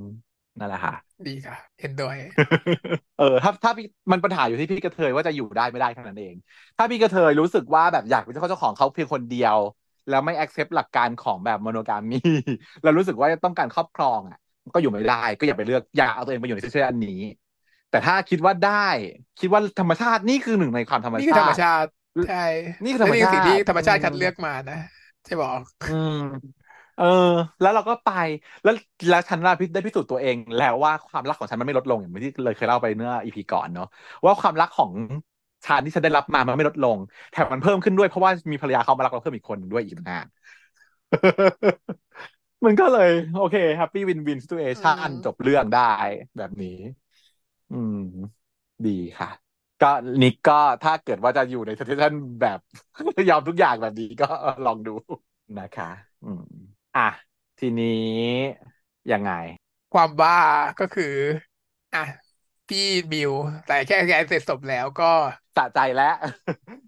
[0.60, 0.94] นั่นแหละค่ะ
[1.28, 2.16] ดีค่ะ เห็นด้วย
[3.20, 6.36] เออ ถ้าถ้าพี่มันปัญหาอยู่ที่พี่กะเทยว่าจะอยู่ได้ไม่ได้แค่นั้นเอง
[6.78, 9.58] ถ้าพี่กะเทยรู้สึกว่าแบบอยากเป็นเจ้าของเจ้าของเขาเพียงคนเดียว
[10.10, 12.20] แล้วไม่ accept หลักการของแบบโมโนกามี
[12.84, 14.38] แล้วรู้สึกว่าต้องการครอบครองอะ
[14.74, 17.22] ก็อยู่ไม่ได้ ก็อย่าไปเลือกอย่าเอาตัวเองไปอยู่ในซิเอันนี้
[17.92, 18.88] แต่ถ้าคิดว่าได้
[19.40, 21.90] คิดว่าธรรมชาตินี่คือหนึ่งในความธรรมนี่คือธรรมชาติชาติ
[22.28, 22.44] ใช่
[22.84, 24.80] นี่คือธรรมและสิ่งที่ชาติธรรมชาติอืมคัดเลือกมานะ
[25.26, 26.16] ใช่บอกอืม
[27.00, 27.06] เออ
[27.62, 28.10] แล้วเราก็ไป
[28.64, 28.74] แล้ว
[29.10, 33.86] แล้วฉันได้พิสูจน์ตัวเอง แล้วว่าความรักของฉันมันไม่ลดลงอย่างที่เลยเคยเล่าไปเมื่ออีพีก่อนเนาะ
[34.26, 34.92] ว่าความรักของ
[35.66, 36.98] ฉันที่ฉันได้รับมามันไม่ลดลง
[37.32, 40.28] แถมมันเพิ่มขึ้นด้วยเพราะว่ามีภรรยาเขามารักเราเพิ่มอีกคนด้วยอีกต่างหาก
[42.66, 45.92] มันก็เลย โอเคแฮปปี้วินวิน i ิ u a ชันจบเรื่องได้
[46.38, 46.78] แบบนี้
[47.72, 47.98] อืม
[48.88, 48.90] ดี
[49.20, 49.30] ค่ะ
[49.82, 52.60] ก็นิกก็ถ้าเกิดว่าจะอยู่ใน situation แบบ
[53.30, 54.26] ยอมทุกอย่างแบบนี้ก็
[54.66, 54.92] ลองดู
[55.60, 55.90] นะคะ
[56.24, 57.02] อืม อะ
[57.58, 57.88] ทีนี้
[59.12, 59.32] ยังไง
[59.94, 60.38] ความบ้า
[60.80, 61.16] ก็คือ
[61.94, 62.04] อะ
[62.68, 62.80] พี่
[63.12, 63.32] บิว
[63.66, 65.06] แต่แค่แค่เสร็จสมแล้วก็
[65.58, 66.06] สะใจแล้ว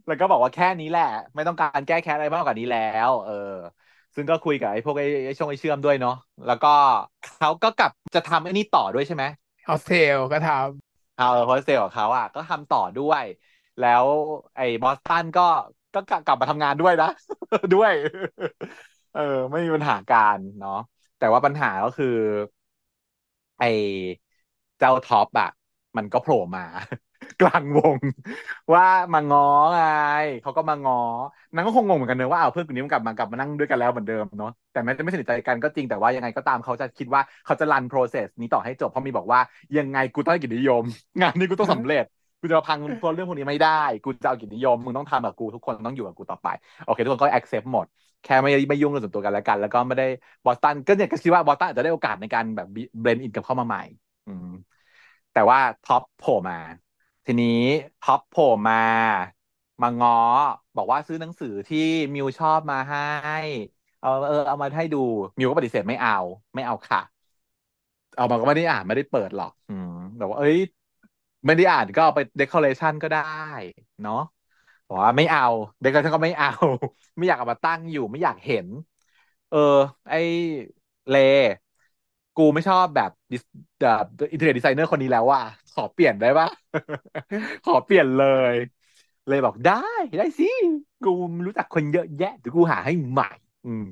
[0.07, 1.03] แล้วก็บอกว่าแค่นี้แหละ
[1.35, 3.33] ไม่ต้องการแก้แค้นอะไรมากกว่านี้แล้ว เออ
[4.15, 6.13] ซึ่งก็คุยกับไอ้พวกไอ้ไอ้ช่องไอ้เชื่อมด้วยเนาะ
[6.45, 6.67] แล้วก็
[7.37, 9.23] เขาก็กลับจะทำไอ้นี่ต่อด้วยใช่ไหม
[9.65, 10.47] เอาเซลก็ท
[11.15, 13.23] เอาโฮสเทลของเขาอะก็ทำต่อด้วย
[13.79, 14.05] แล้ว
[14.55, 15.41] ไอ้บอสตันก็
[15.93, 17.07] ก็กลับมาทำงานด้วยนะ
[17.73, 17.91] ด้วย
[19.11, 19.21] เออ
[19.51, 20.71] ไม่มีปัญหาการเนาะ
[21.17, 22.07] แต่ว่าปัญหาก็คือ
[23.57, 23.63] ไอ
[24.79, 25.49] เจ้าท็อปอะ
[25.97, 26.63] มันก็โผล่มา
[27.39, 27.97] กลางวง
[28.73, 29.41] ว่ามาง้อ
[29.73, 29.79] ไง
[30.41, 30.95] เขาก็มาง้อ
[31.53, 39.39] นางก็คงงงเหมือนกันเนอะว่าเอาเพื่อนคนนี้มันกลับมากลับมานั่งด้วยกันแล้วเหมือนเดิมเนาะแต่แม้จะไม่สนิทใจกันก็จริงแต่ว่ายังไงก็ตามเขาจะคิดว่าเขาจะรัน process นี้ต่อให้จบเพราะมีบอกว่า
[39.77, 40.83] ยังไงกูต้องให้เกียรตินิยม
[41.21, 42.03] งานนี้กูต้องสำเร็จ
[42.41, 43.69] กูจะมาพังเพราะเรื่องพวกนี้ไม่ได้
[44.03, 46.47] กูจะเอาเกียรตินิยม มึงต้องทำกับกูทุกคนต้องอยู่กับกูต่อไป
[46.83, 47.85] โอเค ทุกคนก็ accept หมด
[48.23, 50.05] แค่ไม่ไม่ยุ่งเรื่องส่วนตัวกันแล้วกัน แล้วก็ไม่ได้
[50.43, 52.67] บอสตันก็เนี่ยก็คิดว่าบอสตันอาจจะได้โอกาสในการแบบ
[53.01, 53.81] blend in กับเข้ามาใหม่
[54.25, 54.45] อืม
[55.31, 56.55] แต่ว่าท็อปโผล่มา
[57.25, 57.47] ทีนี้
[58.01, 58.73] ท็อปโผล่มา
[59.81, 60.11] มาง้อ
[60.75, 61.77] บอกว่าซื้อหนังสือที่
[62.13, 62.99] มิวชอบมาให้
[63.99, 64.97] เอาเออเอามาให้ดู
[65.37, 66.11] มิวก็ปฏิเสธไม่เอา
[66.55, 66.99] ไม่เอาค่ะ
[68.15, 69.87] เอามาก็ไม่ได้อ่านไม่ได้เปิดหรอก อืม
[70.17, 70.57] แต่ว่าเอ้ย
[71.45, 73.21] ไม่ได้อ่านก็เอาไป decoration ก็ได้
[74.01, 74.15] เนาะ
[74.87, 75.41] บอกว่าไม่เอา
[75.81, 76.47] decoration ก็ไม่เอา
[77.17, 78.67] ไม่อยากเอามาตั้งอยู่ ไม่อยากเห็น
[79.49, 79.57] เออ
[80.09, 80.13] ไอ
[81.09, 81.15] เล
[82.35, 83.33] กูไม่ชอบแบบ
[83.81, 85.41] แบบ interior designer คนนี้แล้วว่า
[85.73, 86.47] ขอเปลี่ยนได้ปะ
[87.65, 88.21] ขอเปลี่ยนเล
[88.53, 88.55] ย
[89.27, 89.73] เลยบอกได้
[90.17, 90.45] ได้สิ
[91.03, 91.09] กู
[91.45, 93.27] รู้จักคนเยอะแยะเดี๋ยวกูหาให้ใหม่
[93.65, 93.83] อืม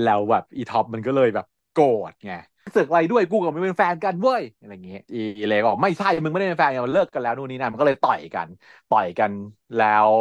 [0.00, 2.32] แล้วแบบอีท็อปมันก็เลยแบบโกรธไง
[2.70, 8.48] เสือกอะไรด้วยกูกับมันเป็นแฟนกันเว้ยอะไรอย่างเงี้ยอีเลก็บอกไม่ใช่มึงไม่ได้เป็นแฟนกันมันเลิกกันแล้วนู่นนี่นั่นมันก็เลยต่อยกัน
[8.88, 9.32] ต่อยกัน
[9.74, 10.12] แล้ว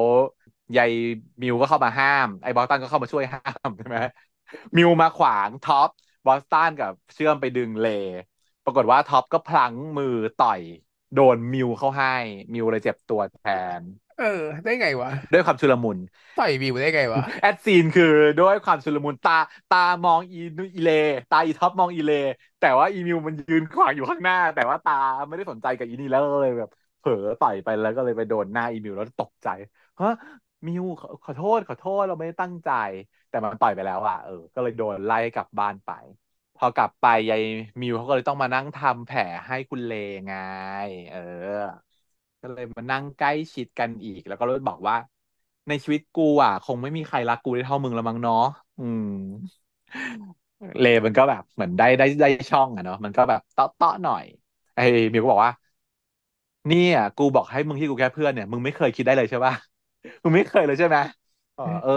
[0.76, 0.92] ยาย
[1.42, 3.98] มิวก็เข้ามาห้าม ไอ้บอสตันก็เข้ามาช่วยห้ามใช่ไหม
[4.76, 5.90] มิวมาขวางท็อป
[6.26, 7.86] บอสตันก็เอื้อมไปดึงเล
[8.64, 10.08] ปรากฏว่าท็อปก็พลั้งมือ
[10.38, 10.62] ต่อย
[11.14, 12.08] โดนมิวเข้าให้
[12.54, 13.38] มิวเลยเจ็บตัวแท
[13.82, 13.84] น
[14.18, 14.26] เออ
[14.64, 15.98] ได้ไงวะ ด้วยความชุลมุน
[16.36, 18.06] ต่อยมิวได้ไงวะ at scene คือ
[18.38, 19.32] ด้วยความชุลมุนตา
[19.70, 20.90] ตามองอีนูอีเล
[21.30, 22.12] ตาอีท็อปมองอีเล
[22.60, 24.94] แต่ว่าอีมิวมันยืนขวางอยู่ข้างหน้า แต่ว่าตา
[25.28, 26.70] ไม่ได้สนใจกับอีนี่แล้วเลยแบบ
[27.00, 29.48] เผลอต่อยไปแล้วก็เลยไปโดนหน้าอีมิวแล้วตกใจ
[30.00, 30.08] ฮะ
[30.68, 32.70] มิวขอขอโทษขอโทษเราไม่ได้ตั้งใจ
[33.30, 35.90] แต่มันต่อยไปแล้วอะเออก็เลยโดนไล่กลับบ้านไป
[36.56, 37.42] พอกลับไปยาย
[37.82, 39.92] มิวเขาก็เลยต้องมานั่งทำแผลให้คุณเล
[40.26, 40.32] ไง
[41.10, 41.18] เออ
[42.42, 44.96] ก็เลยมานั่งใกล้ชิดกันอีก แล้วก็เลยบอกว่า
[45.68, 48.36] ในชีวิตกูอะ คงไม่มีใครรักกูได้เท่ามึงล้วมั้งเนาะ
[48.78, 49.04] อืม
[50.80, 54.24] เลมันก็แบบเหมือนได้ได้ได้ช่องอะเนาะมันก็แบบเตาะเตาะหน่อย
[54.76, 54.82] ไอ้
[55.14, 55.54] มิวก็บอกว่า
[56.68, 59.54] เนี่ยกูบอกให้มึงที่กูแค่เพื่อนเนี่ยมึงไม่เคยคิดได้เลยใช่ปะ
[60.24, 60.98] มึงไม่เคยเลยใช่ไหม
[61.58, 61.92] อ๋อเออ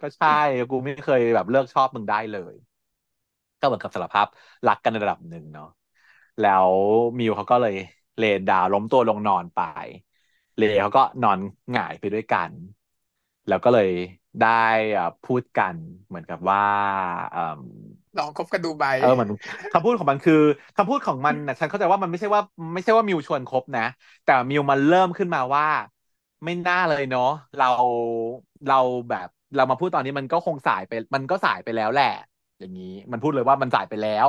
[0.00, 0.28] ก็ใช่
[0.70, 2.54] กูไม่เคยแบบเลิกชอบมึงได้เลย
[3.60, 4.26] ก็เหมือนกับสารภาพ
[4.66, 5.66] รักกันในระดับหนึ่งเนาะ
[6.38, 6.70] แล้ว
[7.18, 7.74] มิวเขาก็เลย
[8.18, 9.60] เลนดาวล้มตัวลงนอนไป
[10.56, 11.38] เลเขาก็นอน
[11.72, 12.52] หงายไปด้วยกัน
[13.46, 13.88] แล้วก็เลย
[14.40, 14.48] ได้
[14.96, 15.76] อ่าพูดกัน
[16.06, 16.60] เหมือนกับว่า
[17.30, 17.60] เอ่ม
[18.18, 19.30] ลองคบกันดูไปเออเหมือน
[19.72, 20.34] คำพูดของมันคือ
[20.76, 22.42] คำพูดของมันนะฉันเข้าใจว่ามันไม่ใช่ว่า
[22.74, 23.82] ไม่ใช่ว่ามิวชวนคบนะ
[24.24, 25.64] แต่มิวมันเริ่มขึ้นมาว่า
[26.44, 27.22] ไม่น่าเลยเนาะ
[27.56, 27.66] เรา
[28.66, 28.74] เรา
[29.08, 32.06] แบบเรามาพูดตอนนี้มันก็คงสายไป มันก็สายไปแล้วแหละ
[32.58, 34.28] อย่างนี้ มันพูดเลยว่ามันสายไปแล้ว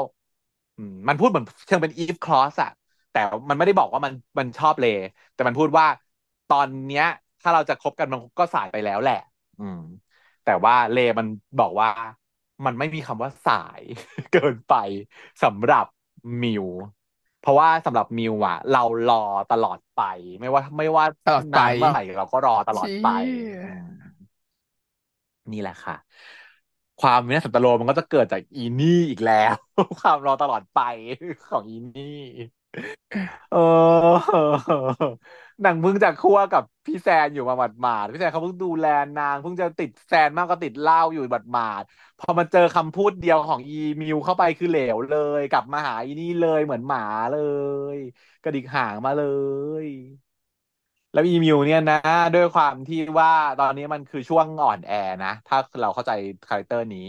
[0.78, 2.70] อืมมันพูดเหมือนเชิงเป็น if clause อะ
[3.16, 4.86] แต่มันไม่ได้บอกว่ามันมันชอบเล
[5.34, 5.86] แต่มันพูดว่า
[6.48, 7.06] ตอนเนี้ย
[7.42, 9.16] ถ้าเราจะคบกันมันก็สายไปแล้วแหละ
[9.60, 9.80] อืม
[10.44, 11.28] แต่ว่าเลมัน
[11.60, 11.90] บอกว่า
[12.66, 13.82] มันไม่มีคำว่าสาย
[14.32, 14.74] เกินไป
[15.44, 15.86] สำหรับ
[16.42, 16.66] มิว
[17.40, 19.16] เพราะว่าสำหรับมิวอะเรารอ
[19.50, 20.00] ตลอดไป
[20.40, 23.08] ไม่ว่าไม่ว่าตลอดไปนานเมื่อไหร่เราก็รอตลอดชี้ไป
[23.62, 23.86] อืม
[25.52, 25.96] นี่แหละค่ะ
[27.00, 29.54] ความวินาศสันตโลมันก็จะเกิดจากอีนี่อีกแล้ว
[30.00, 30.78] ความรอตลอดไป
[31.50, 32.06] ของอีนี่
[33.52, 33.58] เออ
[35.62, 38.86] หนังมึงจากคั่วกับพี่แซนอยู่มาหมาดๆพี่แซนเขาเพิ่งดูแล
[39.18, 41.22] นางเพิ่งจะติดแซนมากก็ติดเหล้าอยู่
[41.52, 47.00] หมาดๆพอมาเจอคำพูดเดียวของอีมิวเข้าไปคือเหลวเลย กลับมาหาอีนี่เลยเหมือนหมา
[47.32, 47.36] เล
[47.96, 47.98] ย
[48.42, 49.22] กระดิกหางมาเล
[49.84, 49.88] ย
[51.12, 51.96] แล้วอีมิวเนี่ยนะ
[52.34, 54.92] ด้วยความที่ว่าตอนนี้มันคือช่วงอ่อนแอ
[55.24, 56.12] นะ ถ้าเราเข้าใจ
[56.48, 57.00] character นี้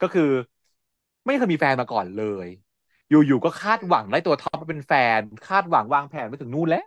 [0.00, 0.22] ก็คือ
[1.26, 2.48] ไม่เคยมีแฟนมาก่อนเลย
[3.26, 6.80] อยู่ๆก็คาดหวังได้ตัวท็อปมาเป็นแฟน คาดหวังวางแผนไปถึงนู่นแล้ว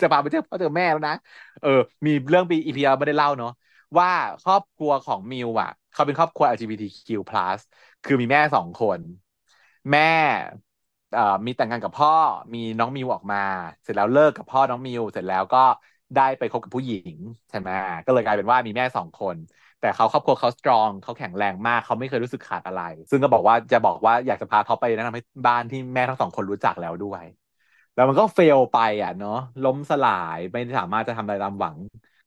[0.00, 1.14] จะพาไปเจอพ่อเจอแม่แล้วนะ
[1.60, 1.68] เออ
[2.06, 3.50] มีเรื่อง EP ไม่ได้เล่าเนาะ
[3.98, 4.08] ว่า
[4.42, 7.24] ครอบครัวของมิวอะ เขาเป็นครอบครัว LGBTQ+
[8.04, 9.00] คือมีแม่สองคน
[9.90, 10.00] แม่
[11.10, 12.10] เอ่อมีแต่งงานกับพ่อ
[12.54, 13.36] มีน้องมิวออกมา
[13.82, 15.58] เสร็จแล้วเลิกกับพ่อน้องมิว เสร็จแล้วก็
[16.14, 17.16] ได้ไปคบกับผู้หญิง
[17.48, 17.70] ใช่ไหม
[18.04, 19.36] ก็เลยกลายเป็นว่ามีแม่สองคน
[19.84, 27.24] แต่เขาครอบครัวเขาสตรองเขาแข็งแรงมากเขาไม่เคยรู้สึกขาดอะไร ซึ่งก็บอกว่าจะบอกว่าอยากจะพาเขาไปแนะนำให้บ้านที่แม่ทั้งสองคนรู้จักแล้วด้วย
[27.94, 31.76] แล้วมันก็เฟลไปอะเนาะล้มสลายไม่สามารถจะทำอะไรตามหวัง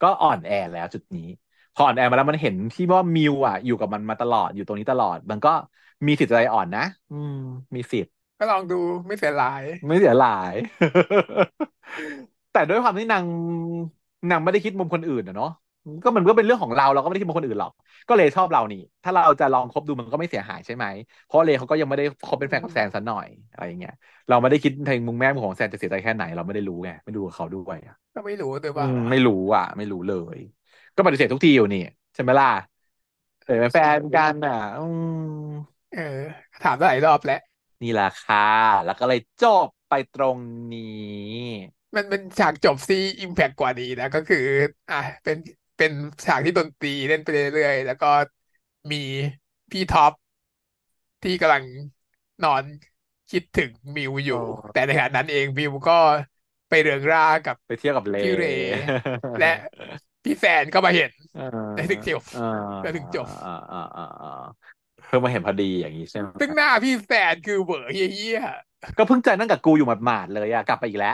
[0.02, 1.28] ก็อ่อนแอแล้วจุดนี้
[1.74, 5.50] พออ่อนแอมาแล้วมันเห็นที่ว่ามิวอะ อยู่กับมันมาตลอดอยู่ตรงนี้ตลอด มันก็
[6.08, 6.82] มีสิทธิ์ใจอ่อนนะ
[7.12, 7.34] อืม
[7.76, 8.76] มีสิทธิ์ก็ลองดู
[9.08, 10.54] ไม่เสียหลาย ไม่เสียหลาย
[12.52, 13.26] แต่ด้วยความที่นาง
[14.30, 15.52] นางไม่ได้คิดมุมคนอื่นอะเนาะ
[16.04, 17.72] ก็มันก็เป็นเรื่องของเราเราก็ไม่ได้คิดมุมคนอื่นหรอก
[18.08, 20.86] ก็เลยชอบเรานี่ ถ้าเราจะลองคบดูมันก็ไม่เสียหายใช่ไหม
[21.26, 23.94] เพราะเลยเขาก็ยังไม่ได้คบเป็นแฟนกับแซนซะหน่อยอะไรอย่างเงี้ย
[24.28, 30.38] เราไม่ได้คิดในมุมแม่มุมของแซนจะเสียใจแค่ไหน เราไม่ได้รู้ไงไม่ดูกับเขาด้วยอะก็ไม่รู้ด้วยอืว่ามไม่รู้อะ ไม่รู้เลย
[30.96, 31.80] ก็ปฏิเสธทุกทีอยู่นี่
[32.14, 32.48] ใช่ไหมล่ะ
[33.46, 34.82] เออเป็นแฟนกันอะอื
[35.12, 35.14] ม
[35.92, 36.02] เออ
[36.62, 37.40] ถามหลายรอบแล้ว
[37.82, 38.40] นี่แหละค่ะ
[38.86, 40.40] แล้วก็เลยจบไปตรง
[40.74, 40.82] นี้
[41.96, 44.38] มันเป็นฉากจบที่อิมแพกกว่านี้นะ ก็คือ
[44.90, 45.38] อะเป็น
[45.78, 45.92] เป็น
[46.26, 48.08] ฉากที่ดนตรีเล่นไปเรื่อยๆ แล้วก็
[48.92, 48.98] มี
[49.72, 50.14] พี่ท็อป
[51.22, 51.64] ที่กำลัง
[52.44, 52.64] นอน
[53.30, 54.40] คิดถึงมิวอยู่อ๋อ
[54.72, 55.94] แต่ในขณะนั้นเองมิวก็
[56.70, 58.44] ไปเริงร่ากับไปเที่ยวกับเลพี่เร
[59.38, 59.46] และ
[60.24, 61.42] พี่แฟนก็มาเห็นเออ
[61.74, 62.40] ได้ถึงจบเออ
[62.82, 64.28] ได้ถึงจบอ่าอ่าอ่าอ่า
[65.08, 68.40] เพิ่งมาเห็นพอดีอย่างนี้ใช่ไหมซึ่งหน้าพี่แฟนคือเหวอเฮี้ย
[68.98, 71.10] ก็เพิ่งเจอนั่งกับกูอยู่หมาดๆเลยอะกลับไปอีกแล้ว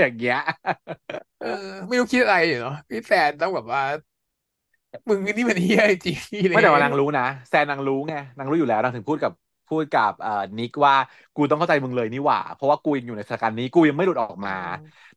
[0.00, 1.48] อย่างเงี้ยๆเออ
[1.86, 3.82] ไม่รู้คิดอะไรอยู่เนาะพี่แฟนต้องแบบว่า
[5.08, 9.32] มึงนี่มันเฮี้ยจริงๆเลยไม่แต่ว่านางรู้นะแซนนางรู้ไงนางรู้อยู่แล้วนางถึงพูดกับ
[9.68, 10.94] พูดกับเอ่อนิกว่า
[11.34, 14.52] กูต้องเข้าใจมึงเลยนี่หว่า เพราะว่ากูยังอยู่ในสถานการณ์นี้กูยังไม่หลุดออกมา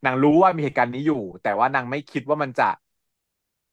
[0.04, 2.64] นางรู้ว่ามีเหตุการณ์นี้อยู่ แต่ว่านางไม่คิดว่ามันจะ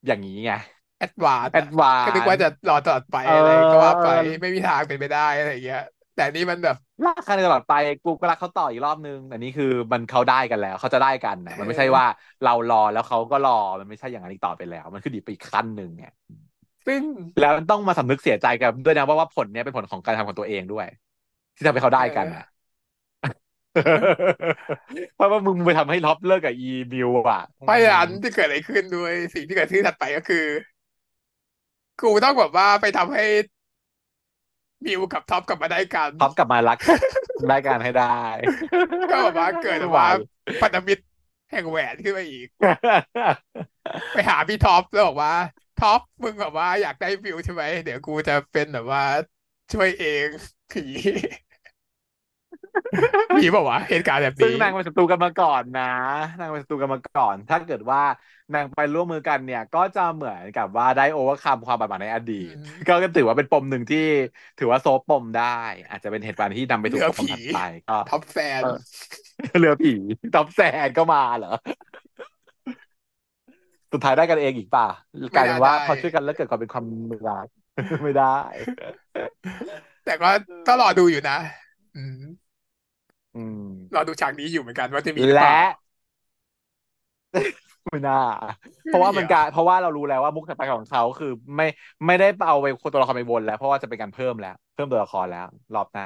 [0.05, 0.51] อย่างนี้ไง
[0.97, 4.05] แอดวานแอดวาก็นึกว่าจะรอตลอดไปเออออะไรก็ว่าไป
[4.41, 5.79] ไม่มีทางเป็นไปได้อะไรอย่างเงี้ย
[6.15, 6.75] แต่นี่มันแบบ
[7.05, 7.73] รักกันตลอดไป
[8.03, 12.05] กูก็รักเขาต่ออีกรอบนึงแต่นี่คือมันเขาได้กันแล้วเขาจะได้กันนะมันไม่ใช่ว่า
[12.43, 16.03] เรารอแล้วเขาก็รอมันไม่ใช่อย่างนั้นอีกต่อไปแล้ว มันคือดีไปอีกขั้นหนึ่งไง
[16.87, 17.03] ซึ่ง
[17.39, 20.87] แล้วต้องมาสำนึกเสียใจกันด้วยนะว่าว่าผลเนี้ยเป็นผลของการทำของตัวเองด้วย
[21.55, 22.43] ที่ทำให้เขาได้กันอะ
[25.15, 30.45] เพราะว่ามึงไปทำให้ท็อปเลิกกับอีมิวอะเพราะฉะนั้นที่เกิดอะไรขึ้นด้วยสิ่งที่เกิดขึ้นถัดไปก็คือ
[32.01, 33.23] กูต้องแบบว่าไปทำให้
[34.85, 36.77] มิวกับท็อปกลับมาได้กันท็อปกลับมารัก
[37.49, 38.17] ได้กันให้ได้
[39.11, 40.07] ก็แบบว่าเกิดแบบว่า
[40.61, 41.03] พันธมิตร
[41.51, 42.47] แห่งแหวนขึ้นมาอีก
[44.13, 45.33] ไปหาพี่ท็อปแล้วบอกว่า
[45.77, 49.01] ท็อปมึงแบบว่าอยากได้มิวใช่ไหมเดี๋ยวกูจะเป็นแบบว่า
[49.71, 50.27] ช่วยเอง
[50.71, 50.81] ผี
[53.37, 55.93] มีบอกว่าเหตุการณ์แบบซึ่งนี้นางเป็นศัตรูกันมาก่อนนะ
[56.39, 58.01] นางเป็นศัตรูกันมาก่อน ถ้าเกิดว่า
[58.55, 64.05] นางไปร่วมมือกันเนี่ย ก็จะเหมือนกับว่าได้โอเวอร์คัมความบาดหมางในอดีตอืมก็ถือว่าเป็นปมหนึ่งที่
[64.59, 65.59] ถือว่าโซฟปมได้
[65.89, 67.59] อาจจะเป็นเหตุการณ์ที่นำไปสู่เรือปมผีถัดไป
[67.89, 68.77] ก็ท็อปแฟนเออ
[69.59, 69.93] เรือผี
[70.35, 71.53] ท็อปแซนก็มาเหรอ
[73.93, 74.87] สุดท้ายได้กันเองอีกป่ะ
[75.35, 76.85] กลายเป็นว่าไม่ได้พอช่วยกันแล้วเกิดความเป็นความ
[77.27, 77.47] รัก
[78.03, 78.37] ไม่ได้
[80.05, 80.29] แต่ก็
[80.67, 81.37] ต้องรอดูอยู่นะ
[81.97, 82.33] อืมอืม
[83.93, 85.53] รอดูฉากนี้อยู่เหมือนกันว่าจะมีหรือเปและล่า
[87.91, 88.15] ไม่น่า
[88.87, 91.65] เพราะว่ามันการเพราะว่าเรารู้แล้วว่ามุกถัดไปของเขาคือไม่
[92.05, 96.05] ไม่ได้เอาไปตัวละครไปวนแล้ว เพราะว่าจะเป็นการเพิ่มแล้ว เพิ่มตัวละครแล้ว รอบหน้า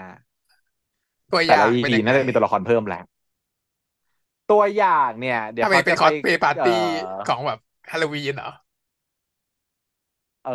[1.31, 3.03] ตัวอแต่ย่างละเป็น EP ยังไงน่าจะมีตัวละครเพิ่มแล้ว
[4.47, 7.59] ตัวอย่างเนี่ย เดี๋ยวทำไมเขาเป็นจะคอสไปเพลย์ปาร์ตี้เอ่อ ของแบบ
[7.91, 8.49] ฮาโลวีนเหรอ
[10.43, 10.51] เออ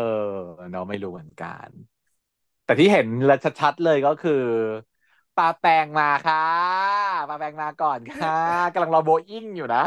[0.70, 1.70] เนาะไม่รู้เหมือนกัน
[2.64, 4.32] แต่ที่เห็นและชัดๆเลยก็คือ
[5.36, 6.36] ปาแปงมาค่ะ
[7.28, 8.30] ปาแปงมาก่อนค่ะ
[8.72, 9.82] กำลังรอโบอิ้งอยู่นะ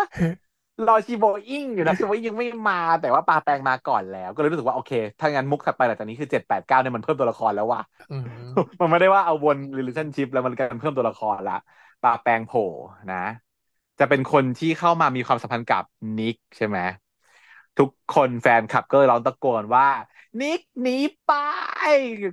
[0.88, 7.81] รอชีโบอิ้งอยู่นะชีโบอิ้งยังไม่มา แต่ว่าปาแปงมาก่อนแล้ว ก็เลยรู้สึกว่าโอเค ถ้างั้นมุกถัดไปหลังจากนี้คือเจ็ดแปดเก้าเนี่ยมันเพิ่มตัวละครแล้วว่ะ
[8.11, 8.27] อืม
[8.81, 11.53] มันไม่ได้ว่าเอาวน relationship แล้วมันการเพิ่มตัวละครละ
[12.01, 12.59] ปาแปงโผล่
[13.09, 13.15] นะ
[13.99, 15.84] จะเป็นคนที่เข้ามามีความสัมพันธ์กับ
[16.17, 16.80] นิกใช่ไหม
[17.77, 19.85] ทุกคนแฟนคลับก็เลยร้องตะโกนว่า
[20.41, 21.30] นิกหนีไป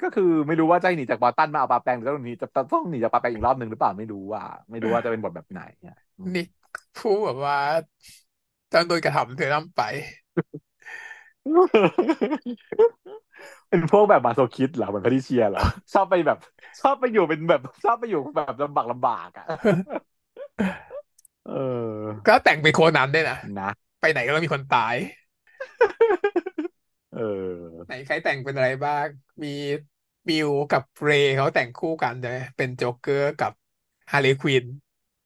[0.02, 5.96] ก็คือไม่รู้ว่าจะให้หนีจากบอสตันมาเอาปาแปงหรือต้องหนีจะต้องหนีจากปาแปงอีกรอบหนึ่งหรือเปล่าไม่รู้ว่า ไม่รู้ว่าจะเป็นบทแบบไหนอะ
[6.34, 6.48] นิก
[6.96, 7.56] พูดแบบว่า
[8.72, 9.80] ต้องโดนกระทำเธอน้ำไป
[13.68, 15.60] เป็นพวกแบบมาโซคิดเหรอเหมือนพนิเชียเหรอ
[15.92, 16.38] ชอบไปแบบ
[16.80, 19.46] ชอบไปอยู่เป็นแบบ ชอบไปอยู่แบบลำบากลำบากอะ
[21.44, 21.52] เออ
[22.26, 23.64] ก็แต่งเป็นโคนันด้วยนะนะ
[24.00, 24.94] ไปไหนก็ต้องมีคนตาย
[27.16, 27.50] เออ
[27.86, 29.06] ไหนใครแต่งเป็นอะไรบ้าง
[29.42, 29.54] มี
[30.28, 33.52] มิวกับเรย์เขาแต่งคู่กันใช่ไหมเป็นโจ๊กเกอร์กับ
[34.12, 34.64] ฮาร์เลย์ควิน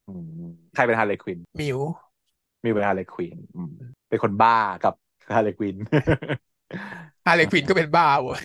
[0.09, 0.15] อื
[0.49, 1.79] มใครเป็นฮาร์เลย์ควินมิว
[2.65, 3.73] มีเป็นฮาร์เลย์ควินอืม
[4.09, 4.95] เป็นคนบ้ากับ
[5.35, 5.77] ฮาร์เลย์ควิน
[7.27, 8.45] ฮาร์เลย์ควินก็เป็นบ้าเว้ย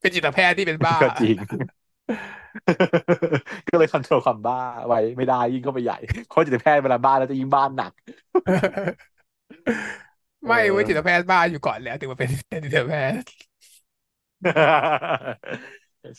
[0.00, 1.36] เป็นจิตแพทย์ที่เป็นบ้า ก็จริง
[3.68, 5.98] ก็เลย control ความบ้าไว้ไม่ได้ยิ่งเข้าไปใหญ่
[6.28, 7.92] เพราะจิตแพทย์เวลาบ้าแล้วจะยิ่งบ้าหนัก
[10.46, 12.30] ไม่เว้ยจิตเออแพทย์บ้าอยู่ก่อนแล้ว ถึงมาเป็น
[12.64, 13.28] จิตแพทย์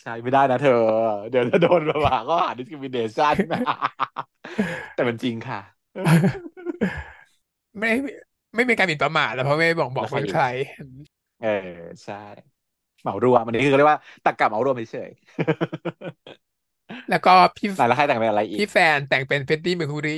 [0.01, 0.71] ใช่ไม่ได้นะเธอ
[1.29, 3.35] เดี๋ยวจะโดนแบบว่าก็หา discrimination
[4.95, 5.59] แต่มันจริงค่ะ
[7.79, 7.91] ไม่
[8.55, 10.45] ไม่มีการหมิ่นประมาทแล้วเพราะไม่บอกบอกแล้วใครเป็นอีกใคร
[11.41, 11.47] เออ
[12.03, 12.15] ใช่
[13.01, 15.11] เหมารวมอันนี้คือเรียกว่าตรรกะเหมารวมเฉย
[17.09, 20.11] แล้วก็พี่ๆแล้วใครแต่งเป็นอะไรอีกพี่แฟนแต่งเป็นเฟรดดี้เมอร์คิวรี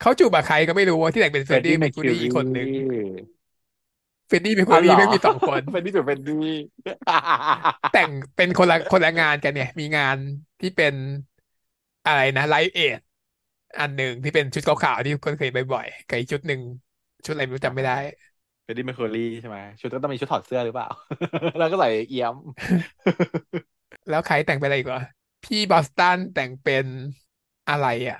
[0.00, 2.70] เขาจูบกับใครก็ไม่รู้ว่าที่แต่งเป็นเฟรดดี้เมอร์คิวรีคนหนึ่ง
[4.26, 6.32] เฟรดดี้เมอร์คิอ๋วอเหรอไม่มีสองคนเป็นที่ถือเป็นดี
[7.90, 10.16] แต่งเป็นคนละคนละงานกันเนี่ย มีงาน
[10.60, 10.94] ที่เป็น
[12.04, 13.00] อะไรนะ Live Aid
[13.78, 16.60] อันหนึ่งที่เป็นชุดขาวๆที่คนเคยไปบ่อยๆกับอีกชุดหนึ่ง
[17.24, 17.92] ชุดอะไรไม่รู้จำไม่ได้
[18.64, 20.88] เป็นเฟรดดี้เมอร์คิวรีใช่ไหมชุดก็ต้องมีชุดถอดเสื้อหรือเปล่า
[21.58, 22.34] แล้วก็ใส่เอี้ยม
[24.08, 25.02] แล้วใครแต่งเป็นอะไรอีกวะ
[25.42, 26.86] พี่บอสตันแต่งเป็น
[27.68, 28.18] อะไรอะ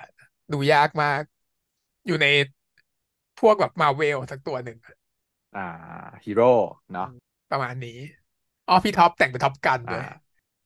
[0.51, 1.21] ดูยากมาก
[2.07, 2.25] อยู่ใน
[3.39, 4.77] พวกแบบมาเวลสักตัวหนึ่ง
[5.53, 5.61] อ่า
[6.23, 6.45] ฮีโร่
[6.91, 7.05] เนาะ
[7.49, 7.97] ประมาณนี้
[8.67, 10.03] อ๋อพี่ท็อปแต่งเป็น Top Gun ด้วยอ่า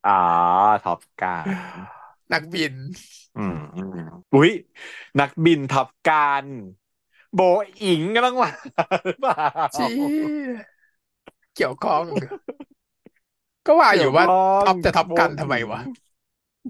[0.04, 0.12] อ่า
[0.84, 1.60] Top Gun
[2.34, 2.74] นักบิน
[3.36, 3.96] อืมอืม
[4.34, 4.52] อุ้ย
[5.20, 6.46] นักบิน Top Gun
[7.34, 7.40] โบ
[7.82, 8.50] อิงก็ต้องมา
[9.06, 9.36] หรือเปล่า
[9.76, 9.90] ชี
[11.56, 12.06] เกี่ยวข้อง
[13.66, 15.80] ก็ว่าอยู่ว่าเกี่ยวข้องท็อปจะ Top Gun โบอิงทำไมวะ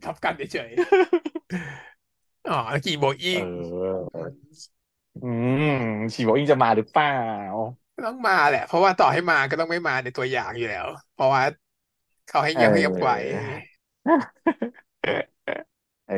[0.03, 1.88] Top Gun เฉยๆ
[2.47, 2.53] อ๋อ
[2.85, 4.09] กี่โบอิเองอ
[5.21, 5.25] อื
[5.61, 5.63] ม
[6.13, 7.09] ชีโบอิงจะมาหรือเปล่า
[8.05, 11.41] ต้องมาแหละ เพราะว่าต่อให้มาก็ต้องไม่มาในตัวอย่างอยู่แล้ว เพราะว่า
[12.25, 13.15] เขาให้เงียบเออเงียบไว้
[16.05, 16.15] เออ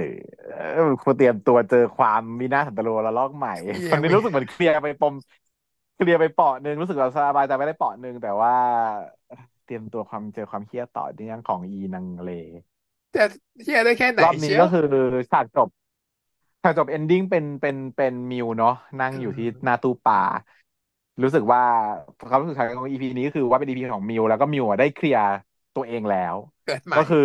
[0.73, 5.14] เออคุณเตรียมตัวเจอความวินาศสันตโลระลอกใหม่ เยี่ยมตอนนี้รู้สึกเหมือนเคลียร์ไปปม
[5.95, 8.52] เคลียร์ไปเปาะหนึ่งรู้สึกเราสบายใจไปได้เปาะหนึ่งแต่ว่า
[9.65, 12.30] เตรียมตัวความเจอความเครียดต่อในเรื่องของอีนังเล
[13.15, 13.23] จะ
[13.64, 14.81] เชื่อได้แค่ไหนรอบนี้เชียก็ว คือ
[15.31, 15.69] ฉากจบ
[16.63, 20.15] ฉากจบ ending เป็นเป็นเป็นมิวเนาะนั่งอยู่ที่อืมหน้าตู้ปลา
[21.23, 21.61] รู้สึกว่า
[22.27, 25.23] ความรู้สึกของ EP นี้ก็คือว่าเป็น EP ของมิวแล้วก็มิวอะได้เคลียร์
[25.75, 26.35] ตัวเองแล้ว
[26.65, 27.19] เกิดใหม่ก็คือ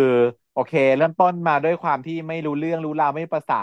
[0.53, 3.55] โอเค เริ่มต้นมาด้วยความที่ไม่รู้เรื่องรู้ราวไม่ภาษา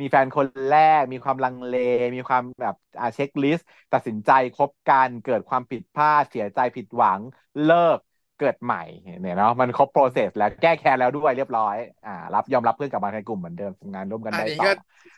[0.00, 1.72] มีแฟนคนแรก มีความลังเล
[2.14, 7.20] มีความแบบอ่า checklist ตัดสินใจคบกันเกิดความผิดพลาดเสียใจผิดหวัง
[7.62, 7.98] เลิก
[8.38, 8.78] เกิดใหม่
[9.20, 14.70] เนี่ยเนาะมันครบ process แล้วแก้แค้นแล้วด้วยเรียบร้อยอ่ารับยอมรับเพื่อนกลับมาในกลุ่มเหมือนเดิมทำงานร่วมกันอันได้นี้ต่ก็อ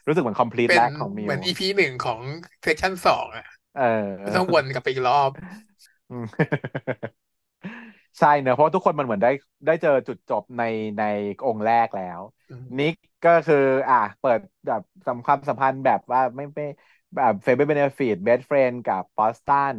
[0.07, 2.21] รู้สึกเหมือนคอมพลีทเป็นแล้วของมิวเหมือนอีพีหนึ่งของ
[2.63, 3.83] season สองอะเออ
[4.37, 5.31] ต้องวนกลับไปอีกรอบ
[6.11, 6.25] อืม
[8.19, 9.31] ใช่เนอะเพราะว่าทุกคนมันเหมือนได้
[9.67, 10.63] ได้เจอจุดจบใน
[10.99, 11.03] ใน
[11.45, 12.21] องค์แรกแล้ว
[12.51, 13.57] อืมนิกก็คือ
[13.89, 16.65] อะเปิดแบบสัมความสัมพันธ์แบบว่าไม่ไม่
[17.15, 19.75] แบบ friend benefit best friend กับบอสตัน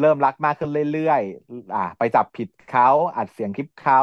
[0.00, 4.00] เริ่มรักมากขึ้นเรื่อยๆอะไปจับผิดเขาอัดเสียงคลิปเขา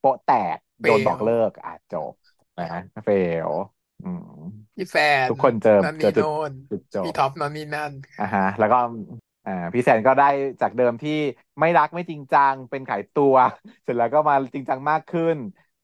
[0.00, 2.12] โป๊ะแตก fail โดนบอกเลิกอะจบ
[2.58, 3.10] นะเฟ
[3.48, 3.50] ล
[4.04, 4.30] อืม
[4.76, 8.78] พี่แฟนทุกคนเจอนั่นเจอนี่จุดโน่นจุดจบพี่ท็อปนั่นนี่นั่นอ่าฮะ แล้วก็
[9.46, 10.30] อ่าพี่แซนก็ได้
[10.62, 11.18] จากเดิมที่
[11.60, 13.34] ไม่รักไม่จริงจังเป็นขายตัว
[13.84, 15.36] เสร็จแล้วก็มาจริงจังมากขึ้น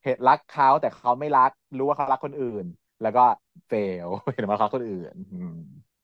[0.03, 2.65] เหตุรักเขาแต่เขาไม่รัก รู้ว่าเขารักคนอื่น
[3.01, 3.23] แล้วก็
[3.67, 3.73] เฟ
[4.05, 5.57] ลเห็นว่าเขารักคนอื่นอืม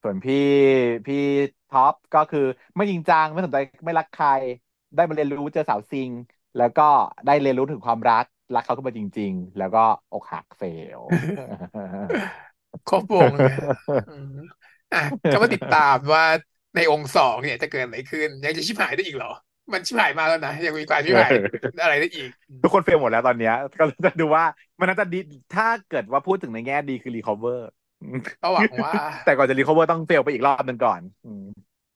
[0.03, 0.47] ส่วนพี่
[1.07, 1.23] พี่
[1.73, 2.45] ท็อปก็คือ
[2.75, 4.29] ไม่จริงจังไม่สนใจไม่รักใคร
[4.95, 6.09] ได้มาเรียนรู้เจอสาวซิง
[6.57, 6.87] แล้วก็
[7.27, 8.25] ได้เรียนรู้ถึงความรัก
[8.55, 9.83] รักเขาขึ้นมาจริง ๆ แล้วก็
[10.13, 10.99] อกหัก fail
[12.89, 13.55] ครบวงเลย
[14.09, 14.37] อืม
[14.93, 16.25] อะก็มาติดตามว่า
[16.75, 19.31] ในองค์สองเนี่ยจะเกิดอะไรขึ้น ยังจะชิบหายได้อีกเหรอ
[19.73, 21.31] มันชิบหายมาแล้วนะ ยังมีความชิบหาย
[21.83, 22.29] อะไรได้อีก
[22.63, 24.45] ทุกคน fail หมดแล้วตอนเนี้ย ก็จะดูว่า
[24.79, 25.19] มันน่าจะดี
[25.55, 27.69] ถ้าเกิดว่าพูดถึงในแง่ดีคือ recover
[28.41, 31.43] ก็หวังว่า แต่ก่อนจะ recover ต้อง fail ไปอีกรอบหนึ่งก่อน อืม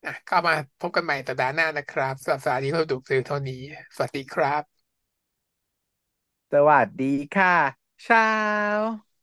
[0.06, 3.54] อะก็มาพบกันใหม่สัปดาห์หน้านะครับสำหรับสัปดาห์นี้ก็ดูคือเท่านี้
[3.96, 4.88] สวัสดีครับ
[6.52, 7.56] สวัสดีค่ะ
[8.04, 8.22] เช้า